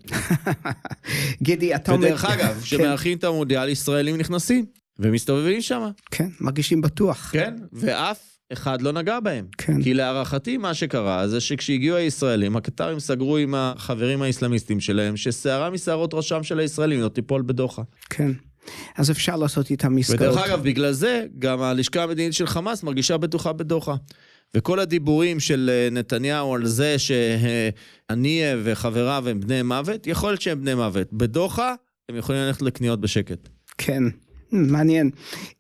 גידי, 1.43 1.75
אתה 1.75 1.93
אומר... 1.93 2.07
ודרך 2.07 2.25
אגב, 2.25 2.61
כשמארחים 2.62 3.12
כן. 3.12 3.19
את 3.19 3.25
המונדיאל, 3.25 3.69
ישראלים 3.69 4.16
נכנסים 4.16 4.66
ומסתובבים 4.99 5.61
שם. 5.61 5.89
כן, 6.11 6.29
מרגישים 6.41 6.81
בטוח. 6.81 7.31
כן, 7.33 7.55
ואף 7.73 8.39
אחד 8.53 8.83
לא 8.83 8.93
נגע 8.93 9.21
בהם. 9.21 9.47
כן. 9.59 9.83
כי 9.83 9.95
להערכתי 9.95 10.57
מה 10.57 10.75
שקרה 10.75 11.29
זה 11.29 11.41
שכשהגיעו 11.41 11.97
הישראלים, 11.97 12.57
הקטרים 12.57 13.01
סגרו 13.01 13.37
עם 13.37 13.55
החברים 13.55 14.23
האסלאמיסטים 14.23 14.81
שלהם, 14.81 15.16
ששערה 15.16 15.71
משערות 15.71 16.14
ראשם 16.14 16.43
של 16.43 16.59
הישראלים 16.59 17.01
לא 17.01 17.09
תיפול 17.09 17.43
בדוחה. 17.47 17.83
כן. 18.11 18.33
אז 18.97 19.11
אפשר 19.11 19.37
לעשות 19.37 19.71
איתם 19.71 19.99
עסקאות. 19.99 20.21
ודרך 20.21 20.39
אגב, 20.39 20.62
בגלל 20.62 20.93
זה, 20.93 21.27
גם 21.39 21.62
הלשכה 21.62 22.03
המדינית 22.03 22.35
של 22.35 22.47
חמאס 22.47 22.83
מרגישה 22.83 23.16
בטוחה 23.16 23.53
בדוחה. 23.53 23.95
וכל 24.57 24.81
הדיבורים 24.81 25.41
של 25.41 25.71
אה, 25.73 25.91
נתניהו 25.91 26.55
על 26.55 26.66
זה 26.66 26.97
שאני 26.99 28.43
וחבריו 28.64 29.29
הם 29.29 29.41
בני 29.41 29.62
מוות, 29.62 30.07
יכול 30.07 30.31
להיות 30.31 30.41
שהם 30.41 30.61
בני 30.61 30.75
מוות. 30.75 31.12
בדוחה, 31.12 31.75
הם 32.09 32.16
יכולים 32.16 32.41
ללכת 32.41 32.62
לקניות 32.62 33.01
בשקט. 33.01 33.49
כן. 33.79 34.03
מעניין. 34.53 35.11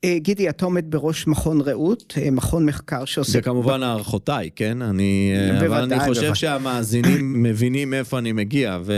אה, 0.04 0.16
גידי, 0.18 0.48
אתה 0.48 0.64
עומד 0.64 0.84
בראש 0.90 1.26
מכון 1.26 1.60
רעות, 1.60 2.14
אה, 2.22 2.30
מכון 2.30 2.66
מחקר 2.66 3.04
שעושה... 3.04 3.32
זה 3.32 3.42
כמובן 3.42 3.82
הערכותיי, 3.82 4.50
כן? 4.56 4.82
אני... 4.82 5.32
בוודאי, 5.52 5.66
אבל 5.66 5.82
אני 5.82 6.00
חושב 6.00 6.20
בוודאי. 6.20 6.34
שהמאזינים 6.34 7.42
מבינים 7.42 7.90
מאיפה 7.90 8.18
אני 8.18 8.32
מגיע, 8.32 8.78
ובוא 8.84 8.94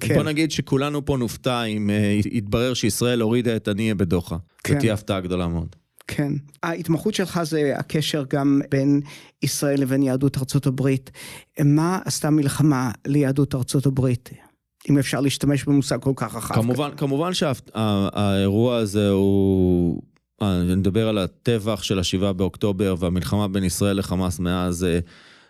כן. 0.00 0.22
נגיד 0.22 0.50
שכולנו 0.50 1.04
פה 1.04 1.16
נופתע 1.16 1.64
אם 1.64 1.90
יתברר 2.30 2.74
שישראל 2.74 3.20
הורידה 3.20 3.56
את 3.56 3.68
הנייה 3.68 3.94
בדוחה. 3.94 4.36
כן. 4.64 4.74
זו 4.74 4.80
תהיה 4.80 4.94
הפתעה 4.94 5.20
גדולה 5.20 5.48
מאוד. 5.48 5.76
כן. 6.08 6.32
ההתמחות 6.62 7.14
שלך 7.14 7.40
זה 7.42 7.72
הקשר 7.76 8.24
גם 8.30 8.60
בין 8.70 9.00
ישראל 9.42 9.80
לבין 9.80 10.02
יהדות 10.02 10.38
ארצות 10.38 10.66
הברית. 10.66 11.10
מה 11.64 11.98
עשתה 12.04 12.30
מלחמה 12.30 12.90
ליהדות 13.06 13.54
ארצות 13.54 13.86
הברית? 13.86 14.30
אם 14.90 14.98
אפשר 14.98 15.20
להשתמש 15.20 15.64
במושג 15.64 15.98
כל 16.00 16.12
כך 16.16 16.34
רחב. 16.34 16.54
כמובן, 16.54 16.90
כמובן 16.96 17.30
שהאירוע 17.34 18.76
הזה 18.76 19.10
הוא... 19.10 20.02
אני 20.42 20.74
מדבר 20.74 21.08
על 21.08 21.18
הטבח 21.18 21.82
של 21.82 21.98
השבעה 21.98 22.32
באוקטובר 22.32 22.94
והמלחמה 22.98 23.48
בין 23.48 23.64
ישראל 23.64 23.98
לחמאס 23.98 24.38
מאז, 24.38 24.76
זה, 24.76 25.00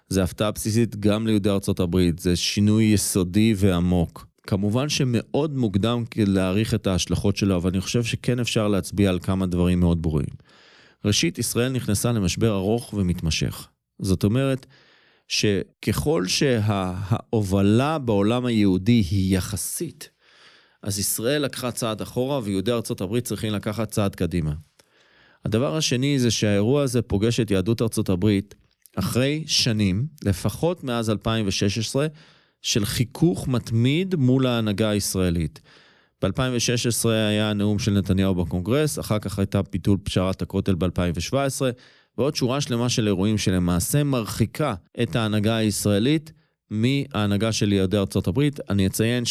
זה 0.08 0.22
הפתעה 0.22 0.50
בסיסית 0.50 0.96
גם 0.96 1.26
ליהודי 1.26 1.50
ארצות 1.50 1.80
הברית, 1.80 2.18
זה 2.18 2.36
שינוי 2.36 2.84
יסודי 2.84 3.54
ועמוק. 3.56 4.26
כמובן 4.46 4.88
שמאוד 4.88 5.56
מוקדם 5.56 6.04
להעריך 6.16 6.74
את 6.74 6.86
ההשלכות 6.86 7.36
שלו, 7.36 7.56
אבל 7.56 7.70
אני 7.70 7.80
חושב 7.80 8.04
שכן 8.04 8.38
אפשר 8.38 8.68
להצביע 8.68 9.10
על 9.10 9.18
כמה 9.18 9.46
דברים 9.46 9.80
מאוד 9.80 10.02
ברורים. 10.02 10.28
ראשית, 11.04 11.38
ישראל 11.38 11.72
נכנסה 11.72 12.12
למשבר 12.12 12.56
ארוך 12.56 12.94
ומתמשך. 12.94 13.68
זאת 14.02 14.24
אומרת, 14.24 14.66
שככל 15.28 16.26
שההובלה 16.26 17.98
בעולם 17.98 18.46
היהודי 18.46 19.04
היא 19.10 19.36
יחסית, 19.36 20.10
אז 20.82 20.98
ישראל 20.98 21.42
לקחה 21.42 21.70
צעד 21.70 22.00
אחורה 22.00 22.40
ויהודי 22.44 22.72
ארצות 22.72 23.00
הברית 23.00 23.24
צריכים 23.24 23.52
לקחת 23.52 23.90
צעד 23.90 24.14
קדימה. 24.14 24.52
הדבר 25.44 25.76
השני 25.76 26.18
זה 26.18 26.30
שהאירוע 26.30 26.82
הזה 26.82 27.02
פוגש 27.02 27.40
את 27.40 27.50
יהדות 27.50 27.82
ארצות 27.82 28.08
הברית 28.08 28.54
אחרי 28.96 29.44
שנים, 29.46 30.06
לפחות 30.24 30.84
מאז 30.84 31.10
2016, 31.10 32.06
של 32.62 32.84
חיכוך 32.84 33.48
מתמיד 33.48 34.14
מול 34.14 34.46
ההנהגה 34.46 34.88
הישראלית. 34.90 35.60
ב-2016 36.22 37.08
היה 37.08 37.50
הנאום 37.50 37.78
של 37.78 37.92
נתניהו 37.92 38.34
בקונגרס, 38.34 38.98
אחר 38.98 39.18
כך 39.18 39.38
הייתה 39.38 39.60
ביטול 39.62 39.98
פשרת 40.02 40.42
הכותל 40.42 40.74
ב-2017, 40.74 41.62
ועוד 42.18 42.36
שורה 42.36 42.60
שלמה 42.60 42.88
של 42.88 43.06
אירועים 43.06 43.38
שלמעשה 43.38 44.04
מרחיקה 44.04 44.74
את 45.02 45.16
ההנהגה 45.16 45.56
הישראלית 45.56 46.32
מההנהגה 46.70 47.52
של 47.52 47.72
יהודי 47.72 47.96
ארצות 47.96 48.26
הברית. 48.26 48.60
אני 48.70 48.86
אציין 48.86 49.24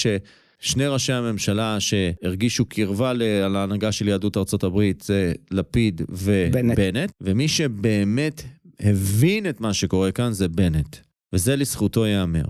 שני 0.59 0.87
ראשי 0.87 1.13
הממשלה 1.13 1.79
שהרגישו 1.79 2.65
קרבה 2.65 3.13
להנהגה 3.13 3.91
של 3.91 4.07
יהדות 4.07 4.37
ארצות 4.37 4.63
הברית 4.63 5.01
זה 5.01 5.33
לפיד 5.51 6.01
ובנט, 6.09 6.77
בנט, 6.79 7.11
ומי 7.21 7.47
שבאמת 7.47 8.43
הבין 8.79 9.49
את 9.49 9.61
מה 9.61 9.73
שקורה 9.73 10.11
כאן 10.11 10.33
זה 10.33 10.47
בנט, 10.47 10.97
וזה 11.33 11.55
לזכותו 11.55 12.05
ייאמר. 12.05 12.45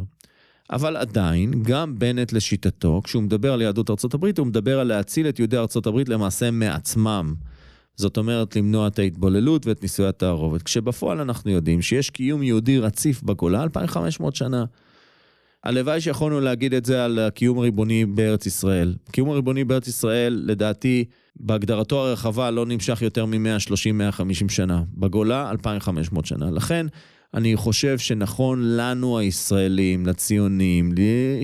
אבל 0.72 0.98
עדיין, 0.98 1.64
גם 1.64 2.00
בנט 2.00 2.34
לשיטתו, 2.34 3.02
כשהוא 3.04 3.24
מדבר 3.24 3.54
על 3.54 3.62
יהדות 3.62 3.90
ארצות 3.90 4.14
הברית, 4.14 4.38
הוא 4.38 4.48
מדבר 4.48 4.80
על 4.80 4.88
להציל 4.88 5.30
את 5.30 5.40
יהודי 5.40 5.58
ארצות 5.58 5.88
הברית 5.88 6.10
למעשה 6.10 6.52
מעצמם. 6.52 7.34
זאת 7.98 8.18
אומרת, 8.18 8.56
למנוע 8.56 8.88
את 8.88 9.00
ההתבוללות 9.00 9.68
ואת 9.68 9.82
נישואי 9.82 10.08
התערובת. 10.08 10.64
כשבפועל 10.64 11.22
אנחנו 11.22 11.52
יודעים 11.52 11.82
שיש 11.82 12.10
קיום 12.10 12.44
יהודי 12.44 12.80
רציף 12.80 13.24
בגולה 13.24 13.64
2,500 13.64 14.36
שנה. 14.36 14.66
הלוואי 15.64 16.02
שיכולנו 16.02 16.40
להגיד 16.40 16.74
את 16.74 16.86
זה 16.86 17.06
על 17.06 17.20
הקיום 17.20 17.58
הריבוני 17.58 18.06
בארץ 18.06 18.46
ישראל. 18.46 18.96
קיום 19.12 19.30
הריבוני 19.30 19.64
בארץ 19.64 19.88
ישראל, 19.88 20.44
לדעתי, 20.46 21.06
בהגדרתו 21.36 22.08
הרחבה 22.08 22.52
לא 22.52 22.66
נמשך 22.66 23.02
יותר 23.02 23.26
מ-130-150 23.26 24.50
שנה. 24.50 24.84
בגולה, 24.94 25.50
2,500 25.50 26.26
שנה. 26.26 26.52
לכן, 26.52 26.86
אני 27.34 27.56
חושב 27.56 27.98
שנכון 27.98 28.62
לנו 28.64 29.18
הישראלים, 29.18 30.06
לציונים, 30.06 30.92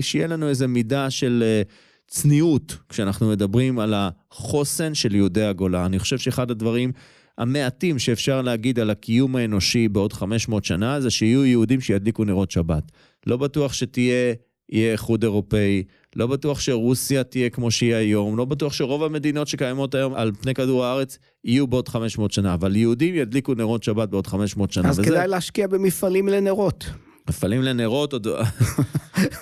שיהיה 0.00 0.26
לנו 0.26 0.48
איזו 0.48 0.68
מידה 0.68 1.10
של 1.10 1.42
אה, 1.46 1.62
צניעות 2.06 2.76
כשאנחנו 2.88 3.28
מדברים 3.28 3.78
על 3.78 3.94
החוסן 3.96 4.94
של 4.94 5.14
יהודי 5.14 5.44
הגולה. 5.44 5.86
אני 5.86 5.98
חושב 5.98 6.18
שאחד 6.18 6.50
הדברים 6.50 6.92
המעטים 7.38 7.98
שאפשר 7.98 8.42
להגיד 8.42 8.78
על 8.78 8.90
הקיום 8.90 9.36
האנושי 9.36 9.88
בעוד 9.88 10.12
500 10.12 10.64
שנה 10.64 11.00
זה 11.00 11.10
שיהיו 11.10 11.44
יהודים 11.44 11.80
שידליקו 11.80 12.24
נרות 12.24 12.50
שבת. 12.50 12.82
לא 13.26 13.36
בטוח 13.36 13.72
שתהיה 13.72 14.34
יהיה 14.68 14.92
איחוד 14.92 15.22
אירופאי, 15.22 15.82
לא 16.16 16.26
בטוח 16.26 16.60
שרוסיה 16.60 17.24
תהיה 17.24 17.50
כמו 17.50 17.70
שהיא 17.70 17.94
היום, 17.94 18.36
לא 18.36 18.44
בטוח 18.44 18.72
שרוב 18.72 19.02
המדינות 19.02 19.48
שקיימות 19.48 19.94
היום 19.94 20.14
על 20.14 20.32
פני 20.40 20.54
כדור 20.54 20.84
הארץ 20.84 21.18
יהיו 21.44 21.66
בעוד 21.66 21.88
500 21.88 22.32
שנה, 22.32 22.54
אבל 22.54 22.76
יהודים 22.76 23.14
ידליקו 23.14 23.54
נרות 23.54 23.82
שבת 23.82 24.08
בעוד 24.08 24.26
500 24.26 24.72
שנה. 24.72 24.88
אז 24.88 24.98
וזה... 24.98 25.08
כדאי 25.08 25.28
להשקיע 25.28 25.66
במפעלים 25.66 26.28
לנרות. 26.28 26.84
מפעלים 27.28 27.62
לנרות 27.62 28.12
עוד... 28.12 28.26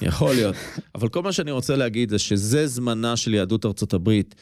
יכול 0.02 0.34
להיות. 0.34 0.56
אבל 0.94 1.08
כל 1.08 1.22
מה 1.22 1.32
שאני 1.32 1.50
רוצה 1.50 1.76
להגיד 1.76 2.10
זה 2.10 2.18
שזה 2.18 2.66
זמנה 2.66 3.16
של 3.16 3.34
יהדות 3.34 3.66
ארצות 3.66 3.94
הברית 3.94 4.34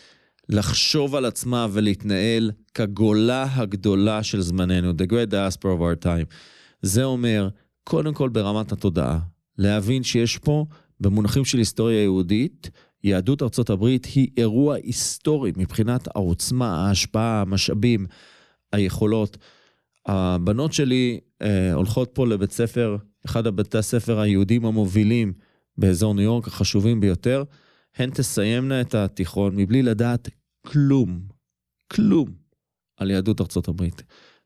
לחשוב 0.48 1.14
על 1.14 1.24
עצמה 1.24 1.66
ולהתנהל 1.72 2.50
כגולה 2.74 3.46
הגדולה 3.50 4.22
של 4.22 4.40
זמננו, 4.40 4.90
the 4.90 5.10
great 5.10 5.30
diaspora 5.30 5.62
of 5.62 5.80
our 5.80 6.04
time. 6.04 6.34
זה 6.82 7.04
אומר, 7.04 7.48
קודם 7.84 8.14
כל 8.14 8.28
ברמת 8.28 8.72
התודעה, 8.72 9.18
להבין 9.58 10.02
שיש 10.02 10.38
פה, 10.38 10.66
במונחים 11.00 11.44
של 11.44 11.58
היסטוריה 11.58 12.02
יהודית, 12.02 12.70
יהדות 13.04 13.42
ארצות 13.42 13.70
הברית 13.70 14.04
היא 14.04 14.28
אירוע 14.36 14.74
היסטורי 14.74 15.52
מבחינת 15.56 16.08
העוצמה, 16.16 16.86
ההשפעה, 16.86 17.40
המשאבים, 17.40 18.06
היכולות. 18.72 19.38
הבנות 20.06 20.72
שלי 20.72 21.20
אה, 21.42 21.72
הולכות 21.72 22.10
פה 22.14 22.26
לבית 22.26 22.52
ספר, 22.52 22.96
אחד 23.26 23.46
הבתי 23.46 23.78
הספר 23.78 24.20
היהודים 24.20 24.64
המובילים 24.64 25.32
באזור 25.78 26.14
ניו 26.14 26.24
יורק, 26.24 26.46
החשובים 26.46 27.00
ביותר. 27.00 27.44
הן 27.96 28.10
תסיימנה 28.10 28.80
את 28.80 28.94
התיכון 28.94 29.56
מבלי 29.56 29.82
לדעת 29.82 30.28
כלום, 30.66 31.20
כלום 31.92 32.28
על 32.96 33.10
יהדות 33.10 33.40
ארצות 33.40 33.68
הברית. 33.68 34.02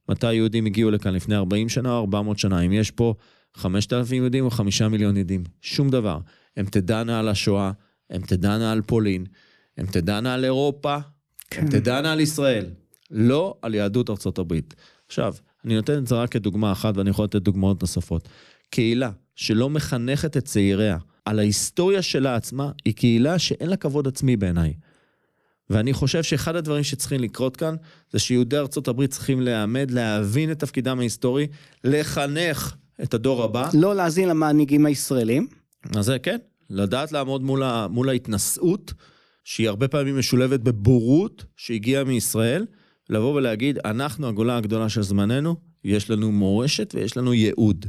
מתי 0.08 0.26
היהודים 0.26 0.66
הגיעו 0.66 0.90
לכאן? 0.90 1.14
לפני 1.14 1.36
40 1.36 1.68
שנה 1.68 1.92
או 1.92 2.00
400 2.00 2.38
שנה? 2.38 2.60
אם 2.60 2.72
יש 2.72 2.90
פה 2.90 3.14
5,000 3.54 4.16
יהודים 4.16 4.44
או 4.44 4.50
5 4.50 4.82
מיליון 4.82 5.16
יהודים? 5.16 5.44
שום 5.60 5.90
דבר. 5.90 6.18
הם 6.56 6.66
תדענה 6.66 7.18
על 7.18 7.28
השואה, 7.28 7.72
הם 8.10 8.22
תדענה 8.22 8.72
על 8.72 8.82
פולין, 8.82 9.26
הם 9.76 9.86
תדענה 9.86 10.34
על 10.34 10.44
אירופה, 10.44 10.96
כן. 11.50 11.62
הם 11.62 11.68
תדענה 11.70 12.12
על 12.12 12.20
ישראל, 12.20 12.66
לא 13.10 13.58
על 13.62 13.74
יהדות 13.74 14.10
ארצות 14.10 14.38
הברית. 14.38 14.74
עכשיו, 15.06 15.34
אני 15.64 15.74
נותן 15.74 15.98
את 15.98 16.06
זה 16.06 16.14
רק 16.14 16.30
כדוגמה 16.30 16.72
אחת 16.72 16.96
ואני 16.96 17.10
יכול 17.10 17.24
לתת 17.24 17.42
דוגמאות 17.42 17.80
נוספות. 17.80 18.28
קהילה 18.74 19.10
שלא 19.36 19.70
מחנכת 19.70 20.36
את 20.36 20.44
צעיריה 20.44 20.98
על 21.24 21.38
ההיסטוריה 21.38 22.02
שלה 22.02 22.36
עצמה, 22.36 22.70
היא 22.84 22.94
קהילה 22.94 23.38
שאין 23.38 23.70
לה 23.70 23.76
כבוד 23.76 24.08
עצמי 24.08 24.36
בעיניי. 24.36 24.74
ואני 25.70 25.92
חושב 25.92 26.22
שאחד 26.22 26.56
הדברים 26.56 26.82
שצריכים 26.82 27.20
לקרות 27.20 27.56
כאן, 27.56 27.74
זה 28.10 28.18
שיהודי 28.18 28.58
ארצות 28.58 28.88
הברית 28.88 29.10
צריכים 29.10 29.40
להעמד, 29.40 29.90
להבין 29.90 30.50
את 30.50 30.58
תפקידם 30.58 30.98
ההיסטורי, 30.98 31.46
לחנך 31.84 32.76
את 33.02 33.14
הדור 33.14 33.42
הבא. 33.42 33.68
לא 33.74 33.94
להאזין 33.94 34.28
למנהיגים 34.28 34.86
הישראלים. 34.86 35.46
אז 35.96 36.04
זה 36.04 36.18
כן, 36.18 36.38
לדעת 36.70 37.12
לעמוד 37.12 37.42
מול, 37.42 37.62
ה, 37.62 37.88
מול 37.88 38.08
ההתנשאות, 38.08 38.92
שהיא 39.44 39.68
הרבה 39.68 39.88
פעמים 39.88 40.18
משולבת 40.18 40.60
בבורות 40.60 41.44
שהגיעה 41.56 42.04
מישראל, 42.04 42.66
לבוא 43.10 43.34
ולהגיד, 43.34 43.78
אנחנו 43.84 44.28
הגולה 44.28 44.56
הגדולה 44.56 44.88
של 44.88 45.02
זמננו, 45.02 45.56
יש 45.84 46.10
לנו 46.10 46.32
מורשת 46.32 46.94
ויש 46.94 47.16
לנו 47.16 47.34
ייעוד. 47.34 47.86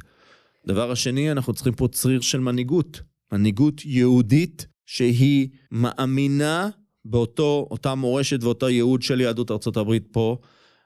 דבר 0.68 0.91
השני, 0.91 1.32
אנחנו 1.32 1.53
צריכים 1.53 1.74
פה 1.74 1.88
צריר 1.91 2.22
של 2.22 2.39
מנהיגות. 2.39 3.01
מנהיגות 3.32 3.86
יהודית 3.86 4.68
שהיא 4.86 5.49
מאמינה 5.72 6.70
באותו, 7.05 7.68
אותה 7.72 7.95
מורשת 7.95 8.43
ואותו 8.43 8.70
ייעוד 8.70 9.01
של 9.01 9.22
יהדות 9.22 9.51
ארצות 9.51 9.78
הברית 9.78 10.07
פה. 10.11 10.38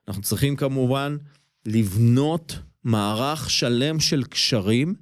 אנחנו 0.08 0.22
צריכים 0.22 0.56
כמובן 0.56 1.18
לבנות 1.66 2.60
מערך 2.84 3.50
שלם 3.50 4.00
של 4.00 4.24
קשרים 4.24 4.96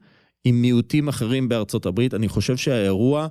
עם 0.43 0.61
מיעוטים 0.61 1.07
אחרים 1.07 1.49
בארצות 1.49 1.85
הברית. 1.85 2.13
אני 2.13 2.27
חושב 2.27 2.57
שהאירוע 2.57 3.27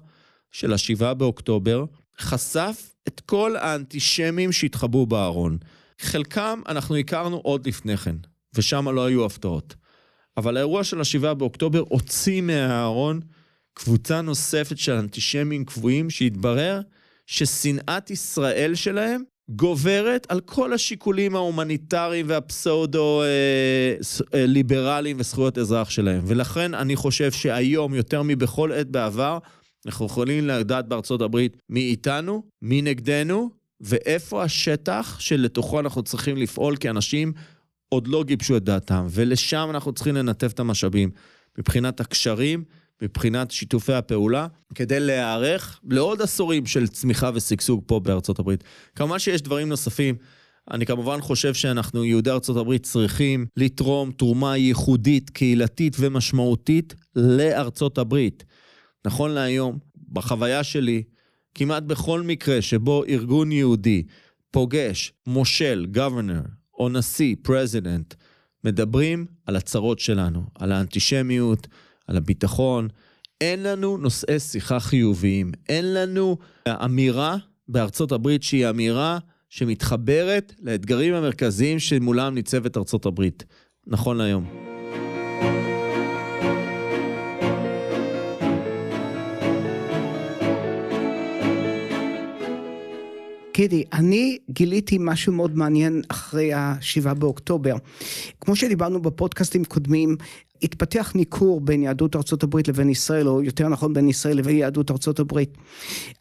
של 0.51 0.73
השבעה 0.73 1.15
באוקטובר 1.15 1.85
חשף 2.21 2.95
את 3.09 3.21
כל 3.21 3.57
האנטישמים 3.57 4.53
שהתחבאו 4.53 5.07
בארון. 5.07 5.59
חלקם 6.01 6.61
אנחנו 6.69 6.97
הכרנו 6.97 7.37
עוד 7.37 7.67
לפני 7.67 7.97
כן, 7.97 8.17
ושם 8.55 8.89
לא 8.89 9.07
היו 9.07 9.25
הפתעות. 9.25 9.75
אבל 10.37 10.57
האירוע 10.57 10.85
של 10.85 11.01
השבעה 11.01 11.35
באוקטובר 11.35 11.83
הוציא 11.89 12.41
מהארון 12.41 13.21
קבוצה 13.75 14.21
נוספת 14.21 14.79
של 14.79 14.93
אנטישמים 14.93 15.65
קבועים 15.65 16.11
שהתברר 16.11 16.81
ששנאת 17.27 18.11
ישראל 18.11 18.75
שלהם 18.75 19.23
גוברת 19.49 20.27
על 20.29 20.41
כל 20.41 20.73
השיקולים 20.73 21.37
ההומניטריים 21.37 22.27
והפסאודו-ליברליים 22.29 25.17
אה, 25.17 25.21
אה, 25.21 25.21
וזכויות 25.21 25.59
אזרח 25.59 25.91
שלהם. 25.91 26.23
ולכן 26.27 26.75
אני 26.75 26.97
חושב 26.97 27.33
שהיום, 27.33 27.95
יותר 27.95 28.23
מבכל 28.23 28.73
עת 28.73 28.91
בעבר, 28.91 29.39
אנחנו 29.87 30.07
יכולים 30.07 30.47
לדעת 30.47 30.89
בארצות 30.89 31.23
הברית 31.23 31.57
מי 31.71 31.81
איתנו, 31.81 32.43
מי 32.63 32.83
נגדנו, 32.83 33.51
ואיפה 33.81 34.43
השטח 34.43 35.17
שלתוכו 35.21 35.81
אנחנו 35.81 36.03
צריכים 36.03 36.37
לפעול 36.37 36.77
כאנשים 36.81 37.33
עוד 37.89 38.09
לא 38.09 38.25
גיבשו 38.25 38.57
את 38.57 38.65
דעתם. 38.65 39.07
ולשם 39.11 39.69
אנחנו 39.71 39.93
צריכים 39.93 40.15
לנתב 40.15 40.51
את 40.55 40.61
המשאבים. 40.61 41.11
מבחינת 41.59 42.01
הקשרים, 42.01 42.65
מבחינת 43.03 43.51
שיתופי 43.51 43.93
הפעולה, 43.93 44.47
כדי 44.75 45.01
להיערך 45.01 45.81
לעוד 45.91 46.23
עשורים 46.23 46.67
של 46.67 46.89
צמיחה 46.89 47.31
ושגשוג 47.35 47.83
פה 47.87 48.01
בארצות 48.01 48.39
הברית. 48.39 48.65
כמובן 48.95 49.19
שיש 49.19 49.43
דברים 49.43 49.69
נוספים. 49.69 50.15
אני 50.71 50.87
כמובן 50.87 51.21
חושב 51.21 51.55
שאנחנו, 51.55 52.05
יהודי 52.05 52.31
ארצות 52.31 52.57
הברית, 52.57 52.83
צריכים 52.83 53.47
לתרום 53.57 54.13
תרומה 54.13 54.57
ייחודית, 54.57 55.31
קהילתית 55.31 55.97
ומשמעותית 55.99 56.95
לארצות 57.17 57.99
הברית. 57.99 58.45
נכון 59.07 59.31
להיום, 59.31 59.79
בחוויה 60.13 60.65
שלי, 60.65 61.03
כמעט 61.55 61.83
בכל 61.83 62.23
מקרה 62.23 62.63
שבו 62.63 63.05
ארגון 63.05 63.53
יהודי 63.53 64.03
פוגש 64.51 65.13
מושל, 65.27 65.87
governor, 65.91 66.41
או 66.79 66.89
נשיא, 66.89 67.37
president, 67.43 68.15
מדברים 68.65 69.27
על 69.47 69.57
הצרות 69.57 69.99
שלנו, 69.99 70.43
על 70.55 70.73
האנטישמיות, 70.73 71.67
על 72.07 72.17
הביטחון. 72.17 72.89
אין 73.41 73.63
לנו 73.63 73.97
נושאי 73.97 74.41
שיחה 74.41 74.81
חיוביים. 74.81 75.53
אין 75.69 75.95
לנו 75.95 76.37
אמירה 76.69 77.37
בארצות 77.69 78.13
הברית 78.13 78.43
שהיא 78.43 78.69
אמירה 78.71 79.19
שמתחברת 79.49 80.53
לאתגרים 80.63 81.15
המרכזיים 81.15 81.79
שמולם 81.79 82.35
ניצבת 82.35 82.77
ארצות 82.77 83.07
הברית, 83.07 83.45
נכון 83.87 84.17
להיום. 84.17 84.67
גידי, 93.57 93.85
אני 93.93 94.39
גיליתי 94.51 94.97
משהו 95.01 95.33
מאוד 95.33 95.57
מעניין 95.57 96.03
אחרי 96.09 96.53
השבעה 96.55 97.15
באוקטובר. 97.15 97.75
כמו 98.41 98.57
שדיברנו 98.57 99.03
בפודקאסטים 99.03 99.65
קודמים, 99.65 100.17
התפתח 100.63 101.13
ניכור 101.15 101.61
בין 101.61 101.83
יהדות 101.83 102.17
ארצות 102.17 102.43
הברית 102.43 102.69
לבין 102.69 102.91
ישראל, 102.91 103.29
או 103.29 103.43
יותר 103.43 103.69
נכון 103.69 103.93
בין 103.93 104.09
ישראל 104.09 104.37
לבין 104.37 104.57
יהדות 104.57 104.91
ארצות 104.91 105.21
הברית. 105.21 105.51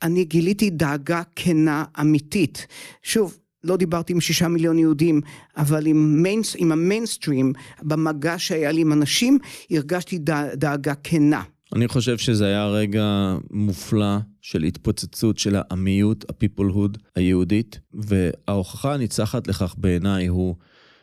אני 0.03 0.25
גיליתי 0.25 0.69
דאגה 0.69 1.21
כנה 1.36 1.83
אמיתית. 2.01 2.67
שוב, 3.03 3.38
לא 3.63 3.77
דיברתי 3.77 4.13
עם 4.13 4.21
שישה 4.21 4.47
מיליון 4.47 4.79
יהודים, 4.79 5.21
אבל 5.57 5.88
עם, 5.88 6.23
מיינס, 6.23 6.55
עם 6.57 6.71
המיינסטרים, 6.71 7.53
במגע 7.83 8.36
שהיה 8.38 8.71
לי 8.71 8.81
עם 8.81 8.93
אנשים, 8.93 9.38
הרגשתי 9.71 10.19
דאגה 10.53 10.93
כנה. 11.03 11.41
אני 11.75 11.88
חושב 11.88 12.17
שזה 12.17 12.45
היה 12.45 12.67
רגע 12.67 13.36
מופלא 13.51 14.17
של 14.47 14.63
התפוצצות 14.63 15.37
של 15.37 15.55
העמיות, 15.55 16.25
הפיפולהוד 16.29 16.97
היהודית, 17.15 17.79
וההוכחה 17.93 18.93
הניצחת 18.93 19.47
לכך 19.47 19.75
בעיניי 19.77 20.27
הוא 20.27 20.55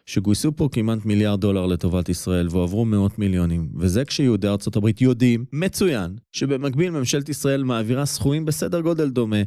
שגויסו 0.07 0.57
פה 0.57 0.68
כמעט 0.72 1.05
מיליארד 1.05 1.40
דולר 1.40 1.66
לטובת 1.66 2.09
ישראל 2.09 2.49
והועברו 2.51 2.84
מאות 2.84 3.18
מיליונים, 3.18 3.68
וזה 3.76 4.05
כשיהודי 4.05 4.49
ארצות 4.49 4.76
הברית 4.76 5.01
יודעים 5.01 5.45
מצוין 5.53 6.16
שבמקביל 6.32 6.90
ממשלת 6.90 7.28
ישראל 7.28 7.62
מעבירה 7.62 8.07
סכומים 8.07 8.45
בסדר 8.45 8.80
גודל 8.80 9.11
דומה 9.11 9.43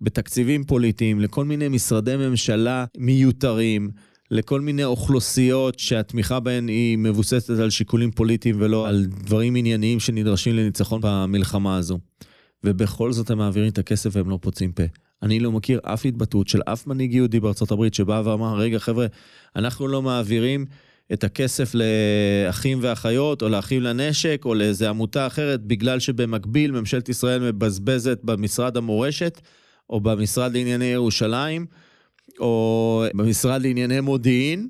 בתקציבים 0.00 0.64
פוליטיים 0.64 1.20
לכל 1.20 1.44
מיני 1.44 1.68
משרדי 1.68 2.16
ממשלה 2.16 2.84
מיותרים. 2.98 3.90
לכל 4.30 4.60
מיני 4.60 4.84
אוכלוסיות 4.84 5.78
שהתמיכה 5.78 6.40
בהן 6.40 6.68
היא 6.68 6.98
מבוססת 6.98 7.58
על 7.58 7.70
שיקולים 7.70 8.10
פוליטיים 8.10 8.56
ולא 8.58 8.88
על 8.88 9.06
דברים 9.06 9.54
ענייניים 9.54 10.00
שנדרשים 10.00 10.56
לניצחון 10.56 11.00
במלחמה 11.02 11.76
הזו. 11.76 11.98
ובכל 12.64 13.12
זאת 13.12 13.30
הם 13.30 13.38
מעבירים 13.38 13.68
את 13.68 13.78
הכסף 13.78 14.10
והם 14.12 14.30
לא 14.30 14.38
פוצעים 14.42 14.72
פה. 14.72 14.82
אני 15.22 15.40
לא 15.40 15.52
מכיר 15.52 15.80
אף 15.82 16.06
התבטאות 16.06 16.48
של 16.48 16.60
אף 16.64 16.86
מנהיג 16.86 17.14
יהודי 17.14 17.40
בארצות 17.40 17.70
הברית 17.70 17.94
שבא 17.94 18.22
ואמר, 18.24 18.56
רגע 18.56 18.78
חבר'ה, 18.78 19.06
אנחנו 19.56 19.88
לא 19.88 20.02
מעבירים 20.02 20.66
את 21.12 21.24
הכסף 21.24 21.72
לאחים 21.74 22.78
ואחיות, 22.82 23.42
או 23.42 23.48
לאחים 23.48 23.82
לנשק, 23.82 24.42
או 24.44 24.54
לאיזה 24.54 24.88
עמותה 24.88 25.26
אחרת, 25.26 25.62
בגלל 25.62 25.98
שבמקביל 25.98 26.70
ממשלת 26.70 27.08
ישראל 27.08 27.52
מבזבזת 27.52 28.18
במשרד 28.24 28.76
המורשת, 28.76 29.40
או 29.90 30.00
במשרד 30.00 30.52
לענייני 30.52 30.84
ירושלים, 30.84 31.66
או 32.40 33.04
במשרד 33.14 33.62
לענייני 33.62 34.00
מודיעין, 34.00 34.68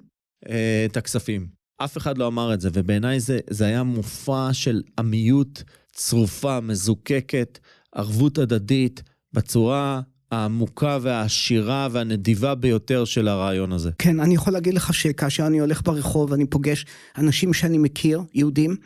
אה, 0.48 0.84
את 0.90 0.96
הכספים. 0.96 1.46
אף 1.78 1.96
אחד 1.96 2.18
לא 2.18 2.26
אמר 2.26 2.54
את 2.54 2.60
זה, 2.60 2.68
ובעיניי 2.72 3.20
זה, 3.20 3.38
זה 3.50 3.64
היה 3.64 3.82
מופע 3.82 4.52
של 4.52 4.82
עמיות 4.98 5.62
צרופה, 5.92 6.60
מזוקקת, 6.60 7.58
ערבות 7.94 8.38
הדדית, 8.38 9.02
בצורה 9.32 10.00
העמוקה 10.30 10.98
והעשירה 11.02 11.88
והנדיבה 11.92 12.54
ביותר 12.54 13.04
של 13.04 13.28
הרעיון 13.28 13.72
הזה. 13.72 13.90
כן, 13.98 14.20
אני 14.20 14.34
יכול 14.34 14.52
להגיד 14.52 14.74
לך 14.74 14.94
שכאשר 14.94 15.46
אני 15.46 15.58
הולך 15.58 15.82
ברחוב 15.84 16.30
ואני 16.30 16.46
פוגש 16.46 16.86
אנשים 17.18 17.52
שאני 17.52 17.78
מכיר, 17.78 18.22
יהודים, 18.34 18.76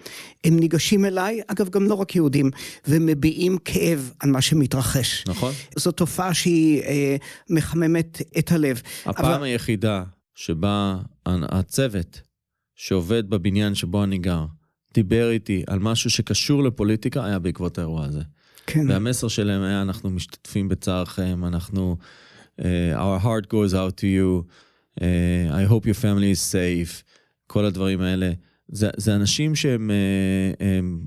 הם 0.44 0.57
ניגשים 0.57 1.05
אליי, 1.05 1.40
אגב 1.46 1.68
גם 1.68 1.82
לא 1.88 1.94
רק 1.94 2.16
יהודים, 2.16 2.50
ומביעים 2.88 3.59
כאב 3.59 4.12
על 4.20 4.30
מה 4.30 4.42
שמתרחש. 4.42 5.24
נכון. 5.28 5.52
זו 5.76 5.92
תופעה 5.92 6.34
שהיא 6.34 6.82
אה, 6.82 7.16
מחממת 7.50 8.22
את 8.38 8.52
הלב. 8.52 8.82
הפעם 9.07 9.32
אבל... 9.32 9.42
היחידה 9.42 10.05
שבה 10.34 10.96
הצוות 11.26 12.20
שעובד 12.74 13.30
בבניין 13.30 13.74
שבו 13.74 14.05
אני 14.05 14.18
גר, 14.18 14.44
דיבר 14.94 15.30
איתי 15.30 15.62
על 15.66 15.78
משהו 15.78 16.11
שקשור 16.11 16.62
לפוליטיקה, 16.62 17.24
היה 17.24 17.38
בעקבות 17.38 17.78
האירוע 17.78 18.05
הזה. 18.05 18.22
כן. 18.67 18.91
והמסר 18.91 19.29
שלהם 19.29 19.62
היה, 19.62 19.83
אנחנו 19.83 20.11
משתתפים 20.11 20.69
בצערכם, 20.69 21.45
אנחנו, 21.45 21.97
uh, 22.61 22.62
our 22.95 23.25
heart 23.25 23.47
goes 23.47 23.75
out 23.75 24.01
to 24.01 24.05
you, 24.05 24.45
uh, 25.01 25.03
I 25.53 25.71
hope 25.71 25.87
your 25.87 26.01
family 26.03 26.33
is 26.35 26.53
safe, 26.53 27.03
כל 27.47 27.65
הדברים 27.65 28.01
האלה. 28.01 28.33
זה, 28.69 28.91
זה 28.97 29.15
אנשים 29.15 29.55
שהם, 29.55 29.91
uh, 29.91 30.65
הם, 30.65 31.01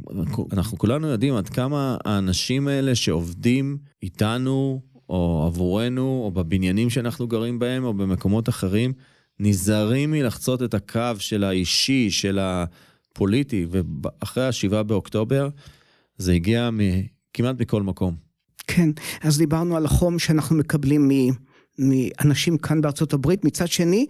אנחנו 0.54 0.78
כולנו 0.78 1.08
יודעים 1.08 1.36
עד 1.36 1.50
כמה 1.50 1.98
האנשים 2.06 2.68
האלה 2.68 2.96
שעובדים 2.96 3.78
איתנו, 4.04 4.82
או 5.10 5.44
עבורנו, 5.48 6.22
או 6.24 6.32
בבניינים 6.32 6.90
שאנחנו 6.90 7.28
גרים 7.28 7.60
בהם, 7.60 7.84
או 7.84 7.94
במקומות 7.94 8.50
אחרים, 8.50 8.94
נזהרים 9.40 10.12
מלחצות 10.12 10.64
את 10.64 10.74
הקו 10.74 11.12
של 11.20 11.44
האישי, 11.44 12.12
של 12.12 12.40
הפוליטי, 12.42 13.66
ואחרי 13.70 14.48
השבעה 14.48 14.84
באוקטובר, 14.84 15.50
זה 16.18 16.34
הגיע 16.34 16.70
כמעט 17.38 17.56
בכל 17.56 17.84
מקום. 17.84 18.16
כן, 18.68 18.90
אז 19.22 19.38
דיברנו 19.38 19.78
על 19.78 19.86
החום 19.86 20.20
שאנחנו 20.20 20.56
מקבלים 20.56 21.08
מ... 21.08 21.12
מאנשים 21.80 22.58
כאן 22.58 22.82
בארצות 22.82 23.14
הברית. 23.14 23.46
מצד 23.46 23.68
שני, 23.68 24.06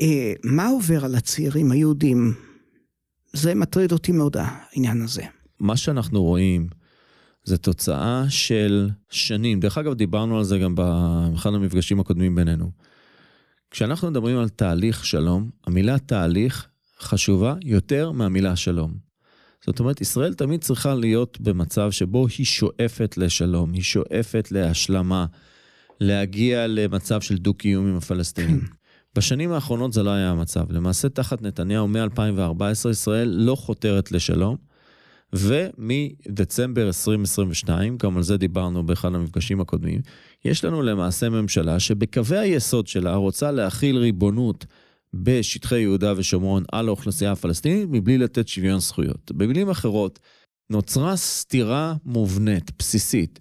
אה, 0.00 0.32
מה 0.44 0.68
עובר 0.68 1.04
על 1.04 1.14
הצעירים 1.14 1.70
היהודים? 1.70 2.34
זה 3.32 3.54
מטריד 3.54 3.92
אותי 3.92 4.12
מאוד, 4.12 4.36
העניין 4.40 5.02
הזה. 5.02 5.22
מה 5.60 5.76
שאנחנו 5.76 6.22
רואים 6.22 6.68
זה 7.44 7.58
תוצאה 7.58 8.24
של 8.28 8.90
שנים. 9.10 9.60
דרך 9.60 9.78
אגב, 9.78 9.94
דיברנו 9.94 10.38
על 10.38 10.44
זה 10.44 10.58
גם 10.58 10.74
באחד 10.74 11.54
המפגשים 11.54 12.00
הקודמים 12.00 12.34
בינינו. 12.34 12.70
כשאנחנו 13.70 14.10
מדברים 14.10 14.38
על 14.38 14.48
תהליך 14.48 15.06
שלום, 15.06 15.50
המילה 15.66 15.98
תהליך 15.98 16.66
חשובה 17.00 17.54
יותר 17.62 18.12
מהמילה 18.12 18.56
שלום. 18.56 19.05
זאת 19.66 19.80
אומרת, 19.80 20.00
ישראל 20.00 20.34
תמיד 20.34 20.60
צריכה 20.60 20.94
להיות 20.94 21.40
במצב 21.40 21.90
שבו 21.90 22.26
היא 22.38 22.46
שואפת 22.46 23.14
לשלום, 23.16 23.72
היא 23.72 23.82
שואפת 23.82 24.48
להשלמה, 24.50 25.26
להגיע 26.00 26.66
למצב 26.66 27.20
של 27.20 27.36
דו-קיום 27.36 27.86
עם 27.86 27.96
הפלסטינים. 27.96 28.60
בשנים 29.16 29.52
האחרונות 29.52 29.92
זה 29.92 30.02
לא 30.02 30.10
היה 30.10 30.30
המצב. 30.30 30.72
למעשה, 30.72 31.08
תחת 31.08 31.42
נתניהו 31.42 31.88
מ-2014, 31.88 32.90
ישראל 32.90 33.28
לא 33.28 33.54
חותרת 33.54 34.12
לשלום, 34.12 34.56
ומדצמבר 35.32 36.86
2022, 36.86 37.96
גם 37.96 38.16
על 38.16 38.22
זה 38.22 38.36
דיברנו 38.36 38.86
באחד 38.86 39.14
המפגשים 39.14 39.60
הקודמים, 39.60 40.00
יש 40.44 40.64
לנו 40.64 40.82
למעשה 40.82 41.28
ממשלה 41.28 41.80
שבקווי 41.80 42.38
היסוד 42.38 42.86
שלה 42.86 43.14
רוצה 43.14 43.50
להכיל 43.50 43.96
ריבונות 43.96 44.66
בשטחי 45.14 45.80
יהודה 45.80 46.12
ושומרון 46.16 46.64
על 46.72 46.88
האוכלוסייה 46.88 47.32
הפלסטינית 47.32 47.88
מבלי 47.90 48.18
לתת 48.18 48.48
שוויון 48.48 48.80
זכויות. 48.80 49.32
במילים 49.32 49.70
אחרות, 49.70 50.18
נוצרה 50.70 51.16
סתירה 51.16 51.94
מובנית, 52.04 52.70
בסיסית, 52.78 53.40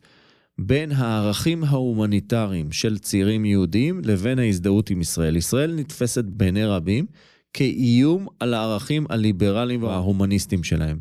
בין 0.58 0.92
הערכים 0.92 1.64
ההומניטריים 1.64 2.72
של 2.72 2.98
צעירים 2.98 3.46
יהודים 3.46 4.02
לבין 4.04 4.40
ההזדהות 4.40 4.90
עם 4.90 5.02
ישראל. 5.02 5.36
ישראל 5.36 5.76
נתפסת 5.76 6.24
בעיני 6.26 6.66
רבים 6.66 7.06
כאיום 7.54 8.28
על 8.40 8.54
הערכים 8.54 9.06
הליברליים 9.10 9.84
וההומניסטיים 9.84 10.64
שלהם. 10.64 11.00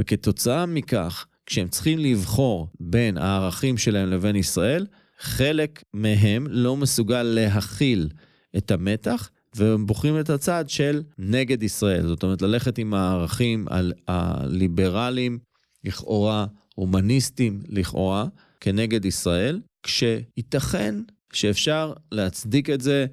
וכתוצאה 0.00 0.66
מכך, 0.66 1.26
כשהם 1.46 1.68
צריכים 1.68 1.98
לבחור 1.98 2.68
בין 2.80 3.18
הערכים 3.18 3.78
שלהם 3.78 4.10
לבין 4.10 4.36
ישראל, 4.36 4.86
חלק 5.18 5.82
מהם 5.94 6.46
לא 6.50 6.76
מסוגל 6.76 7.22
להכיל 7.22 8.08
את 8.56 8.70
המתח, 8.70 9.30
והם 9.56 9.86
בוחרים 9.86 10.20
את 10.20 10.30
הצד 10.30 10.64
של 10.68 11.02
נגד 11.18 11.62
ישראל. 11.62 12.06
זאת 12.06 12.22
אומרת, 12.22 12.42
ללכת 12.42 12.78
עם 12.78 12.94
הערכים 12.94 13.66
הליברליים, 14.08 15.38
לכאורה, 15.84 16.46
הומניסטיים 16.74 17.60
לכאורה, 17.68 18.26
כנגד 18.60 19.04
ישראל, 19.04 19.60
כשייתכן 19.82 20.94
שאפשר 21.32 21.92
להצדיק 22.12 22.70
את 22.70 22.80
זה 22.80 23.06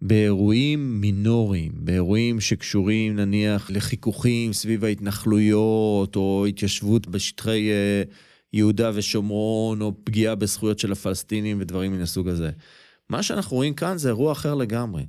באירועים 0.00 1.00
מינוריים, 1.00 1.72
באירועים 1.74 2.40
שקשורים 2.40 3.16
נניח 3.16 3.70
לחיכוכים 3.70 4.52
סביב 4.52 4.84
ההתנחלויות, 4.84 6.16
או 6.16 6.46
התיישבות 6.48 7.06
בשטחי 7.06 7.70
uh, 7.70 8.12
יהודה 8.52 8.90
ושומרון, 8.94 9.80
או 9.80 9.92
פגיעה 10.04 10.34
בזכויות 10.34 10.78
של 10.78 10.92
הפלסטינים 10.92 11.58
ודברים 11.60 11.92
מן 11.92 12.00
הסוג 12.00 12.28
הזה. 12.28 12.50
מה 13.10 13.22
שאנחנו 13.22 13.56
רואים 13.56 13.74
כאן 13.74 13.98
זה 13.98 14.08
אירוע 14.08 14.32
אחר 14.32 14.54
לגמרי. 14.54 15.02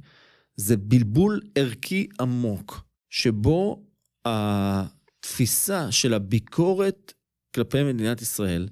זה 0.55 0.77
בלבול 0.77 1.41
ערכי 1.55 2.07
עמוק, 2.19 2.81
שבו 3.09 3.83
התפיסה 4.25 5.91
של 5.91 6.13
הביקורת 6.13 7.13
כלפי 7.55 7.83
מדינת 7.83 8.21
ישראל 8.21 8.67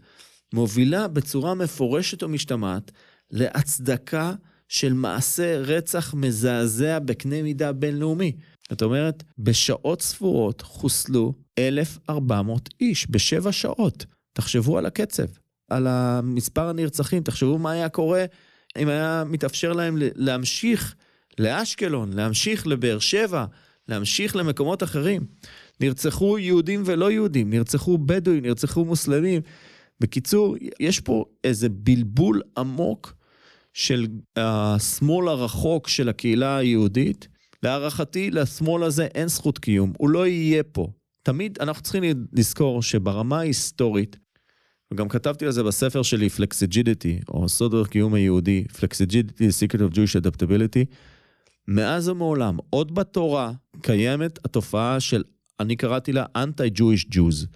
מובילה 0.54 1.08
בצורה 1.08 1.54
מפורשת 1.54 2.24
או 2.24 2.30
משתמעת 2.30 2.92
להצדקה 3.32 4.34
של 4.68 4.94
מעשה 4.94 5.58
רצח 5.58 6.14
מזעזע 6.14 7.00
בקנה 7.00 7.42
מידה 7.44 7.72
בינלאומי. 7.72 8.36
זאת 8.70 8.82
אומרת, 8.82 9.24
בשעות 9.38 10.02
ספורות 10.02 10.62
חוסלו 10.62 11.34
1,400 11.60 12.70
איש, 12.82 13.08
בשבע 13.10 13.52
שעות. 13.52 14.06
תחשבו 14.34 14.78
על 14.78 14.86
הקצב, 14.86 15.26
על 15.70 15.88
המספר 15.88 16.70
הנרצחים, 16.70 17.24
תחשבו 17.24 17.58
מה 17.58 17.72
היה 17.72 17.90
קורה 17.90 18.26
אם 18.78 18.88
היה 18.88 19.24
מתאפשר 19.28 19.74
להם 19.74 19.98
להמשיך 20.00 20.96
לאשקלון, 21.40 22.14
להמשיך 22.14 22.68
לבאר 22.68 23.00
שבע, 23.00 23.46
להמשיך 23.88 24.36
למקומות 24.36 24.84
אחרים. 24.84 25.22
נרצחו 25.80 26.40
יהודים 26.40 26.84
ולא 26.86 27.12
יהודים, 27.12 27.50
נרצחו 27.50 27.98
בדואים, 27.98 28.46
נרצחו 28.46 28.86
מוסלמים. 28.86 29.42
בקיצור, 30.00 30.56
יש 30.80 31.00
פה 31.00 31.26
איזה 31.44 31.70
בלבול 31.70 32.42
עמוק 32.58 33.14
של 33.74 34.08
השמאל 34.36 35.28
הרחוק 35.28 35.88
של 35.88 36.10
הקהילה 36.10 36.58
היהודית. 36.58 37.28
להערכתי, 37.64 38.32
לשמאל 38.32 38.84
הזה 38.84 39.06
אין 39.06 39.28
זכות 39.28 39.60
קיום, 39.60 39.94
הוא 39.98 40.10
לא 40.10 40.28
יהיה 40.28 40.64
פה. 40.64 40.88
תמיד 41.24 41.58
אנחנו 41.62 41.84
צריכים 41.84 42.04
לזכור 42.34 42.82
שברמה 42.82 43.40
ההיסטורית, 43.40 44.18
וגם 44.94 45.10
כתבתי 45.10 45.46
על 45.46 45.52
זה 45.52 45.64
בספר 45.64 46.04
שלי, 46.04 46.28
Flexibility, 46.38 47.24
או 47.30 47.50
סוד 47.50 47.76
הקיום 47.76 48.14
היהודי, 48.14 48.64
Flexibility, 48.70 49.40
Secret 49.40 49.80
of 49.80 49.96
Jewish 49.96 50.24
Adaptability, 50.24 50.86
מאז 51.68 52.10
ומעולם, 52.10 52.58
עוד 52.70 52.96
בתורה, 52.96 53.52
קיימת 53.82 54.40
התופעה 54.46 55.00
של, 55.00 55.24
אני 55.60 55.76
קראתי 55.76 56.14
לה 56.14 56.26
Anti-Jewish 56.38 57.14
Jews. 57.14 57.48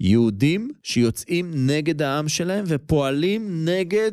יהודים 0.00 0.70
שיוצאים 0.82 1.52
נגד 1.54 2.02
העם 2.02 2.28
שלהם 2.28 2.64
ופועלים 2.68 3.64
נגד 3.64 4.12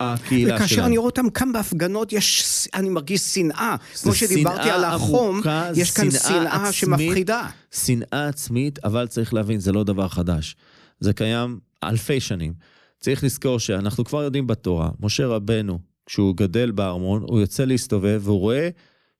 הקהילה 0.00 0.48
שלנו. 0.48 0.64
וכאשר 0.64 0.86
אני 0.86 0.96
רואה 0.96 1.06
אותם 1.06 1.30
כאן 1.30 1.52
בהפגנות, 1.52 2.12
יש, 2.12 2.68
אני 2.74 2.88
מרגיש 2.88 3.20
שנאה. 3.20 3.76
כמו 4.02 4.14
שדיברתי 4.14 4.70
על 4.70 4.84
החום, 4.84 5.34
עמוקה, 5.34 5.70
יש 5.76 5.90
כאן 5.90 6.10
שנאה. 6.10 6.72
שמפחידה. 6.72 7.48
שנאה 7.70 8.28
עצמית, 8.28 8.84
אבל 8.84 9.06
צריך 9.06 9.34
להבין, 9.34 9.60
זה 9.60 9.72
לא 9.72 9.84
דבר 9.84 10.08
חדש. 10.08 10.56
זה 11.00 11.12
קיים 11.12 11.58
אלפי 11.84 12.20
שנים. 12.20 12.52
צריך 13.00 13.24
לזכור 13.24 13.58
שאנחנו 13.58 14.04
כבר 14.04 14.22
יודעים 14.22 14.46
בתורה, 14.46 14.90
משה 15.00 15.26
רבנו, 15.26 15.78
כשהוא 16.06 16.36
גדל 16.36 16.70
בארמון, 16.70 17.22
הוא 17.22 17.40
יוצא 17.40 17.64
להסתובב 17.64 18.20
והוא 18.24 18.40
רואה 18.40 18.68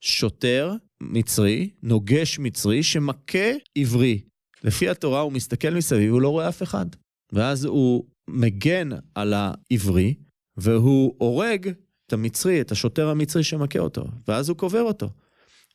שוטר 0.00 0.72
מצרי, 1.00 1.70
נוגש 1.82 2.38
מצרי, 2.38 2.82
שמכה 2.82 3.48
עברי. 3.78 4.20
לפי 4.64 4.88
התורה 4.88 5.20
הוא 5.20 5.32
מסתכל 5.32 5.70
מסביב, 5.70 6.12
הוא 6.12 6.22
לא 6.22 6.28
רואה 6.28 6.48
אף 6.48 6.62
אחד. 6.62 6.86
ואז 7.32 7.64
הוא 7.64 8.04
מגן 8.28 8.88
על 9.14 9.34
העברי, 9.36 10.14
והוא 10.56 11.14
הורג 11.18 11.68
את 12.06 12.12
המצרי, 12.12 12.60
את 12.60 12.72
השוטר 12.72 13.08
המצרי 13.08 13.44
שמכה 13.44 13.78
אותו, 13.78 14.04
ואז 14.28 14.48
הוא 14.48 14.56
קובר 14.56 14.82
אותו. 14.82 15.10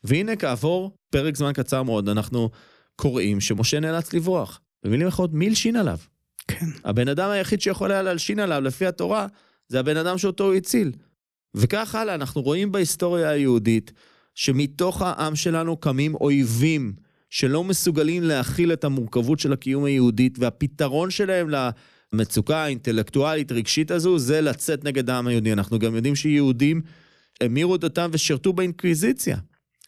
והנה 0.03 0.36
כעבור 0.36 0.95
פרק 1.12 1.36
זמן 1.36 1.53
קצר 1.53 1.84
מאוד, 1.84 2.10
אנחנו 2.10 2.49
קוראים 2.95 3.41
שמשה 3.41 3.80
נאלץ 3.80 4.14
לברוח. 4.14 4.62
במילים 4.84 5.07
אחרות, 5.07 5.34
מי 5.34 5.47
הלשין 5.47 5.76
עליו? 5.76 5.97
כן. 6.47 6.66
הבן 6.84 7.07
אדם 7.07 7.30
היחיד 7.30 7.62
שיכול 7.62 7.91
היה 7.91 8.01
להלשין 8.01 8.39
עליו, 8.39 8.62
לפי 8.62 8.86
התורה, 8.86 9.28
זה 9.70 9.80
הבן 9.80 9.98
אדם 9.98 10.18
שאותו 10.18 10.44
הוא 10.46 10.54
הציל. 10.54 10.92
וכך 11.56 11.96
הלאה, 11.96 12.16
אנחנו 12.16 12.42
רואים 12.42 12.72
בהיסטוריה 12.72 13.30
היהודית, 13.30 13.92
שמתוך 14.36 15.02
העם 15.02 15.36
שלנו 15.36 15.78
קמים 15.78 16.16
אויבים 16.16 16.94
שלא 17.30 17.64
מסוגלים 17.64 18.24
להכיל 18.24 18.74
את 18.74 18.84
המורכבות 18.84 19.40
של 19.40 19.54
הקיום 19.54 19.84
היהודית, 19.84 20.40
והפתרון 20.40 21.10
שלהם 21.10 21.48
למצוקה 22.14 22.58
האינטלקטואלית 22.58 23.52
רגשית 23.52 23.92
הזו, 23.92 24.20
זה 24.20 24.42
לצאת 24.42 24.84
נגד 24.84 25.10
העם 25.10 25.28
היהודי. 25.28 25.54
אנחנו 25.54 25.80
גם 25.80 25.96
יודעים 25.96 26.16
שיהודים 26.16 26.82
המירו 27.42 27.78
דתם 27.78 28.10
ושרתו 28.14 28.54
באינקוויזיציה. 28.54 29.38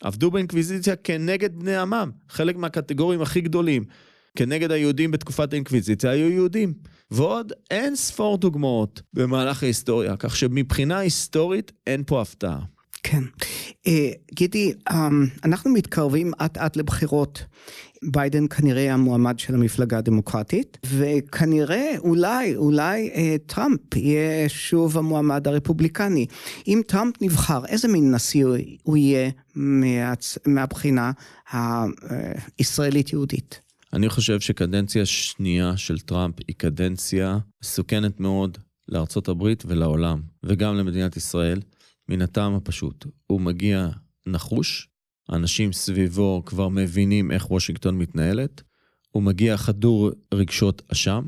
עבדו 0.02 0.32
באינקוויזיציה 0.32 0.96
כנגד 0.96 1.56
בני 1.56 1.76
עמם. 1.76 2.12
חלק 2.30 2.56
מהקטגוריים 2.56 3.22
הכי 3.22 3.42
גדולים 3.42 3.84
כנגד 4.38 4.72
היהודים 4.72 5.12
בתקופת 5.12 5.54
האינקוויזיציה 5.54 6.10
היו 6.12 6.30
יהודים. 6.30 6.74
ועוד 7.12 7.54
אין 7.72 7.96
ספור 7.96 8.38
דוגמאות 8.38 9.02
במהלך 9.14 9.64
ההיסטוריה, 9.64 10.16
כך 10.20 10.36
שמבחינה 10.36 10.98
היסטורית 11.00 11.72
אין 11.88 12.04
פה 12.06 12.22
הפתעה. 12.22 12.60
כן. 13.04 13.24
אה, 13.88 14.10
גידי, 14.34 14.74
אה, 14.92 15.10
אנחנו 15.44 15.72
מתקרבים 15.74 16.32
אט 16.46 16.58
אט 16.58 16.76
לבחירות. 16.78 17.44
ביידן 18.04 18.48
כנראה 18.48 18.94
המועמד 18.94 19.40
של 19.40 19.54
המפלגה 19.56 19.98
הדמוקרטית, 19.98 20.78
וכנראה, 20.86 21.92
אולי, 22.00 22.56
אולי 22.56 23.10
אה, 23.14 23.36
טראמפ 23.46 23.96
יהיה 23.96 24.50
שוב 24.50 24.98
המועמד 24.98 25.48
הרפובליקני. 25.48 26.26
אם 26.68 26.82
טראמפ 26.88 27.16
נבחר, 27.22 27.66
איזה 27.66 27.88
מין 27.88 28.16
נשיא 28.16 28.46
הוא- 28.84 28.98
יהיה 28.98 29.30
מהצ... 29.56 30.38
מהבחינה 30.48 31.12
הישראלית-יהודית? 32.60 33.60
אני 33.94 34.10
חושב 34.10 34.40
שקדנציה 34.40 35.06
שנייה 35.06 35.78
של 35.78 36.00
טראמפ 36.00 36.36
היא 36.48 36.56
קדנציה 36.56 37.38
מסוכנת 37.64 38.20
מאוד 38.20 38.58
לארצות 38.88 39.28
הברית 39.28 39.64
ולעולם, 39.68 40.22
וגם 40.44 40.76
למדינת 40.76 41.18
ישראל, 41.18 41.62
מן 42.10 42.22
הטעם 42.22 42.54
הפשוט. 42.54 43.06
הוא 43.28 43.42
מגיע 43.42 43.90
נחוש, 44.28 44.88
האנשים 45.30 45.74
סביבו 45.74 46.44
כבר 46.46 46.70
מבינים 46.70 47.32
איך 47.32 47.52
וושינגטון 47.52 47.98
מתנהלת, 47.98 48.62
הוא 49.12 49.24
מגיע 49.24 49.58
חדור 49.58 50.12
רגשות 50.34 50.82
אשם, 50.92 51.24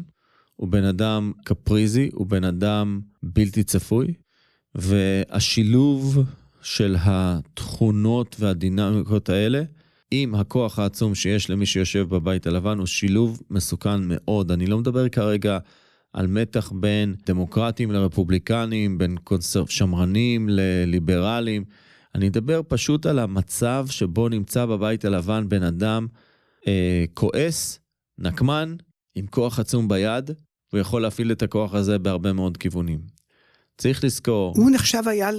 הוא 0.55 0.67
בן 0.67 0.83
אדם 0.83 1.31
קפריזי, 1.45 2.09
הוא 2.13 2.27
בן 2.27 2.43
אדם 2.43 3.01
בלתי 3.23 3.63
צפוי, 3.63 4.13
והשילוב 4.75 6.23
של 6.61 6.95
התכונות 6.99 8.35
והדינמיקות 8.39 9.29
האלה, 9.29 9.63
עם 10.15 10.35
הכוח 10.35 10.79
העצום 10.79 11.15
שיש 11.15 11.49
למי 11.49 11.65
שיושב 11.65 12.09
בבית 12.09 12.47
הלבן, 12.47 12.77
הוא 12.77 12.85
שילוב 12.85 13.41
מסוכן 13.49 14.01
מאוד. 14.03 14.51
אני 14.51 14.65
לא 14.65 14.77
מדבר 14.77 15.09
כרגע 15.09 15.57
על 16.13 16.27
מתח 16.27 16.71
בין 16.71 17.15
דמוקרטים 17.25 17.91
לרפובליקנים, 17.91 18.97
בין 18.97 19.17
קונסר... 19.23 19.65
שמרנים 19.65 20.49
לליברלים. 20.49 21.63
אני 22.15 22.27
אדבר 22.27 22.61
פשוט 22.67 23.05
על 23.05 23.19
המצב 23.19 23.85
שבו 23.89 24.29
נמצא 24.29 24.65
בבית 24.65 25.05
הלבן 25.05 25.49
בן 25.49 25.63
אדם 25.63 26.07
אה, 26.67 27.05
כועס, 27.13 27.79
נקמן, 28.17 28.75
עם 29.15 29.27
כוח 29.27 29.59
עצום 29.59 29.87
ביד, 29.87 30.31
הוא 30.71 30.79
יכול 30.79 31.01
להפעיל 31.01 31.31
את 31.31 31.43
הכוח 31.43 31.73
הזה 31.73 31.99
בהרבה 31.99 32.33
מאוד 32.33 32.57
כיוונים. 32.57 32.99
צריך 33.77 34.03
לזכור, 34.03 34.53
הוא 34.57 34.71
נחשב 34.71 35.03
היה 35.05 35.29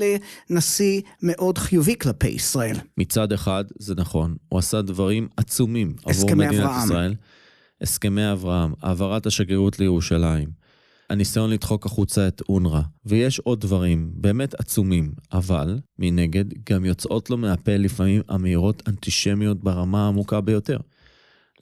לנשיא 0.50 1.00
מאוד 1.22 1.58
חיובי 1.58 1.94
כלפי 1.98 2.28
ישראל. 2.28 2.76
מצד 2.98 3.32
אחד, 3.32 3.64
זה 3.78 3.94
נכון, 3.94 4.36
הוא 4.48 4.58
עשה 4.58 4.82
דברים 4.82 5.28
עצומים 5.36 5.96
עבור 6.04 6.34
מדינת 6.34 6.54
אברהם. 6.54 6.84
ישראל. 6.84 7.14
הסכמי 7.80 8.32
אברהם, 8.32 8.72
העברת 8.82 9.26
השגרירות 9.26 9.78
לירושלים, 9.78 10.48
הניסיון 11.10 11.50
לדחוק 11.50 11.86
החוצה 11.86 12.28
את 12.28 12.42
אונר"א, 12.48 12.80
ויש 13.06 13.38
עוד 13.38 13.60
דברים 13.60 14.10
באמת 14.14 14.54
עצומים, 14.54 15.12
אבל 15.32 15.78
מנגד 15.98 16.44
גם 16.70 16.84
יוצאות 16.84 17.30
לו 17.30 17.36
מהפה 17.36 17.76
לפעמים 17.76 18.22
אמירות 18.34 18.82
אנטישמיות 18.88 19.64
ברמה 19.64 20.04
העמוקה 20.04 20.40
ביותר. 20.40 20.78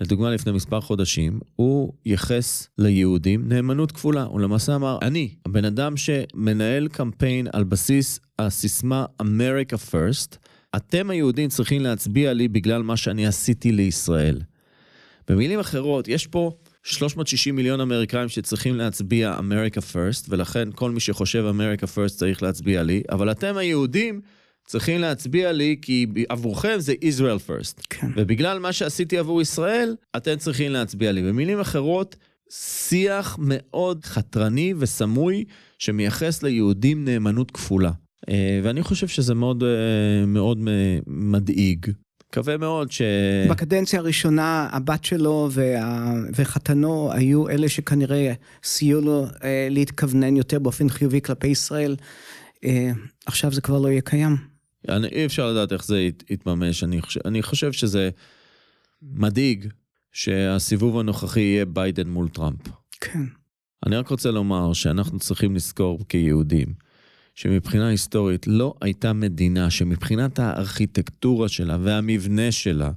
לדוגמה, 0.03 0.31
לפני 0.31 0.53
מספר 0.53 0.81
חודשים, 0.81 1.41
הוא 1.57 1.93
ייחס 2.07 2.69
ליהודים 2.79 3.49
נאמנות 3.49 3.93
כפולה. 3.93 4.23
הוא 4.23 4.41
למעשה 4.41 4.75
אמר, 4.75 4.99
אני, 5.03 5.35
הבן 5.47 5.65
אדם 5.65 5.97
שמנהל 5.97 6.89
קמפיין 6.89 7.47
על 7.53 7.65
בסיס 7.65 8.21
הסיסמה 8.39 9.05
America 9.23 9.77
First, 9.91 10.37
אתם 10.77 11.11
היהודים 11.11 11.49
צריכים 11.49 11.83
להצביע 11.83 12.33
לי 12.33 12.49
בגלל 12.49 12.83
מה 12.83 12.97
שאני 12.97 13.27
עשיתי 13.27 13.73
לישראל. 13.73 14.41
במילים 15.29 15.59
אחרות, 15.59 16.09
יש 16.09 16.27
פה 16.27 16.53
360 16.83 17.57
מיליון 17.57 17.81
אמריקאים 17.81 18.29
שצריכים 18.29 18.77
להצביע 18.77 19.37
America 19.39 19.79
First, 19.79 20.27
ולכן 20.29 20.69
כל 20.75 20.91
מי 20.91 21.01
שחושב 21.01 21.45
America 21.59 21.85
First 21.85 22.17
צריך 22.17 22.43
להצביע 22.43 22.83
לי, 22.83 23.03
אבל 23.11 23.31
אתם 23.31 23.57
היהודים 23.57 24.21
צריכים 24.67 25.01
להצביע 25.01 25.53
לי 25.53 25.77
כי 25.83 26.07
עבורכם 26.29 26.77
זה 26.79 26.95
Israel 27.03 27.49
First. 27.49 27.83
כן. 27.91 28.07
ובגלל 28.17 28.59
מה 28.59 28.73
שעשיתי 28.73 29.19
עבור 29.19 29.43
ישראל, 29.43 29.97
אתם 30.17 30.37
צריכים 30.37 30.73
להצביע 30.73 31.13
לי. 31.13 31.23
במילים 31.23 31.61
אחרות, 31.61 32.17
שיח 32.51 33.37
מאוד 33.41 34.05
חתרני 34.05 34.75
וסמוי 34.79 35.45
שמייחס 35.79 36.43
ליהודים 36.43 37.05
נאמנות 37.05 37.51
כפולה. 37.51 37.91
אה, 38.29 38.61
ואני 38.63 38.83
חושב 38.83 39.09
שזה 39.09 39.35
מאוד 39.35 39.63
אה, 39.63 40.27
מאוד 40.27 40.59
אה, 40.69 40.99
מדאיג. 41.07 41.87
מקווה 42.29 42.57
מאוד 42.57 42.93
ש... 42.93 43.03
בקדנציה 43.51 43.99
הראשונה 43.99 44.69
הבת 44.73 45.05
שלו 45.05 45.49
וה... 45.53 46.15
וחתנו 46.35 47.13
היו 47.13 47.49
אלה 47.49 47.69
שכנראה 47.69 48.33
סייעו 48.65 49.01
לו 49.01 49.27
להתכוונן 49.71 50.37
יותר 50.37 50.59
באופן 50.59 50.89
חיובי 50.89 51.21
כלפי 51.21 51.49
ישראל. 51.49 51.97
עכשיו 53.27 53.53
זה 53.53 53.61
כבר 53.61 53.79
לא 53.79 53.89
יהיה 53.89 54.01
קיים. 54.01 54.52
אני, 54.89 55.09
אי 55.09 55.27
אפשר 55.27 55.51
לדעת 55.51 55.73
איך 55.73 55.85
זה 55.85 56.01
ית, 56.01 56.25
יתממש. 56.31 56.85
אני 56.85 57.03
חושב, 57.03 57.21
אני 57.25 57.43
חושב 57.43 57.73
שזה 57.73 58.11
מדאיג 59.03 59.69
שהסיבוב 60.13 60.99
הנוכחי 60.99 61.41
יהיה 61.41 61.65
ביידן 61.65 62.09
מול 62.09 62.29
טראמפ. 62.29 62.61
כן. 63.01 63.25
אני 63.87 63.97
רק 63.97 64.09
רוצה 64.09 64.31
לומר 64.31 64.73
שאנחנו 64.73 65.19
צריכים 65.19 65.55
לזכור 65.55 65.99
כיהודים, 66.09 66.75
שמבחינה 67.35 67.89
היסטורית 67.89 68.47
לא 68.47 68.75
הייתה 68.81 69.13
מדינה 69.13 69.71
שמבחינת 69.71 70.39
הארכיטקטורה 70.39 71.49
שלה 71.49 71.77
והמבנה 71.83 72.53
שלה, 72.53 72.91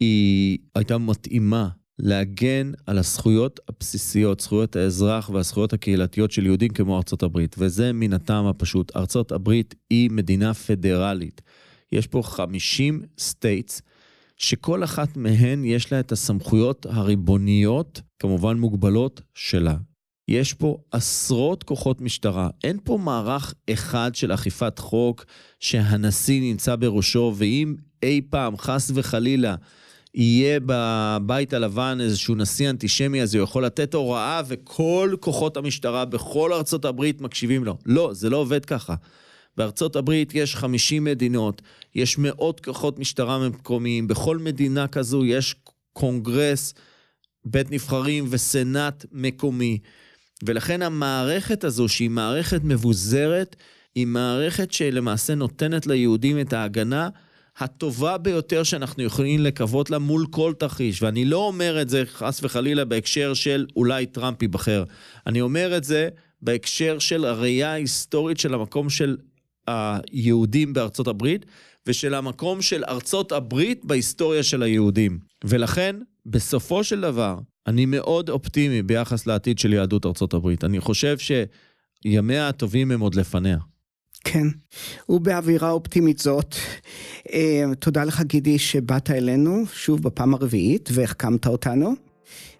היא 0.00 0.58
הייתה 0.74 0.98
מתאימה 0.98 1.68
להגן 1.98 2.72
על 2.86 2.98
הזכויות 2.98 3.60
הבסיסיות, 3.68 4.40
זכויות 4.40 4.76
האזרח 4.76 5.30
והזכויות 5.30 5.72
הקהילתיות 5.72 6.30
של 6.30 6.46
יהודים 6.46 6.70
כמו 6.70 6.96
ארצות 6.96 7.22
הברית, 7.22 7.56
וזה 7.58 7.92
מן 7.92 8.12
הטעם 8.12 8.46
הפשוט. 8.46 8.96
ארצות 8.96 9.32
הברית 9.32 9.74
היא 9.90 10.10
מדינה 10.10 10.54
פדרלית. 10.54 11.40
יש 11.92 12.06
פה 12.06 12.22
50 12.24 13.02
states, 13.18 13.82
שכל 14.36 14.84
אחת 14.84 15.16
מהן 15.16 15.64
יש 15.64 15.92
לה 15.92 16.00
את 16.00 16.12
הסמכויות 16.12 16.86
הריבוניות, 16.86 18.00
כמובן 18.18 18.58
מוגבלות, 18.58 19.20
שלה. 19.34 19.76
יש 20.28 20.54
פה 20.54 20.78
עשרות 20.90 21.62
כוחות 21.62 22.00
משטרה. 22.00 22.48
אין 22.64 22.78
פה 22.84 22.98
מערך 22.98 23.54
אחד 23.70 24.14
של 24.14 24.34
אכיפת 24.34 24.78
חוק 24.78 25.24
שהנשיא 25.60 26.40
נמצא 26.40 26.76
בראשו, 26.76 27.34
ואם 27.36 27.74
אי 28.02 28.20
פעם, 28.30 28.56
חס 28.56 28.90
וחלילה, 28.94 29.54
יהיה 30.14 30.58
בבית 30.66 31.52
הלבן 31.52 31.98
איזשהו 32.00 32.34
נשיא 32.34 32.70
אנטישמי, 32.70 33.22
אז 33.22 33.34
הוא 33.34 33.44
יכול 33.44 33.64
לתת 33.64 33.94
הוראה 33.94 34.42
וכל 34.46 35.14
כוחות 35.20 35.56
המשטרה 35.56 36.04
בכל 36.04 36.52
ארצות 36.52 36.84
הברית 36.84 37.20
מקשיבים 37.20 37.64
לו. 37.64 37.78
לא, 37.86 38.10
זה 38.12 38.30
לא 38.30 38.36
עובד 38.36 38.64
ככה. 38.64 38.94
בארצות 39.56 39.96
הברית 39.96 40.34
יש 40.34 40.56
50 40.56 41.04
מדינות, 41.04 41.62
יש 41.94 42.18
מאות 42.18 42.60
כוחות 42.60 42.98
משטרה 42.98 43.48
מקומיים, 43.48 44.08
בכל 44.08 44.38
מדינה 44.38 44.88
כזו 44.88 45.24
יש 45.24 45.56
קונגרס 45.92 46.74
בית 47.44 47.70
נבחרים 47.70 48.26
וסנאט 48.30 49.06
מקומי. 49.12 49.78
ולכן 50.44 50.82
המערכת 50.82 51.64
הזו, 51.64 51.88
שהיא 51.88 52.10
מערכת 52.10 52.60
מבוזרת, 52.64 53.56
היא 53.94 54.06
מערכת 54.06 54.72
שלמעשה 54.72 55.34
נותנת 55.34 55.86
ליהודים 55.86 56.40
את 56.40 56.52
ההגנה 56.52 57.08
הטובה 57.58 58.18
ביותר 58.18 58.62
שאנחנו 58.62 59.02
יכולים 59.02 59.40
לקוות 59.40 59.90
לה 59.90 59.98
מול 59.98 60.26
כל 60.30 60.52
תרחיש. 60.58 61.02
ואני 61.02 61.24
לא 61.24 61.36
אומר 61.36 61.82
את 61.82 61.88
זה 61.88 62.02
חס 62.06 62.40
וחלילה 62.42 62.84
בהקשר 62.84 63.34
של 63.34 63.66
אולי 63.76 64.06
טראמפ 64.06 64.42
ייבחר. 64.42 64.84
אני 65.26 65.40
אומר 65.40 65.76
את 65.76 65.84
זה 65.84 66.08
בהקשר 66.42 66.98
של 66.98 67.24
הראייה 67.24 67.72
ההיסטורית 67.72 68.38
של 68.38 68.54
המקום 68.54 68.90
של 68.90 69.16
היהודים 69.66 70.72
בארצות 70.72 71.08
הברית, 71.08 71.46
ושל 71.86 72.14
המקום 72.14 72.62
של 72.62 72.84
ארצות 72.88 73.32
הברית 73.32 73.84
בהיסטוריה 73.84 74.42
של 74.42 74.62
היהודים. 74.62 75.18
ולכן, 75.44 75.96
בסופו 76.26 76.84
של 76.84 77.00
דבר, 77.00 77.38
אני 77.66 77.86
מאוד 77.86 78.30
אופטימי 78.30 78.82
ביחס 78.82 79.26
לעתיד 79.26 79.58
של 79.58 79.72
יהדות 79.72 80.06
ארצות 80.06 80.34
הברית. 80.34 80.64
אני 80.64 80.80
חושב 80.80 81.16
שימיה 81.18 82.48
הטובים 82.48 82.90
הם 82.90 83.00
עוד 83.00 83.14
לפניה. 83.14 83.58
כן, 84.24 84.46
ובאווירה 85.08 85.70
אופטימית 85.70 86.18
זאת, 86.18 86.54
אה, 87.32 87.64
תודה 87.78 88.04
לך 88.04 88.20
גידי 88.22 88.58
שבאת 88.58 89.10
אלינו 89.10 89.62
שוב 89.72 90.02
בפעם 90.02 90.34
הרביעית 90.34 90.88
והחכמת 90.92 91.46
אותנו. 91.46 91.94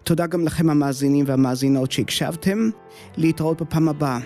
תודה 0.04 0.26
גם 0.26 0.44
לכם 0.44 0.70
המאזינים 0.70 1.24
והמאזינות 1.28 1.92
שהקשבתם. 1.92 2.70
להתראות 3.16 3.62
בפעם 3.62 3.88
הבאה. 3.88 4.18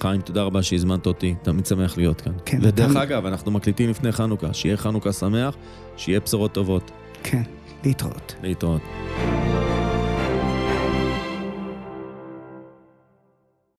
חיים, 0.00 0.20
תודה 0.20 0.42
רבה 0.42 0.62
שהזמנת 0.62 1.06
אותי, 1.06 1.34
תמיד 1.42 1.66
שמח 1.66 1.96
להיות 1.98 2.20
כאן. 2.20 2.32
כן, 2.44 2.58
ודרך 2.62 2.90
אתה- 2.90 3.02
אגב, 3.02 3.26
אנחנו 3.26 3.50
מקליטים 3.50 3.90
לפני 3.90 4.12
חנוכה, 4.12 4.54
שיהיה 4.54 4.76
חנוכה 4.76 5.12
שמח, 5.12 5.56
שיהיה 5.96 6.20
בשורות 6.20 6.52
טובות. 6.54 6.90
כן, 7.22 7.42
להתראות. 7.84 8.34
להתראות. 8.42 8.80